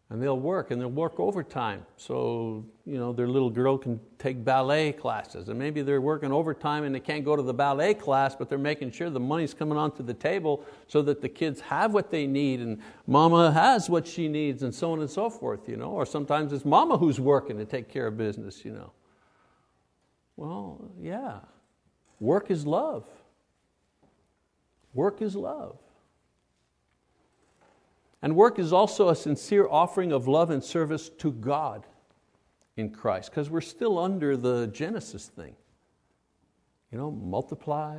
and 0.09 0.23
they'll 0.23 0.39
work 0.39 0.71
and 0.71 0.79
they'll 0.79 0.89
work 0.89 1.19
overtime. 1.19 1.85
So 1.97 2.65
you 2.85 2.97
know, 2.97 3.11
their 3.11 3.27
little 3.27 3.49
girl 3.49 3.77
can 3.77 3.99
take 4.17 4.43
ballet 4.43 4.93
classes 4.93 5.49
and 5.49 5.59
maybe 5.59 5.81
they're 5.81 5.99
working 5.99 6.31
overtime 6.31 6.85
and 6.85 6.95
they 6.95 6.99
can't 6.99 7.25
go 7.25 7.35
to 7.35 7.41
the 7.41 7.53
ballet 7.53 7.93
class, 7.93 8.35
but 8.35 8.47
they're 8.47 8.57
making 8.57 8.91
sure 8.91 9.09
the 9.09 9.19
money's 9.19 9.53
coming 9.53 9.77
onto 9.77 10.03
the 10.03 10.13
table 10.13 10.63
so 10.87 11.01
that 11.01 11.21
the 11.21 11.27
kids 11.27 11.59
have 11.59 11.93
what 11.93 12.09
they 12.09 12.25
need 12.25 12.61
and 12.61 12.79
mama 13.05 13.51
has 13.51 13.89
what 13.89 14.07
she 14.07 14.29
needs 14.29 14.63
and 14.63 14.73
so 14.73 14.93
on 14.93 15.01
and 15.01 15.09
so 15.09 15.29
forth. 15.29 15.67
You 15.67 15.75
know? 15.75 15.91
Or 15.91 16.05
sometimes 16.05 16.53
it's 16.53 16.63
mama 16.63 16.97
who's 16.97 17.19
working 17.19 17.57
to 17.57 17.65
take 17.65 17.89
care 17.89 18.07
of 18.07 18.17
business. 18.17 18.63
You 18.63 18.71
know? 18.71 18.91
Well, 20.37 20.89
yeah, 21.01 21.39
work 22.19 22.49
is 22.49 22.65
love. 22.65 23.03
Work 24.93 25.21
is 25.21 25.35
love. 25.35 25.77
And 28.22 28.36
work 28.36 28.57
is 28.57 28.74
also 28.74 29.09
a 29.09 29.15
sincere 29.15 29.68
offering 29.70 30.11
of 30.11 30.28
love 30.28 30.49
and 30.49 30.63
service 30.63 31.09
to 31.20 31.32
God 31.32 31.86
in 32.76 32.91
Christ, 32.91 33.32
because 33.32 33.49
we're 33.49 33.61
still 33.61 33.97
under 33.97 34.38
the 34.38 34.68
Genesis 34.68 35.28
thing. 35.28 35.55
You 36.91 36.97
know, 36.97 37.11
multiply, 37.11 37.97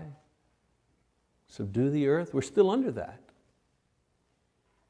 subdue 1.47 1.91
the 1.91 2.09
earth, 2.09 2.33
we're 2.33 2.43
still 2.43 2.71
under 2.71 2.91
that. 2.93 3.21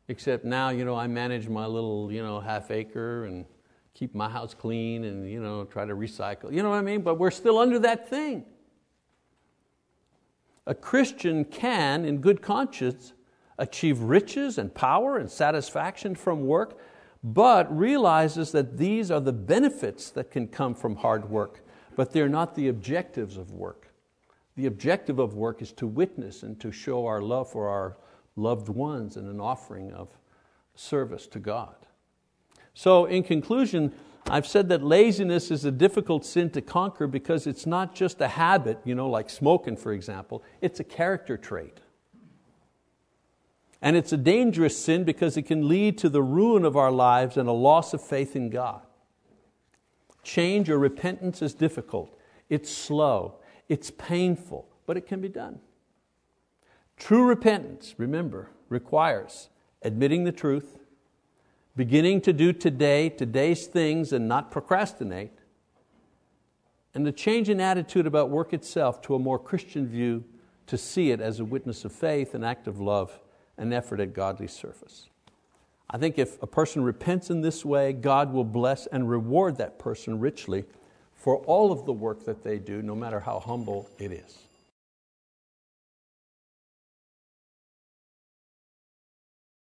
Except 0.08 0.44
now, 0.44 0.70
you 0.70 0.84
know, 0.84 0.94
I 0.94 1.06
manage 1.06 1.48
my 1.48 1.66
little 1.66 2.10
you 2.10 2.22
know, 2.22 2.40
half 2.40 2.70
acre 2.70 3.24
and 3.24 3.44
keep 3.92 4.14
my 4.14 4.28
house 4.28 4.54
clean 4.54 5.04
and 5.04 5.28
you 5.28 5.42
know, 5.42 5.64
try 5.64 5.84
to 5.84 5.94
recycle. 5.94 6.52
You 6.52 6.62
know 6.62 6.70
what 6.70 6.76
I 6.76 6.82
mean? 6.82 7.02
But 7.02 7.16
we're 7.16 7.30
still 7.30 7.58
under 7.58 7.78
that 7.80 8.08
thing. 8.08 8.44
A 10.66 10.74
Christian 10.74 11.44
can, 11.44 12.04
in 12.04 12.18
good 12.18 12.42
conscience, 12.42 13.14
achieve 13.58 14.00
riches 14.00 14.58
and 14.58 14.74
power 14.74 15.18
and 15.18 15.30
satisfaction 15.30 16.14
from 16.14 16.46
work, 16.46 16.78
but 17.22 17.76
realizes 17.76 18.52
that 18.52 18.78
these 18.78 19.10
are 19.10 19.20
the 19.20 19.32
benefits 19.32 20.10
that 20.10 20.30
can 20.30 20.46
come 20.46 20.74
from 20.74 20.96
hard 20.96 21.28
work, 21.28 21.64
but 21.96 22.12
they're 22.12 22.28
not 22.28 22.54
the 22.54 22.68
objectives 22.68 23.36
of 23.36 23.52
work. 23.52 23.88
The 24.56 24.66
objective 24.66 25.18
of 25.18 25.34
work 25.34 25.60
is 25.62 25.72
to 25.72 25.86
witness 25.86 26.42
and 26.42 26.58
to 26.60 26.70
show 26.70 27.06
our 27.06 27.20
love 27.20 27.50
for 27.50 27.68
our 27.68 27.96
loved 28.36 28.68
ones 28.68 29.16
and 29.16 29.28
an 29.28 29.40
offering 29.40 29.92
of 29.92 30.08
service 30.74 31.26
to 31.28 31.38
God. 31.40 31.74
So, 32.74 33.06
in 33.06 33.24
conclusion, 33.24 33.92
I've 34.30 34.46
said 34.46 34.68
that 34.68 34.84
laziness 34.84 35.50
is 35.50 35.64
a 35.64 35.70
difficult 35.70 36.24
sin 36.24 36.50
to 36.50 36.60
conquer 36.60 37.06
because 37.06 37.46
it's 37.46 37.66
not 37.66 37.94
just 37.94 38.20
a 38.20 38.28
habit, 38.28 38.78
you 38.84 38.94
know, 38.94 39.08
like 39.08 39.30
smoking, 39.30 39.76
for 39.76 39.92
example, 39.92 40.42
it's 40.60 40.78
a 40.78 40.84
character 40.84 41.36
trait. 41.36 41.80
And 43.80 43.96
it's 43.96 44.12
a 44.12 44.16
dangerous 44.16 44.76
sin 44.76 45.04
because 45.04 45.36
it 45.36 45.42
can 45.42 45.68
lead 45.68 45.98
to 45.98 46.08
the 46.08 46.22
ruin 46.22 46.64
of 46.64 46.76
our 46.76 46.90
lives 46.90 47.36
and 47.36 47.48
a 47.48 47.52
loss 47.52 47.94
of 47.94 48.02
faith 48.02 48.34
in 48.34 48.50
God. 48.50 48.82
Change 50.24 50.68
or 50.68 50.78
repentance 50.78 51.42
is 51.42 51.54
difficult, 51.54 52.18
it's 52.48 52.70
slow, 52.70 53.36
it's 53.68 53.90
painful, 53.90 54.68
but 54.84 54.96
it 54.96 55.06
can 55.06 55.20
be 55.20 55.28
done. 55.28 55.60
True 56.96 57.24
repentance, 57.24 57.94
remember, 57.98 58.50
requires 58.68 59.48
admitting 59.82 60.24
the 60.24 60.32
truth, 60.32 60.78
beginning 61.76 62.20
to 62.22 62.32
do 62.32 62.52
today, 62.52 63.08
today's 63.08 63.66
things 63.66 64.12
and 64.12 64.26
not 64.26 64.50
procrastinate, 64.50 65.38
and 66.94 67.06
a 67.06 67.12
change 67.12 67.48
in 67.48 67.60
attitude 67.60 68.06
about 68.06 68.28
work 68.28 68.52
itself 68.52 69.00
to 69.02 69.14
a 69.14 69.18
more 69.18 69.38
Christian 69.38 69.86
view 69.86 70.24
to 70.66 70.76
see 70.76 71.12
it 71.12 71.20
as 71.20 71.38
a 71.38 71.44
witness 71.44 71.84
of 71.84 71.92
faith, 71.92 72.34
an 72.34 72.42
act 72.42 72.66
of 72.66 72.80
love, 72.80 73.20
an 73.58 73.72
effort 73.72 74.00
at 74.00 74.14
godly 74.14 74.46
service. 74.46 75.08
I 75.90 75.98
think 75.98 76.18
if 76.18 76.42
a 76.42 76.46
person 76.46 76.82
repents 76.82 77.30
in 77.30 77.40
this 77.40 77.64
way, 77.64 77.92
God 77.92 78.32
will 78.32 78.44
bless 78.44 78.86
and 78.86 79.08
reward 79.08 79.56
that 79.56 79.78
person 79.78 80.20
richly 80.20 80.64
for 81.14 81.38
all 81.38 81.72
of 81.72 81.84
the 81.84 81.92
work 81.92 82.24
that 82.24 82.44
they 82.44 82.58
do, 82.58 82.82
no 82.82 82.94
matter 82.94 83.20
how 83.20 83.40
humble 83.40 83.88
it 83.98 84.12
is. 84.12 84.47